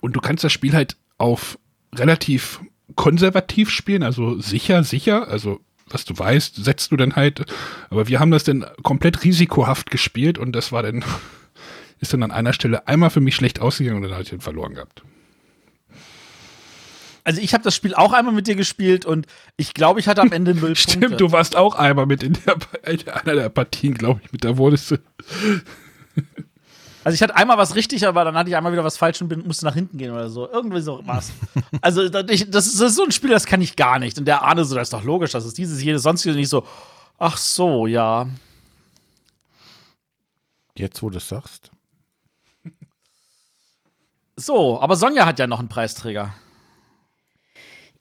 und 0.00 0.16
du 0.16 0.20
kannst 0.20 0.42
das 0.42 0.52
Spiel 0.52 0.72
halt 0.72 0.96
auf 1.18 1.58
relativ 1.94 2.60
konservativ 2.96 3.70
spielen, 3.70 4.02
also 4.02 4.40
sicher, 4.40 4.82
sicher, 4.84 5.28
also 5.28 5.60
was 5.92 6.04
du 6.04 6.18
weißt, 6.18 6.56
setzt 6.64 6.92
du 6.92 6.96
dann 6.96 7.16
halt. 7.16 7.44
Aber 7.90 8.08
wir 8.08 8.20
haben 8.20 8.30
das 8.30 8.44
dann 8.44 8.64
komplett 8.82 9.24
risikohaft 9.24 9.90
gespielt 9.90 10.38
und 10.38 10.52
das 10.52 10.72
war 10.72 10.82
dann, 10.82 11.04
ist 12.00 12.12
dann 12.12 12.22
an 12.22 12.30
einer 12.30 12.52
Stelle 12.52 12.86
einmal 12.88 13.10
für 13.10 13.20
mich 13.20 13.34
schlecht 13.34 13.60
ausgegangen 13.60 13.96
und 13.96 14.02
dann 14.02 14.12
hatte 14.12 14.22
ich 14.24 14.30
den 14.30 14.40
verloren 14.40 14.74
gehabt. 14.74 15.02
Also 17.24 17.40
ich 17.40 17.54
habe 17.54 17.62
das 17.62 17.76
Spiel 17.76 17.94
auch 17.94 18.12
einmal 18.12 18.34
mit 18.34 18.48
dir 18.48 18.56
gespielt 18.56 19.04
und 19.04 19.26
ich 19.56 19.74
glaube, 19.74 20.00
ich 20.00 20.08
hatte 20.08 20.22
am 20.22 20.32
Ende 20.32 20.54
null 20.54 20.74
Stimmt, 20.76 21.00
Punkte. 21.02 21.16
du 21.18 21.32
warst 21.32 21.56
auch 21.56 21.76
einmal 21.76 22.06
mit 22.06 22.22
in, 22.22 22.36
der, 22.46 22.56
in 22.92 23.08
einer 23.08 23.34
der 23.34 23.48
Partien, 23.48 23.94
glaube 23.94 24.20
ich, 24.24 24.32
mit. 24.32 24.44
Da 24.44 24.56
wurdest. 24.56 24.98
Also 27.04 27.14
ich 27.14 27.22
hatte 27.22 27.34
einmal 27.34 27.58
was 27.58 27.74
richtig, 27.74 28.06
aber 28.06 28.24
dann 28.24 28.36
hatte 28.36 28.48
ich 28.48 28.56
einmal 28.56 28.72
wieder 28.72 28.84
was 28.84 28.96
falsch 28.96 29.20
und 29.22 29.28
bin, 29.28 29.46
musste 29.46 29.64
nach 29.64 29.74
hinten 29.74 29.98
gehen 29.98 30.12
oder 30.12 30.30
so. 30.30 30.48
Irgendwie 30.48 30.80
so 30.80 31.00
was. 31.04 31.32
Also 31.80 32.08
das, 32.08 32.24
ich, 32.30 32.50
das, 32.50 32.66
ist, 32.66 32.80
das, 32.80 32.90
ist, 32.90 32.96
so 32.96 33.04
ein 33.04 33.12
Spiel, 33.12 33.30
das 33.30 33.46
kann 33.46 33.60
ich 33.60 33.76
gar 33.76 33.98
nicht. 33.98 34.18
Und 34.18 34.26
der 34.26 34.42
Ahne 34.42 34.64
so, 34.64 34.74
das 34.74 34.86
ist 34.86 34.92
doch 34.92 35.02
logisch, 35.02 35.32
das 35.32 35.44
ist 35.44 35.58
dieses, 35.58 35.82
jedes, 35.82 36.02
sonstige 36.02 36.36
nicht 36.36 36.48
so. 36.48 36.64
Ach 37.18 37.36
so, 37.36 37.86
ja. 37.86 38.26
Jetzt, 40.76 41.02
wo 41.02 41.10
du 41.10 41.18
es 41.18 41.28
sagst. 41.28 41.70
So, 44.36 44.80
aber 44.80 44.96
Sonja 44.96 45.26
hat 45.26 45.38
ja 45.38 45.46
noch 45.46 45.58
einen 45.58 45.68
Preisträger. 45.68 46.34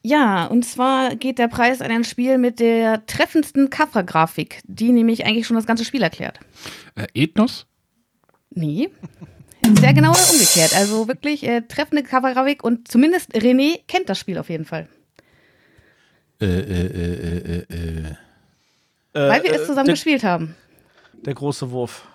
Ja, 0.03 0.45
und 0.45 0.65
zwar 0.65 1.15
geht 1.15 1.37
der 1.37 1.47
Preis 1.47 1.81
an 1.81 1.91
ein 1.91 2.03
Spiel 2.03 2.37
mit 2.37 2.59
der 2.59 3.05
treffendsten 3.05 3.69
Covergrafik, 3.69 4.61
die 4.63 4.91
nämlich 4.91 5.25
eigentlich 5.25 5.45
schon 5.45 5.55
das 5.55 5.67
ganze 5.67 5.85
Spiel 5.85 6.01
erklärt. 6.01 6.39
Äh, 6.95 7.07
Ethnos? 7.13 7.67
Nee. 8.51 8.89
Sehr 9.79 9.93
genau 9.93 10.11
umgekehrt. 10.11 10.75
Also 10.75 11.07
wirklich 11.07 11.47
äh, 11.47 11.61
treffende 11.61 12.03
Covergrafik 12.03 12.63
und 12.63 12.87
zumindest 12.87 13.33
René 13.33 13.79
kennt 13.87 14.09
das 14.09 14.19
Spiel 14.19 14.37
auf 14.37 14.49
jeden 14.49 14.65
Fall. 14.65 14.87
Äh, 16.41 16.45
äh, 16.45 16.85
äh, 16.85 17.37
äh, 17.37 17.65
äh. 17.69 18.07
äh. 18.09 18.15
Weil 19.13 19.43
wir 19.43 19.53
es 19.53 19.67
zusammen 19.67 19.85
der, 19.85 19.93
gespielt 19.93 20.23
haben. 20.23 20.55
Der 21.25 21.33
große 21.33 21.69
Wurf. 21.71 22.07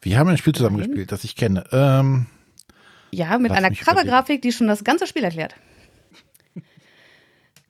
Wir 0.00 0.18
haben 0.18 0.28
ein 0.28 0.38
Spiel 0.38 0.54
zusammen 0.54 0.78
Nein. 0.78 0.88
gespielt, 0.88 1.12
das 1.12 1.24
ich 1.24 1.36
kenne. 1.36 1.64
Ähm, 1.72 2.26
ja, 3.10 3.38
mit 3.38 3.52
einer 3.52 3.70
Covergrafik, 3.70 4.42
die 4.42 4.52
schon 4.52 4.68
das 4.68 4.84
ganze 4.84 5.06
Spiel 5.06 5.24
erklärt. 5.24 5.54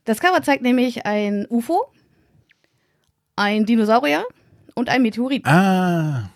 Das 0.04 0.18
Cover 0.18 0.42
zeigt 0.42 0.62
nämlich 0.62 1.06
ein 1.06 1.46
UFO, 1.48 1.86
ein 3.36 3.66
Dinosaurier 3.66 4.24
und 4.74 4.88
ein 4.88 5.02
Meteorit. 5.02 5.46
Ah. 5.46 6.30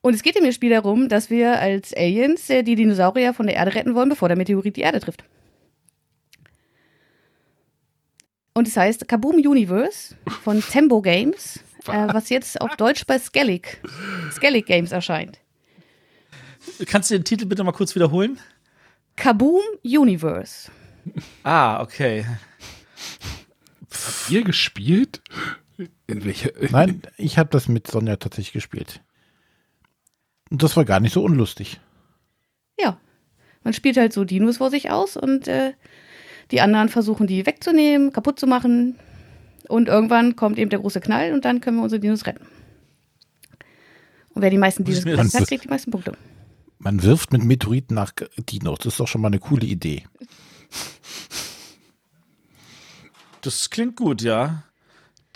Und 0.00 0.14
es 0.14 0.22
geht 0.22 0.36
im 0.36 0.50
Spiel 0.52 0.70
darum, 0.70 1.08
dass 1.08 1.28
wir 1.28 1.58
als 1.60 1.92
Aliens 1.94 2.48
äh, 2.50 2.62
die 2.62 2.76
Dinosaurier 2.76 3.34
von 3.34 3.46
der 3.46 3.56
Erde 3.56 3.74
retten 3.74 3.94
wollen, 3.94 4.08
bevor 4.08 4.28
der 4.28 4.36
Meteorit 4.36 4.76
die 4.76 4.82
Erde 4.82 5.00
trifft. 5.00 5.24
Und 8.54 8.66
es 8.66 8.76
heißt 8.76 9.06
Kaboom 9.06 9.36
Universe 9.36 10.16
von 10.42 10.60
Tembo 10.60 11.00
Games, 11.00 11.60
äh, 11.86 12.06
was 12.12 12.28
jetzt 12.28 12.60
auf 12.60 12.76
Deutsch 12.76 13.06
bei 13.06 13.18
Skellig, 13.18 13.80
Skellig 14.32 14.66
Games 14.66 14.92
erscheint. 14.92 15.38
Kannst 16.86 17.10
du 17.10 17.14
den 17.14 17.24
Titel 17.24 17.46
bitte 17.46 17.64
mal 17.64 17.72
kurz 17.72 17.94
wiederholen? 17.94 18.38
Kaboom 19.16 19.62
Universe. 19.84 20.70
Ah, 21.42 21.80
okay. 21.82 22.24
Habt 23.90 24.30
ihr 24.30 24.42
gespielt? 24.42 25.22
In 26.06 26.24
welcher? 26.24 26.50
Nein, 26.70 27.02
ich 27.16 27.38
habe 27.38 27.50
das 27.50 27.68
mit 27.68 27.86
Sonja 27.86 28.16
tatsächlich 28.16 28.52
gespielt. 28.52 29.00
Und 30.50 30.62
das 30.62 30.76
war 30.76 30.84
gar 30.84 31.00
nicht 31.00 31.12
so 31.12 31.22
unlustig. 31.22 31.80
Ja. 32.80 32.98
Man 33.64 33.74
spielt 33.74 33.96
halt 33.96 34.12
so 34.12 34.24
Dinos 34.24 34.58
vor 34.58 34.70
sich 34.70 34.90
aus 34.90 35.16
und 35.16 35.48
äh, 35.48 35.74
die 36.50 36.60
anderen 36.60 36.88
versuchen 36.88 37.26
die 37.26 37.44
wegzunehmen, 37.44 38.12
kaputt 38.12 38.38
zu 38.38 38.46
machen. 38.46 38.96
Und 39.68 39.88
irgendwann 39.88 40.36
kommt 40.36 40.58
eben 40.58 40.70
der 40.70 40.78
große 40.78 41.00
Knall 41.00 41.32
und 41.32 41.44
dann 41.44 41.60
können 41.60 41.76
wir 41.76 41.82
unsere 41.82 42.00
Dinos 42.00 42.26
retten. 42.26 42.46
Und 44.32 44.42
wer 44.42 44.50
die 44.50 44.58
meisten 44.58 44.84
Dinos 44.84 45.04
gerettet 45.04 45.34
hat, 45.34 45.48
kriegt 45.48 45.64
die 45.64 45.68
meisten 45.68 45.90
Punkte. 45.90 46.12
Man 46.78 47.02
wirft 47.02 47.32
mit 47.32 47.44
Meteoriten 47.44 47.94
nach 47.94 48.12
Dinos. 48.38 48.78
Das 48.78 48.94
ist 48.94 49.00
doch 49.00 49.08
schon 49.08 49.20
mal 49.20 49.28
eine 49.28 49.40
coole 49.40 49.66
Idee. 49.66 50.04
Das 53.40 53.70
klingt 53.70 53.96
gut, 53.96 54.22
ja. 54.22 54.64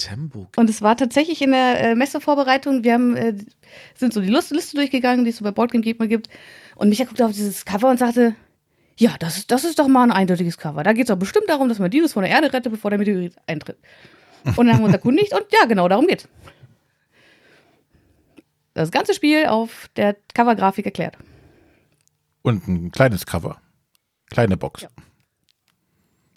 Tempo. 0.03 0.49
Und 0.57 0.71
es 0.71 0.83
war 0.83 0.97
tatsächlich 0.97 1.43
in 1.43 1.53
der 1.53 1.81
äh, 1.81 1.95
Messevorbereitung, 1.95 2.85
wir 2.85 2.95
haben, 2.95 3.17
äh, 3.17 3.35
sind 3.95 4.13
so 4.13 4.21
die 4.21 4.29
Liste, 4.29 4.55
Liste 4.55 4.77
durchgegangen, 4.77 5.25
die 5.25 5.31
es 5.31 5.39
so 5.39 5.45
bei 5.45 5.51
Boardgame 5.51 5.83
Gegner 5.83 6.07
gibt. 6.07 6.29
Und 6.77 6.89
Micha 6.89 7.05
guckte 7.05 7.25
auf 7.25 7.33
dieses 7.33 7.65
Cover 7.65 7.91
und 7.91 7.99
sagte, 7.99 8.35
ja, 8.97 9.17
das 9.19 9.39
ist, 9.39 9.51
das 9.51 9.65
ist 9.65 9.79
doch 9.79 9.89
mal 9.89 10.05
ein 10.05 10.13
eindeutiges 10.13 10.59
Cover. 10.59 10.83
Da 10.83 10.93
geht 10.93 11.05
es 11.05 11.09
doch 11.09 11.19
bestimmt 11.19 11.49
darum, 11.49 11.69
dass 11.69 11.79
man 11.79 11.91
Dinos 11.91 12.13
von 12.13 12.23
der 12.23 12.33
Erde 12.33 12.53
rettet, 12.53 12.73
bevor 12.73 12.91
der 12.91 12.99
Meteorit 12.99 13.35
eintritt. 13.47 13.79
Und 14.45 14.67
dann 14.67 14.73
haben 14.73 14.81
wir 14.81 14.87
uns 14.87 14.95
erkundigt 14.95 15.33
und 15.33 15.45
ja, 15.53 15.67
genau 15.67 15.89
darum 15.89 16.07
geht. 16.07 16.29
Das 18.75 18.91
ganze 18.91 19.15
Spiel 19.15 19.47
auf 19.47 19.89
der 19.97 20.17
Covergrafik 20.35 20.87
erklärt. 20.87 21.17
Und 22.43 22.67
ein 22.67 22.91
kleines 22.91 23.27
Cover. 23.27 23.61
Kleine 24.31 24.57
Box. 24.57 24.83
Ja. 24.83 24.89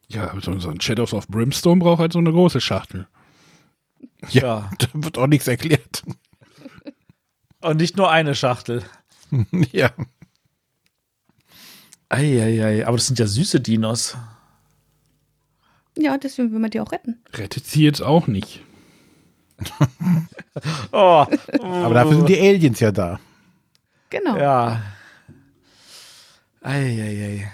Ja, 0.08 0.32
so 0.40 0.52
ein 0.52 0.82
Shadows 0.82 1.14
of 1.14 1.28
Brimstone 1.28 1.80
braucht 1.80 2.00
halt 2.00 2.14
so 2.14 2.20
eine 2.20 2.32
große 2.32 2.62
Schachtel. 2.62 3.08
Ja, 4.30 4.42
ja. 4.42 4.72
da 4.80 4.88
wird 4.94 5.18
auch 5.18 5.28
nichts 5.28 5.48
erklärt. 5.48 6.04
Und 7.62 7.78
nicht 7.78 7.98
nur 7.98 8.12
eine 8.12 8.36
Schachtel. 8.36 8.84
ja. 9.72 9.92
Eieiei, 12.10 12.86
aber 12.86 12.98
das 12.98 13.08
sind 13.08 13.20
ja 13.20 13.26
süße 13.26 13.60
Dinos. 13.60 14.16
Ja, 15.98 16.18
deswegen 16.18 16.52
will 16.52 16.60
man 16.60 16.72
die 16.72 16.80
auch 16.80 16.92
retten. 16.92 17.22
Rettet 17.34 17.66
sie 17.66 17.84
jetzt 17.84 18.02
auch 18.02 18.28
nicht. 18.28 18.62
oh. 20.92 21.26
Aber 21.62 21.94
dafür 21.94 22.18
sind 22.18 22.30
die 22.30 22.40
Aliens 22.40 22.80
ja 22.80 22.92
da. 22.92 23.20
Genau. 24.10 24.38
Ja. 24.38 24.82
Eieiei. 26.62 27.52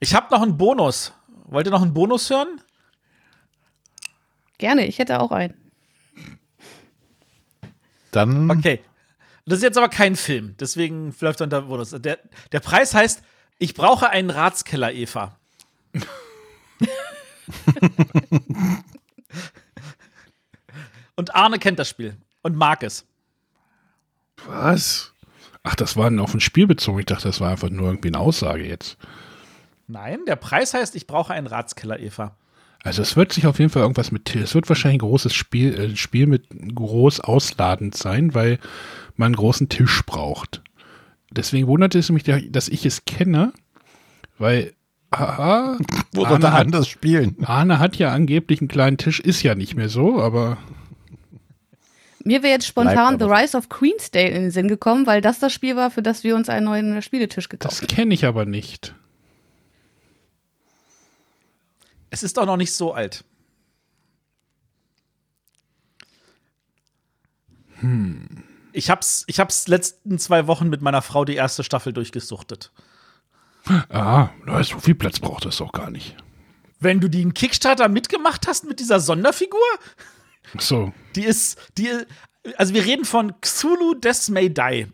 Ich 0.00 0.14
habe 0.14 0.28
noch 0.30 0.42
einen 0.42 0.56
Bonus. 0.58 1.12
Wollt 1.46 1.66
ihr 1.66 1.70
noch 1.70 1.82
einen 1.82 1.94
Bonus 1.94 2.28
hören? 2.30 2.60
Gerne, 4.58 4.86
ich 4.86 4.98
hätte 4.98 5.20
auch 5.20 5.30
einen. 5.30 5.54
Dann. 8.10 8.50
Okay. 8.50 8.80
Das 9.46 9.58
ist 9.58 9.62
jetzt 9.62 9.78
aber 9.78 9.88
kein 9.88 10.14
Film, 10.16 10.54
deswegen 10.60 11.14
läuft 11.20 11.40
unter 11.40 11.62
Bonus. 11.62 11.90
Der, 11.90 12.18
der 12.52 12.60
Preis 12.60 12.92
heißt: 12.94 13.22
Ich 13.58 13.74
brauche 13.74 14.10
einen 14.10 14.30
Ratskeller, 14.30 14.92
Eva. 14.92 15.38
Und 21.16 21.34
Arne 21.34 21.58
kennt 21.58 21.78
das 21.78 21.88
Spiel 21.88 22.16
und 22.42 22.56
mag 22.56 22.82
es. 22.82 23.06
Was? 24.46 25.12
Ach, 25.62 25.74
das 25.74 25.96
war 25.96 26.12
auf 26.20 26.34
ein 26.34 26.40
Spiel 26.40 26.66
bezogen. 26.66 27.00
Ich 27.00 27.06
dachte, 27.06 27.28
das 27.28 27.40
war 27.40 27.50
einfach 27.50 27.70
nur 27.70 27.88
irgendwie 27.88 28.08
eine 28.08 28.20
Aussage 28.20 28.64
jetzt. 28.64 28.96
Nein, 29.86 30.20
der 30.26 30.36
Preis 30.36 30.74
heißt, 30.74 30.94
ich 30.94 31.06
brauche 31.06 31.32
einen 31.32 31.46
Ratskeller, 31.46 31.98
Eva. 31.98 32.36
Also 32.84 33.02
es 33.02 33.16
wird 33.16 33.32
sich 33.32 33.46
auf 33.46 33.58
jeden 33.58 33.70
Fall 33.70 33.82
irgendwas 33.82 34.12
mit, 34.12 34.34
es 34.34 34.54
wird 34.54 34.68
wahrscheinlich 34.68 35.02
ein 35.02 35.06
großes 35.06 35.34
Spiel, 35.34 35.74
äh, 35.74 35.96
Spiel 35.96 36.26
mit 36.26 36.44
groß 36.74 37.20
ausladend 37.20 37.96
sein, 37.96 38.34
weil 38.34 38.58
man 39.16 39.26
einen 39.26 39.36
großen 39.36 39.68
Tisch 39.68 40.02
braucht. 40.06 40.62
Deswegen 41.30 41.66
wundert 41.66 41.94
es 41.94 42.10
mich, 42.10 42.24
dass 42.24 42.68
ich 42.68 42.86
es 42.86 43.04
kenne, 43.04 43.52
weil 44.38 44.72
aha, 45.10 45.76
wo 46.12 46.24
soll 46.24 46.42
er 46.42 46.54
anders 46.54 46.88
spielen? 46.88 47.36
Arne 47.44 47.78
hat 47.78 47.96
ja 47.96 48.12
angeblich 48.12 48.60
einen 48.60 48.68
kleinen 48.68 48.96
Tisch, 48.96 49.20
ist 49.20 49.42
ja 49.42 49.54
nicht 49.54 49.74
mehr 49.74 49.88
so, 49.88 50.20
aber 50.20 50.58
mir 52.24 52.42
wäre 52.42 52.52
jetzt 52.52 52.66
spontan 52.66 53.18
The 53.18 53.24
Rise 53.24 53.56
of 53.56 53.68
Queensdale 53.68 54.28
in 54.28 54.42
den 54.42 54.50
Sinn 54.50 54.68
gekommen, 54.68 55.06
weil 55.06 55.20
das 55.20 55.38
das 55.38 55.52
Spiel 55.52 55.76
war, 55.76 55.90
für 55.90 56.02
das 56.02 56.24
wir 56.24 56.36
uns 56.36 56.48
einen 56.48 56.66
neuen 56.66 57.00
Spieletisch 57.00 57.48
gekauft 57.48 57.74
haben. 57.74 57.86
Das 57.86 57.96
kenne 57.96 58.12
ich 58.12 58.26
aber 58.26 58.44
nicht. 58.44 58.94
Es 62.10 62.22
ist 62.22 62.38
auch 62.38 62.46
noch 62.46 62.56
nicht 62.56 62.72
so 62.72 62.92
alt. 62.94 63.24
Ich 68.72 68.90
hab's, 68.90 69.24
ich 69.26 69.40
hab's 69.40 69.68
letzten 69.68 70.18
zwei 70.18 70.46
Wochen 70.46 70.68
mit 70.68 70.82
meiner 70.82 71.02
Frau 71.02 71.24
die 71.24 71.36
erste 71.36 71.62
Staffel 71.62 71.92
durchgesuchtet. 71.92 72.72
Ah, 73.88 74.30
so 74.62 74.78
viel 74.78 74.94
Platz 74.94 75.20
braucht 75.20 75.44
das 75.44 75.60
auch 75.60 75.72
gar 75.72 75.90
nicht. 75.90 76.16
Wenn 76.80 77.00
du 77.00 77.08
den 77.08 77.34
Kickstarter 77.34 77.88
mitgemacht 77.88 78.46
hast 78.46 78.64
mit 78.64 78.80
dieser 78.80 79.00
Sonderfigur, 79.00 79.60
So. 80.58 80.92
die 81.16 81.24
ist, 81.24 81.58
die, 81.76 81.90
also 82.56 82.72
wir 82.74 82.84
reden 82.84 83.04
von 83.04 83.32
Xulu 83.40 83.94
Death 83.94 84.28
May 84.30 84.48
Die. 84.52 84.86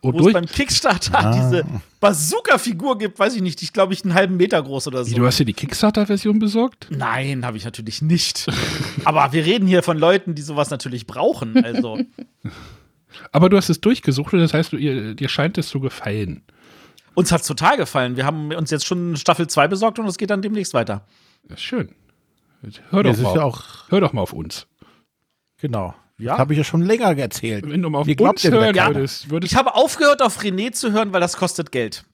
Und 0.00 0.14
Wo 0.14 0.18
es 0.18 0.22
durch, 0.24 0.34
beim 0.34 0.46
Kickstarter 0.46 1.32
diese 1.34 1.64
Bazooka-Figur 2.00 2.98
gibt, 2.98 3.18
weiß 3.18 3.34
ich 3.36 3.42
nicht, 3.42 3.60
die 3.60 3.64
ist, 3.64 3.74
glaube 3.74 3.92
ich, 3.92 4.04
einen 4.04 4.14
halben 4.14 4.36
Meter 4.36 4.62
groß 4.62 4.86
oder 4.88 5.04
so. 5.04 5.10
Wie, 5.10 5.14
du 5.14 5.26
hast 5.26 5.38
dir 5.38 5.44
die 5.44 5.52
Kickstarter-Version 5.52 6.38
besorgt? 6.38 6.88
Nein, 6.90 7.44
habe 7.44 7.56
ich 7.56 7.64
natürlich 7.64 8.02
nicht. 8.02 8.46
Aber 9.04 9.32
wir 9.32 9.44
reden 9.44 9.66
hier 9.66 9.82
von 9.82 9.98
Leuten, 9.98 10.34
die 10.34 10.42
sowas 10.42 10.70
natürlich 10.70 11.06
brauchen. 11.06 11.62
Also, 11.64 11.98
Aber 13.32 13.48
du 13.48 13.56
hast 13.56 13.68
es 13.68 13.80
durchgesucht, 13.80 14.32
das 14.32 14.54
heißt, 14.54 14.72
du, 14.72 14.76
ihr, 14.76 15.14
dir 15.14 15.28
scheint 15.28 15.58
es 15.58 15.68
zu 15.68 15.80
gefallen. 15.80 16.42
uns 17.14 17.32
hat's 17.32 17.46
total 17.46 17.76
gefallen. 17.76 18.16
Wir 18.16 18.24
haben 18.24 18.52
uns 18.52 18.70
jetzt 18.70 18.86
schon 18.86 19.16
Staffel 19.16 19.46
2 19.48 19.68
besorgt 19.68 19.98
und 19.98 20.06
es 20.06 20.18
geht 20.18 20.30
dann 20.30 20.42
demnächst 20.42 20.74
weiter. 20.74 21.04
Das 21.44 21.58
ist 21.58 21.64
schön. 21.64 21.94
Hör 22.90 23.02
doch, 23.02 23.10
Das 23.10 23.18
ist 23.18 23.24
mal, 23.24 23.36
ja 23.36 23.42
auf, 23.42 23.54
auch, 23.54 23.90
hör 23.90 24.00
doch 24.00 24.12
mal 24.12 24.22
auf 24.22 24.32
uns. 24.32 24.66
genau. 25.60 25.94
Ja. 26.18 26.32
Das 26.32 26.40
habe 26.40 26.52
ich 26.52 26.58
ja 26.58 26.64
schon 26.64 26.82
länger 26.82 27.16
erzählt. 27.16 27.68
Wenn 27.68 27.80
du 27.82 27.90
mal 27.90 27.98
auf 28.00 28.06
Wie 28.06 28.16
glaubt 28.16 28.44
uns 28.44 28.52
hören 28.52 28.74
würdest, 28.74 29.30
würdest 29.30 29.52
Ich 29.52 29.58
habe 29.58 29.74
aufgehört, 29.74 30.20
auf 30.20 30.40
René 30.40 30.72
zu 30.72 30.92
hören, 30.92 31.12
weil 31.12 31.20
das 31.20 31.36
kostet 31.36 31.70
Geld. 31.72 32.04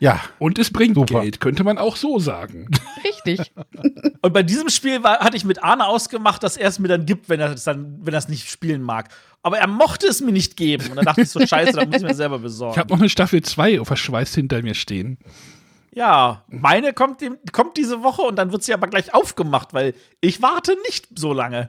Ja, 0.00 0.20
und 0.38 0.58
es 0.58 0.72
bringt 0.72 0.94
Super. 0.94 1.20
Geld, 1.20 1.40
könnte 1.40 1.62
man 1.62 1.78
auch 1.78 1.96
so 1.96 2.18
sagen. 2.18 2.68
Richtig. 3.04 3.52
Und 4.22 4.32
bei 4.32 4.42
diesem 4.42 4.70
Spiel 4.70 5.02
war, 5.02 5.18
hatte 5.18 5.36
ich 5.36 5.44
mit 5.44 5.62
Arne 5.62 5.86
ausgemacht, 5.86 6.42
dass 6.42 6.56
er 6.56 6.68
es 6.70 6.78
mir 6.78 6.88
dann 6.88 7.04
gibt, 7.04 7.28
wenn 7.28 7.38
er 7.38 7.52
es 7.52 7.64
dann, 7.64 7.98
wenn 8.00 8.14
er 8.14 8.18
es 8.18 8.28
nicht 8.28 8.50
spielen 8.50 8.80
mag. 8.80 9.10
Aber 9.42 9.58
er 9.58 9.66
mochte 9.66 10.06
es 10.06 10.22
mir 10.22 10.32
nicht 10.32 10.56
geben. 10.56 10.88
Und 10.88 10.96
dann 10.96 11.04
dachte 11.04 11.20
ich 11.20 11.28
so, 11.28 11.46
scheiße, 11.46 11.72
dann 11.74 11.90
muss 11.90 11.98
ich 11.98 12.02
mir 12.02 12.14
selber 12.14 12.36
Ich 12.36 12.42
besorgen. 12.42 12.78
habe 12.78 12.94
noch 12.94 12.98
eine 12.98 13.10
Staffel 13.10 13.42
2 13.42 13.84
verschweißt 13.84 14.34
hinter 14.34 14.62
mir 14.62 14.74
stehen. 14.74 15.18
Ja, 15.94 16.44
meine 16.48 16.94
kommt, 16.94 17.20
kommt 17.52 17.76
diese 17.76 18.02
Woche 18.02 18.22
und 18.22 18.36
dann 18.36 18.52
wird 18.52 18.62
sie 18.64 18.72
aber 18.72 18.86
gleich 18.88 19.12
aufgemacht, 19.12 19.74
weil 19.74 19.94
ich 20.22 20.40
warte 20.40 20.76
nicht 20.86 21.08
so 21.18 21.34
lange. 21.34 21.68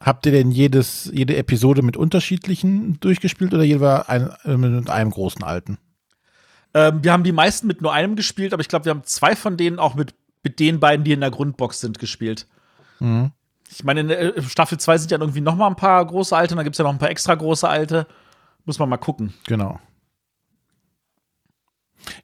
Habt 0.00 0.26
ihr 0.26 0.32
denn 0.32 0.50
jedes, 0.50 1.10
jede 1.12 1.36
Episode 1.36 1.82
mit 1.82 1.96
unterschiedlichen 1.96 2.98
durchgespielt 3.00 3.54
oder 3.54 3.64
jeder 3.64 4.08
ein, 4.08 4.30
äh, 4.44 4.56
mit 4.56 4.90
einem 4.90 5.10
großen 5.10 5.42
alten? 5.42 5.78
Ähm, 6.74 7.02
wir 7.02 7.12
haben 7.12 7.24
die 7.24 7.32
meisten 7.32 7.66
mit 7.66 7.80
nur 7.80 7.92
einem 7.92 8.16
gespielt, 8.16 8.52
aber 8.52 8.60
ich 8.60 8.68
glaube, 8.68 8.84
wir 8.84 8.90
haben 8.90 9.04
zwei 9.04 9.36
von 9.36 9.56
denen 9.56 9.78
auch 9.78 9.94
mit, 9.94 10.14
mit 10.42 10.58
den 10.58 10.80
beiden, 10.80 11.04
die 11.04 11.12
in 11.12 11.20
der 11.20 11.30
Grundbox 11.30 11.80
sind, 11.80 11.98
gespielt. 11.98 12.46
Mhm. 12.98 13.30
Ich 13.70 13.84
meine, 13.84 14.00
in 14.00 14.10
äh, 14.10 14.42
Staffel 14.42 14.78
2 14.78 14.98
sind 14.98 15.10
ja 15.10 15.18
irgendwie 15.18 15.40
noch 15.40 15.56
mal 15.56 15.68
ein 15.68 15.76
paar 15.76 16.04
große 16.04 16.36
alte 16.36 16.54
und 16.54 16.58
dann 16.58 16.64
gibt 16.64 16.74
es 16.74 16.78
ja 16.78 16.84
noch 16.84 16.92
ein 16.92 16.98
paar 16.98 17.10
extra 17.10 17.34
große 17.34 17.68
alte. 17.68 18.06
Muss 18.64 18.78
man 18.78 18.88
mal 18.88 18.96
gucken. 18.96 19.34
Genau. 19.46 19.78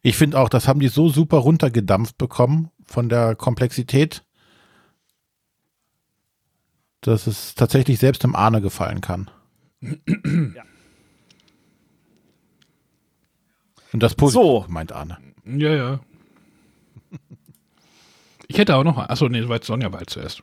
Ich 0.03 0.17
finde 0.17 0.39
auch, 0.39 0.49
das 0.49 0.69
haben 0.69 0.81
die 0.81 0.89
so 0.89 1.09
super 1.09 1.39
runtergedampft 1.39 2.19
bekommen 2.19 2.71
von 2.87 3.09
der 3.09 3.35
Komplexität, 3.35 4.25
dass 7.01 7.27
es 7.27 7.55
tatsächlich 7.55 7.99
selbst 7.99 8.23
dem 8.23 8.35
Ahne 8.37 8.61
gefallen 8.61 9.01
kann. 9.01 9.31
Ja. 9.83 10.63
Und 13.93 14.03
das 14.03 14.15
positiv 14.15 14.43
So. 14.43 14.65
meint 14.69 14.93
Arne. 14.93 15.19
Ja, 15.45 15.75
ja. 15.75 16.01
Ich 18.47 18.59
hätte 18.59 18.77
auch 18.77 18.85
noch. 18.85 18.99
Achso, 18.99 19.29
nee, 19.29 19.47
war 19.49 19.57
jetzt 19.57 19.67
Sonja 19.67 19.89
bald 19.89 20.11
zuerst. 20.11 20.43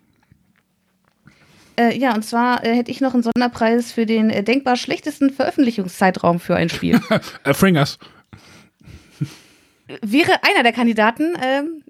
Äh, 1.79 1.97
ja, 1.97 2.15
und 2.15 2.23
zwar 2.23 2.63
äh, 2.65 2.73
hätte 2.75 2.89
ich 2.89 3.01
noch 3.01 3.13
einen 3.13 3.21
Sonderpreis 3.23 3.91
für 3.91 4.05
den 4.05 4.29
äh, 4.29 4.43
denkbar 4.43 4.77
schlechtesten 4.77 5.29
Veröffentlichungszeitraum 5.31 6.39
für 6.39 6.55
ein 6.55 6.69
Spiel. 6.69 6.99
Äh, 7.43 7.53
Fringers. 7.53 7.99
Wäre 10.01 10.43
einer 10.43 10.63
der 10.63 10.73
Kandidaten, 10.73 11.33
ähm, 11.41 11.83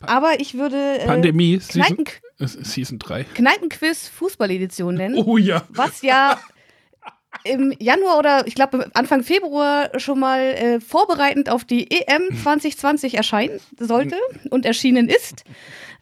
aber 0.00 0.40
ich 0.40 0.54
würde 0.54 0.76
äh, 0.76 1.06
Pandemie, 1.06 1.58
Season, 1.58 1.82
Kneipen 1.82 2.06
äh, 2.38 2.46
Season 2.46 2.98
3. 2.98 3.24
Kneipenquiz 3.34 4.08
Fußball-Edition 4.08 4.94
nennen. 4.94 5.16
Oh 5.26 5.36
ja. 5.36 5.62
was 5.68 6.02
ja 6.02 6.38
im 7.44 7.72
Januar 7.78 8.18
oder 8.18 8.46
ich 8.46 8.54
glaube 8.54 8.90
Anfang 8.94 9.22
Februar 9.22 9.90
schon 9.98 10.20
mal 10.20 10.40
äh, 10.40 10.80
vorbereitend 10.80 11.50
auf 11.50 11.64
die 11.64 11.90
EM 11.90 12.36
2020 12.42 13.14
erscheinen 13.14 13.60
sollte 13.78 14.16
und 14.50 14.64
erschienen 14.64 15.08
ist, 15.08 15.44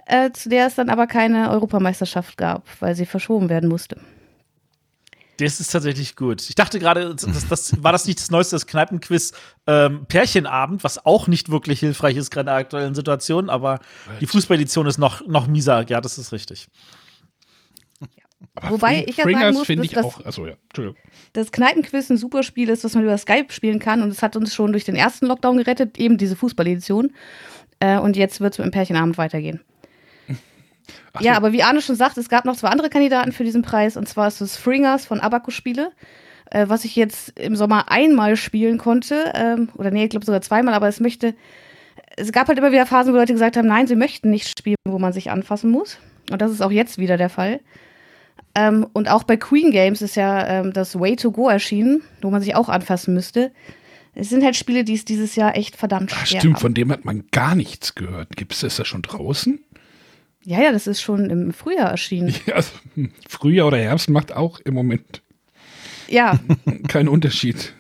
äh, 0.06 0.30
zu 0.32 0.48
der 0.48 0.66
es 0.66 0.74
dann 0.74 0.90
aber 0.90 1.06
keine 1.06 1.50
Europameisterschaft 1.50 2.36
gab, 2.36 2.64
weil 2.80 2.94
sie 2.94 3.06
verschoben 3.06 3.48
werden 3.48 3.68
musste. 3.68 3.96
Das 5.38 5.60
ist 5.60 5.72
tatsächlich 5.72 6.16
gut. 6.16 6.48
Ich 6.48 6.54
dachte 6.54 6.78
gerade, 6.78 7.14
das, 7.14 7.48
das, 7.48 7.82
war 7.82 7.92
das 7.92 8.06
nicht 8.06 8.20
das 8.20 8.30
neueste 8.30 8.54
das 8.56 8.66
Kneipenquiz 8.66 9.32
ähm, 9.66 10.06
Pärchenabend, 10.06 10.84
was 10.84 11.04
auch 11.04 11.26
nicht 11.26 11.50
wirklich 11.50 11.80
hilfreich 11.80 12.16
ist, 12.16 12.30
gerade 12.30 12.42
in 12.42 12.46
der 12.46 12.54
aktuellen 12.56 12.94
Situation, 12.94 13.50
aber 13.50 13.80
die 14.20 14.26
Fußballedition 14.26 14.86
ist 14.86 14.98
noch, 14.98 15.26
noch 15.26 15.46
mieser. 15.46 15.84
Ja, 15.88 16.00
das 16.00 16.18
ist 16.18 16.32
richtig. 16.32 16.68
Aber 18.56 18.70
Wobei 18.70 18.98
Fring- 18.98 19.08
ich 19.08 19.16
ja 19.16 19.24
sagen 19.24 19.54
muss, 19.56 19.66
finde 19.66 19.82
dass 19.82 19.90
ich 19.90 19.94
das- 19.94 20.04
auch. 20.04 20.24
Achso, 20.24 20.46
ja. 20.46 20.54
Das 21.32 21.50
Kneipenquiz 21.50 22.10
ein 22.10 22.16
super 22.16 22.42
Spiel 22.42 22.68
ist, 22.68 22.84
was 22.84 22.94
man 22.94 23.02
über 23.04 23.16
Skype 23.18 23.52
spielen 23.52 23.78
kann 23.78 24.02
und 24.02 24.10
es 24.10 24.22
hat 24.22 24.36
uns 24.36 24.54
schon 24.54 24.72
durch 24.72 24.84
den 24.84 24.96
ersten 24.96 25.26
Lockdown 25.26 25.56
gerettet, 25.56 25.98
eben 25.98 26.18
diese 26.18 26.36
Fußballedition. 26.36 27.12
Äh, 27.80 27.98
und 27.98 28.16
jetzt 28.16 28.40
wird 28.40 28.52
es 28.54 28.58
mit 28.58 28.66
dem 28.66 28.70
Pärchenabend 28.70 29.18
weitergehen. 29.18 29.60
Ach 31.12 31.20
Ja, 31.20 31.32
so. 31.32 31.36
aber 31.38 31.52
wie 31.52 31.62
Arne 31.62 31.80
schon 31.82 31.96
sagt, 31.96 32.16
es 32.18 32.28
gab 32.28 32.44
noch 32.44 32.56
zwei 32.56 32.68
andere 32.68 32.90
Kandidaten 32.90 33.32
für 33.32 33.44
diesen 33.44 33.62
Preis 33.62 33.96
und 33.96 34.08
zwar 34.08 34.28
ist 34.28 34.40
es 34.40 34.56
Fringers 34.56 35.06
von 35.06 35.20
Abacus 35.20 35.54
Spiele, 35.54 35.92
äh, 36.50 36.66
was 36.68 36.84
ich 36.84 36.96
jetzt 36.96 37.38
im 37.38 37.56
Sommer 37.56 37.90
einmal 37.90 38.36
spielen 38.36 38.78
konnte 38.78 39.32
ähm, 39.34 39.68
oder 39.76 39.90
nee, 39.90 40.04
ich 40.04 40.10
glaube 40.10 40.26
sogar 40.26 40.40
zweimal, 40.42 40.74
aber 40.74 40.88
es 40.88 41.00
möchte 41.00 41.34
es 42.16 42.30
gab 42.32 42.46
halt 42.48 42.58
immer 42.58 42.70
wieder 42.72 42.86
Phasen, 42.86 43.12
wo 43.12 43.16
Leute 43.18 43.32
gesagt 43.32 43.56
haben, 43.56 43.66
nein, 43.66 43.86
sie 43.86 43.96
möchten 43.96 44.30
nicht 44.30 44.58
spielen, 44.58 44.76
wo 44.86 44.98
man 44.98 45.12
sich 45.12 45.30
anfassen 45.30 45.70
muss 45.70 45.98
und 46.30 46.40
das 46.40 46.50
ist 46.52 46.60
auch 46.60 46.70
jetzt 46.70 46.98
wieder 46.98 47.16
der 47.16 47.28
Fall. 47.30 47.60
Ähm, 48.56 48.86
und 48.92 49.10
auch 49.10 49.24
bei 49.24 49.36
Queen 49.36 49.72
Games 49.72 50.00
ist 50.00 50.14
ja 50.14 50.46
ähm, 50.46 50.72
das 50.72 50.98
Way 50.98 51.16
to 51.16 51.32
Go 51.32 51.48
erschienen, 51.48 52.02
wo 52.22 52.30
man 52.30 52.40
sich 52.40 52.54
auch 52.54 52.68
anfassen 52.68 53.12
müsste. 53.12 53.50
Es 54.14 54.28
sind 54.28 54.44
halt 54.44 54.54
Spiele, 54.54 54.84
die 54.84 54.94
es 54.94 55.04
dieses 55.04 55.34
Jahr 55.34 55.56
echt 55.56 55.74
verdammt 55.74 56.12
Ach, 56.14 56.24
schwer 56.26 56.38
stimmt, 56.38 56.54
haben. 56.56 56.60
von 56.60 56.74
dem 56.74 56.92
hat 56.92 57.04
man 57.04 57.24
gar 57.32 57.56
nichts 57.56 57.96
gehört. 57.96 58.36
Gibt 58.36 58.52
es 58.52 58.60
das 58.60 58.76
da 58.76 58.84
schon 58.84 59.02
draußen? 59.02 59.58
Ja, 60.44 60.60
ja, 60.60 60.72
das 60.72 60.86
ist 60.86 61.00
schon 61.00 61.30
im 61.30 61.52
Frühjahr 61.52 61.90
erschienen. 61.90 62.34
Ja, 62.46 62.54
also, 62.56 62.70
Frühjahr 63.28 63.68
oder 63.68 63.78
Herbst 63.78 64.10
macht 64.10 64.32
auch 64.32 64.60
im 64.60 64.74
Moment 64.74 65.22
Ja, 66.08 66.38
keinen 66.88 67.08
Unterschied. 67.08 67.74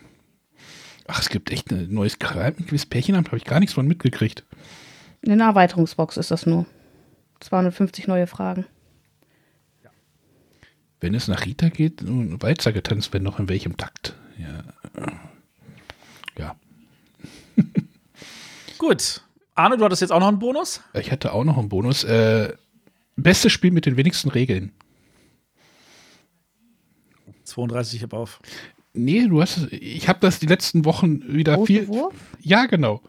Ach, 1.06 1.20
es 1.20 1.28
gibt 1.28 1.50
echt 1.50 1.70
ein 1.70 1.92
neues 1.92 2.18
Kneipenquiz 2.18 2.86
Pärchenamt, 2.86 3.28
habe 3.28 3.36
ich 3.36 3.44
gar 3.44 3.60
nichts 3.60 3.74
von 3.74 3.86
mitgekriegt. 3.86 4.44
eine 5.26 5.42
Erweiterungsbox 5.42 6.16
ist 6.16 6.30
das 6.30 6.46
nur. 6.46 6.64
250 7.40 8.06
neue 8.06 8.26
Fragen. 8.26 8.64
Wenn 11.00 11.14
es 11.14 11.28
nach 11.28 11.44
Rita 11.44 11.68
geht, 11.68 12.00
nun, 12.00 12.40
Walzer 12.40 12.72
getanzt, 12.72 13.12
wenn 13.12 13.22
noch 13.22 13.38
in 13.38 13.50
welchem 13.50 13.76
Takt. 13.76 14.14
Ja. 14.38 14.64
Ja. 16.38 16.56
Gut. 18.78 19.23
Arne, 19.54 19.76
du 19.76 19.84
hattest 19.84 20.02
jetzt 20.02 20.10
auch 20.10 20.20
noch 20.20 20.28
einen 20.28 20.38
Bonus? 20.38 20.80
Ich 20.94 21.10
hatte 21.10 21.32
auch 21.32 21.44
noch 21.44 21.58
einen 21.58 21.68
Bonus. 21.68 22.04
Äh, 22.04 22.54
bestes 23.16 23.52
Spiel 23.52 23.70
mit 23.70 23.86
den 23.86 23.96
wenigsten 23.96 24.30
Regeln. 24.30 24.72
32, 27.44 27.96
ich 27.96 28.02
hab 28.02 28.12
auf. 28.14 28.40
Nee, 28.94 29.26
du 29.26 29.40
hast, 29.40 29.72
ich 29.72 30.08
habe 30.08 30.20
das 30.20 30.38
die 30.38 30.46
letzten 30.46 30.84
Wochen 30.84 31.20
wieder 31.32 31.54
Große 31.56 31.66
viel. 31.66 31.88
Wurf? 31.88 32.14
Ja, 32.40 32.66
genau. 32.66 33.02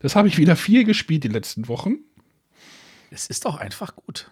Das 0.00 0.16
habe 0.16 0.28
ich 0.28 0.38
wieder 0.38 0.56
viel 0.56 0.84
gespielt 0.84 1.24
die 1.24 1.28
letzten 1.28 1.68
Wochen. 1.68 1.98
Es 3.10 3.26
ist 3.26 3.44
doch 3.44 3.56
einfach 3.56 3.94
gut. 3.94 4.28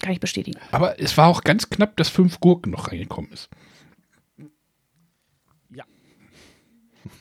Kann 0.00 0.12
ich 0.12 0.20
bestätigen. 0.20 0.58
Aber 0.70 1.00
es 1.00 1.16
war 1.16 1.28
auch 1.28 1.42
ganz 1.42 1.70
knapp, 1.70 1.96
dass 1.96 2.08
fünf 2.08 2.40
Gurken 2.40 2.72
noch 2.72 2.88
reingekommen 2.88 3.30
ist. 3.32 3.48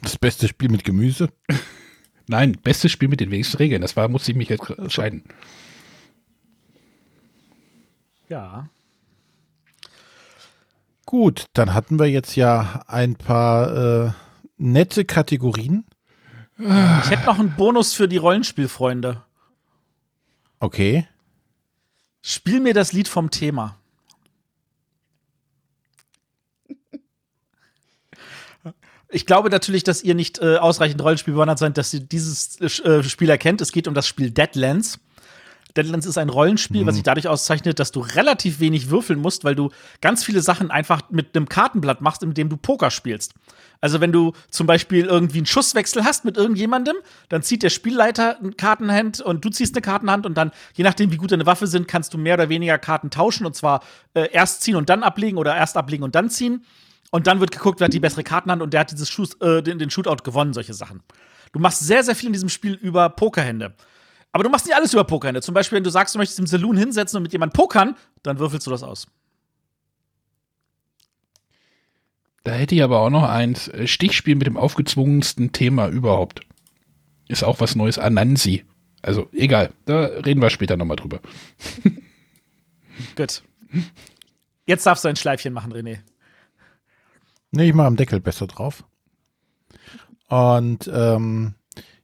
Das 0.01 0.17
beste 0.17 0.47
Spiel 0.47 0.69
mit 0.69 0.83
Gemüse. 0.83 1.29
Nein, 2.27 2.53
bestes 2.63 2.91
Spiel 2.91 3.09
mit 3.09 3.19
den 3.19 3.31
wenigsten 3.31 3.57
Regeln. 3.57 3.81
Das 3.81 3.95
war, 3.95 4.07
musste 4.07 4.31
ich 4.31 4.37
mich 4.37 4.49
jetzt 4.49 4.69
entscheiden. 4.69 5.23
Ja. 8.27 8.69
Gut, 11.05 11.45
dann 11.53 11.73
hatten 11.73 11.97
wir 11.97 12.05
jetzt 12.05 12.35
ja 12.35 12.83
ein 12.85 13.15
paar 13.15 14.05
äh, 14.05 14.11
nette 14.57 15.05
Kategorien. 15.05 15.85
Ich 16.59 17.09
hätte 17.09 17.25
noch 17.25 17.39
einen 17.39 17.55
Bonus 17.55 17.93
für 17.93 18.07
die 18.07 18.17
Rollenspielfreunde. 18.17 19.23
Okay. 20.59 21.07
Spiel 22.21 22.59
mir 22.59 22.73
das 22.73 22.91
Lied 22.91 23.07
vom 23.07 23.31
Thema. 23.31 23.78
Ich 29.11 29.25
glaube 29.25 29.49
natürlich, 29.49 29.83
dass 29.83 30.03
ihr 30.03 30.13
nicht 30.13 30.39
äh, 30.39 30.57
ausreichend 30.57 31.01
Rollenspiel 31.01 31.33
bewandert 31.33 31.57
seid, 31.59 31.77
dass 31.77 31.93
ihr 31.93 31.99
dieses 31.99 32.61
äh, 32.61 33.03
Spiel 33.03 33.29
erkennt. 33.29 33.59
Es 33.59 33.71
geht 33.71 33.87
um 33.87 33.95
das 33.95 34.07
Spiel 34.07 34.29
Deadlands. 34.29 34.99
Deadlands 35.75 36.05
ist 36.05 36.17
ein 36.17 36.29
Rollenspiel, 36.29 36.85
was 36.85 36.95
sich 36.95 37.03
dadurch 37.03 37.27
auszeichnet, 37.27 37.79
dass 37.79 37.91
du 37.91 37.99
relativ 37.99 38.59
wenig 38.59 38.89
würfeln 38.89 39.19
musst, 39.19 39.43
weil 39.43 39.55
du 39.55 39.69
ganz 40.01 40.23
viele 40.23 40.41
Sachen 40.41 40.71
einfach 40.71 41.03
mit 41.09 41.35
einem 41.35 41.47
Kartenblatt 41.47 42.01
machst, 42.01 42.23
in 42.23 42.33
dem 42.33 42.49
du 42.49 42.57
Poker 42.57 42.89
spielst. 42.89 43.33
Also 43.79 44.01
wenn 44.01 44.11
du 44.11 44.33
zum 44.49 44.67
Beispiel 44.67 45.05
irgendwie 45.05 45.37
einen 45.37 45.45
Schusswechsel 45.45 46.03
hast 46.03 46.25
mit 46.25 46.37
irgendjemandem, 46.37 46.95
dann 47.29 47.43
zieht 47.43 47.63
der 47.63 47.69
Spielleiter 47.69 48.39
eine 48.39 48.51
Kartenhand 48.51 49.21
und 49.21 49.45
du 49.45 49.49
ziehst 49.49 49.75
eine 49.75 49.81
Kartenhand 49.81 50.25
und 50.25 50.35
dann, 50.35 50.51
je 50.73 50.83
nachdem, 50.83 51.11
wie 51.11 51.17
gut 51.17 51.31
deine 51.31 51.45
Waffe 51.45 51.67
sind, 51.67 51.87
kannst 51.87 52.13
du 52.13 52.17
mehr 52.17 52.33
oder 52.33 52.49
weniger 52.49 52.77
Karten 52.77 53.11
tauschen 53.11 53.45
und 53.45 53.55
zwar 53.55 53.81
äh, 54.15 54.27
erst 54.31 54.63
ziehen 54.63 54.75
und 54.75 54.89
dann 54.89 55.03
ablegen 55.03 55.37
oder 55.37 55.55
erst 55.55 55.77
ablegen 55.77 56.03
und 56.03 56.15
dann 56.15 56.29
ziehen. 56.29 56.65
Und 57.11 57.27
dann 57.27 57.39
wird 57.39 57.51
geguckt, 57.51 57.79
wer 57.79 57.85
hat 57.85 57.93
die 57.93 57.99
bessere 57.99 58.23
Kartenhand 58.23 58.61
und 58.61 58.73
der 58.73 58.81
hat 58.81 58.91
dieses 58.91 59.09
Schuss, 59.09 59.33
äh, 59.41 59.63
den, 59.63 59.79
den 59.79 59.89
Shootout 59.89 60.23
gewonnen, 60.23 60.53
solche 60.53 60.73
Sachen. 60.73 61.01
Du 61.51 61.59
machst 61.59 61.79
sehr, 61.79 62.03
sehr 62.03 62.15
viel 62.15 62.27
in 62.27 62.33
diesem 62.33 62.49
Spiel 62.49 62.73
über 62.73 63.09
Pokerhände. 63.09 63.73
Aber 64.31 64.43
du 64.43 64.49
machst 64.49 64.67
nicht 64.67 64.75
alles 64.75 64.93
über 64.93 65.03
Pokerhände. 65.03 65.41
Zum 65.41 65.55
Beispiel, 65.55 65.77
wenn 65.77 65.83
du 65.83 65.89
sagst, 65.89 66.13
du 66.13 66.19
möchtest 66.19 66.39
im 66.39 66.45
Saloon 66.45 66.77
hinsetzen 66.77 67.17
und 67.17 67.23
mit 67.23 67.31
jemandem 67.33 67.53
pokern, 67.53 67.95
dann 68.21 68.37
würfelst 68.37 68.67
du 68.67 68.71
das 68.71 68.83
aus. 68.83 69.07
Da 72.43 72.51
hätte 72.51 72.75
ich 72.75 72.83
aber 72.83 72.99
auch 72.99 73.09
noch 73.09 73.27
eins. 73.27 73.67
äh, 73.69 73.87
Stichspiel 73.87 74.35
mit 74.35 74.47
dem 74.47 74.57
aufgezwungensten 74.57 75.51
Thema 75.51 75.87
überhaupt. 75.87 76.41
Ist 77.27 77.43
auch 77.43 77.59
was 77.59 77.75
Neues. 77.75 77.97
Anansi. 77.97 78.65
Also 79.01 79.29
egal, 79.31 79.71
da 79.85 80.05
reden 80.05 80.41
wir 80.41 80.49
später 80.49 80.77
nochmal 80.77 80.97
drüber. 80.97 81.21
Gut. 83.15 83.43
Jetzt 84.65 84.85
darfst 84.85 85.03
du 85.05 85.07
ein 85.07 85.15
Schleifchen 85.15 85.53
machen, 85.53 85.73
René. 85.73 85.99
Ne, 87.51 87.65
ich 87.65 87.73
mache 87.73 87.87
am 87.87 87.95
Deckel 87.95 88.19
besser 88.19 88.47
drauf. 88.47 88.83
Und 90.27 90.89
ähm, 90.93 91.55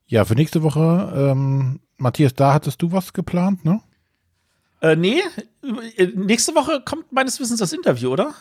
ja, 0.08 0.26
für 0.26 0.36
nächste 0.36 0.64
Woche, 0.64 1.14
ähm, 1.16 1.80
Matthias, 1.98 2.34
da 2.34 2.54
hattest 2.54 2.82
du 2.82 2.92
was 2.92 3.14
geplant, 3.14 3.64
ne? 3.66 3.82
Äh, 4.82 4.96
nee, 4.96 5.22
äh, 5.98 6.08
nächste 6.08 6.54
Woche 6.56 6.82
kommt 6.84 7.12
meines 7.12 7.40
Wissens 7.40 7.60
das 7.60 7.74
Interview, 7.74 8.10
oder? 8.12 8.34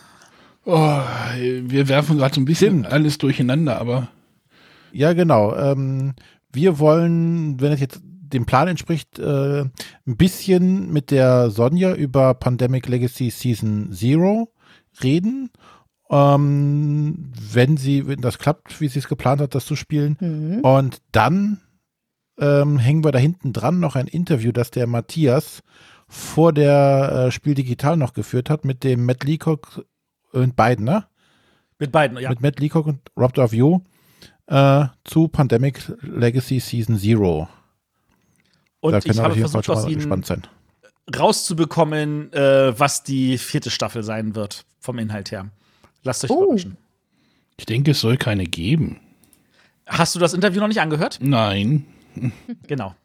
Oh, 0.65 0.99
wir 1.37 1.87
werfen 1.87 2.17
gerade 2.17 2.33
so 2.33 2.41
ein 2.41 2.45
bisschen 2.45 2.79
Stimmt. 2.79 2.87
alles 2.87 3.17
durcheinander, 3.19 3.79
aber 3.79 4.09
Ja, 4.91 5.13
genau. 5.13 5.55
Ähm, 5.55 6.13
wir 6.51 6.79
wollen, 6.79 7.61
wenn 7.61 7.71
es 7.71 7.79
jetzt 7.79 8.01
dem 8.03 8.45
Plan 8.47 8.67
entspricht, 8.67 9.19
äh, 9.19 9.61
ein 9.61 10.17
bisschen 10.17 10.91
mit 10.91 11.11
der 11.11 11.51
Sonja 11.51 11.93
über 11.93 12.33
Pandemic 12.33 12.87
Legacy 12.87 13.29
Season 13.29 13.91
Zero 13.93 14.51
reden. 15.03 15.51
Ähm, 16.09 17.31
wenn 17.51 17.77
sie, 17.77 18.07
wenn 18.07 18.21
das 18.21 18.37
klappt, 18.37 18.79
wie 18.79 18.87
sie 18.87 18.99
es 18.99 19.07
geplant 19.07 19.41
hat, 19.41 19.55
das 19.55 19.65
zu 19.65 19.75
spielen. 19.75 20.17
Mhm. 20.19 20.59
Und 20.59 21.01
dann 21.11 21.61
ähm, 22.37 22.77
hängen 22.77 23.03
wir 23.03 23.11
da 23.11 23.19
hinten 23.19 23.53
dran 23.53 23.79
noch 23.79 23.95
ein 23.95 24.07
Interview, 24.07 24.51
das 24.51 24.71
der 24.71 24.87
Matthias 24.87 25.63
vor 26.07 26.53
der 26.53 27.27
äh, 27.27 27.31
Spiel 27.31 27.55
Digital 27.55 27.97
noch 27.97 28.13
geführt 28.13 28.49
hat 28.49 28.65
mit 28.65 28.83
dem 28.83 29.05
Matt 29.05 29.23
Leacock 29.23 29.85
und 30.31 30.55
beiden, 30.55 30.85
ne? 30.85 31.05
Mit 31.79 31.91
beiden, 31.91 32.17
ja. 32.17 32.29
Mit 32.29 32.41
Matt 32.41 32.59
Leacock 32.59 32.85
und 32.85 32.99
Rob 33.17 33.33
Davio 33.33 33.81
äh, 34.47 34.85
zu 35.03 35.27
Pandemic 35.27 35.91
Legacy 36.01 36.59
Season 36.59 36.97
Zero. 36.97 37.47
Und 38.79 38.91
da 38.91 38.99
ich 38.99 39.05
können 39.05 39.17
wir 39.17 39.23
habe 39.23 39.31
auf 39.33 39.37
jeden 39.37 39.49
Fall 39.49 39.63
versucht, 39.63 39.65
schon 39.65 39.75
aus 39.77 39.83
mal 39.83 39.91
ihnen 39.91 39.99
gespannt 39.99 40.25
sein. 40.25 40.43
rauszubekommen, 41.17 42.31
äh, 42.33 42.79
was 42.79 43.03
die 43.03 43.37
vierte 43.37 43.71
Staffel 43.71 44.03
sein 44.03 44.35
wird, 44.35 44.65
vom 44.79 44.99
Inhalt 44.99 45.31
her. 45.31 45.49
Lasst 46.05 46.23
euch 46.23 46.29
Oh. 46.29 46.43
überraschen. 46.45 46.77
ich 47.57 47.65
denke, 47.65 47.91
es 47.91 47.99
soll 47.99 48.15
keine 48.15 48.45
geben. 48.45 48.99
Hast 49.87 50.15
du 50.15 50.19
das 50.19 50.33
Interview 50.33 50.61
noch 50.61 50.67
nicht 50.67 50.79
angehört? 50.79 51.19
Nein. 51.21 51.85
Genau. 52.67 52.95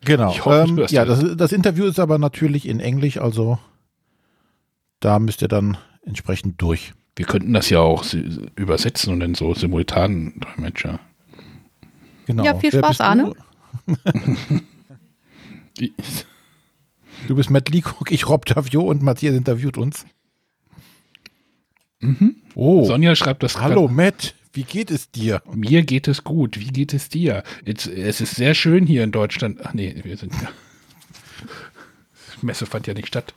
Genau. 0.00 0.30
Ich 0.32 0.44
hoffe, 0.44 0.66
ähm, 0.68 0.86
ja, 0.88 1.04
das. 1.04 1.36
das, 1.36 1.52
Interview 1.52 1.84
ist 1.86 1.98
aber 1.98 2.18
natürlich 2.18 2.66
in 2.66 2.80
Englisch, 2.80 3.18
also 3.18 3.58
da 5.00 5.18
müsst 5.18 5.42
ihr 5.42 5.48
dann 5.48 5.76
entsprechend 6.04 6.60
durch. 6.62 6.92
Wir 7.16 7.26
könnten 7.26 7.52
das 7.52 7.70
ja 7.70 7.80
auch 7.80 8.04
übersetzen 8.56 9.12
und 9.12 9.20
dann 9.20 9.34
so 9.34 9.54
simultan 9.54 10.40
Dolmetscher. 10.40 10.98
Genau. 12.26 12.44
Ja, 12.44 12.54
viel 12.56 12.72
Spaß? 12.72 13.00
Arne. 13.00 13.32
Du 17.26 17.34
bist 17.34 17.50
Matt 17.50 17.68
Leacock, 17.68 18.10
ich 18.10 18.28
Rob 18.28 18.44
Davio 18.46 18.82
und 18.82 19.02
Matthias 19.02 19.34
interviewt 19.34 19.78
uns. 19.78 20.04
Oh, 22.54 22.84
Sonja 22.84 23.16
schreibt 23.16 23.42
das 23.42 23.60
hallo 23.60 23.88
Matt, 23.88 24.34
wie 24.52 24.64
geht 24.64 24.90
es 24.90 25.10
dir? 25.10 25.42
Mir 25.52 25.82
geht 25.82 26.06
es 26.06 26.22
gut. 26.22 26.60
Wie 26.60 26.68
geht 26.68 26.94
es 26.94 27.08
dir? 27.08 27.42
Jetzt, 27.64 27.86
es 27.86 28.20
ist 28.20 28.36
sehr 28.36 28.54
schön 28.54 28.86
hier 28.86 29.02
in 29.02 29.10
Deutschland. 29.10 29.60
Ach 29.64 29.74
nee, 29.74 29.94
wir 30.02 30.16
sind 30.16 30.32
ja. 30.34 30.48
Messe 32.42 32.66
fand 32.66 32.86
ja 32.86 32.94
nicht 32.94 33.08
statt. 33.08 33.34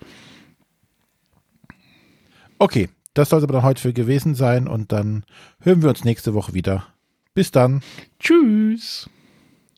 Okay, 2.59 2.89
das 3.13 3.29
soll 3.29 3.39
es 3.39 3.43
aber 3.43 3.53
dann 3.53 3.63
heute 3.63 3.81
für 3.81 3.93
gewesen 3.93 4.35
sein 4.35 4.67
und 4.67 4.91
dann 4.91 5.23
hören 5.61 5.81
wir 5.81 5.89
uns 5.89 6.03
nächste 6.03 6.33
Woche 6.33 6.53
wieder. 6.53 6.87
Bis 7.33 7.51
dann. 7.51 7.81
Tschüss. 8.19 9.09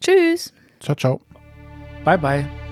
Tschüss. 0.02 0.54
Ciao, 0.80 0.96
ciao. 0.96 1.22
Bye, 2.04 2.18
bye. 2.18 2.69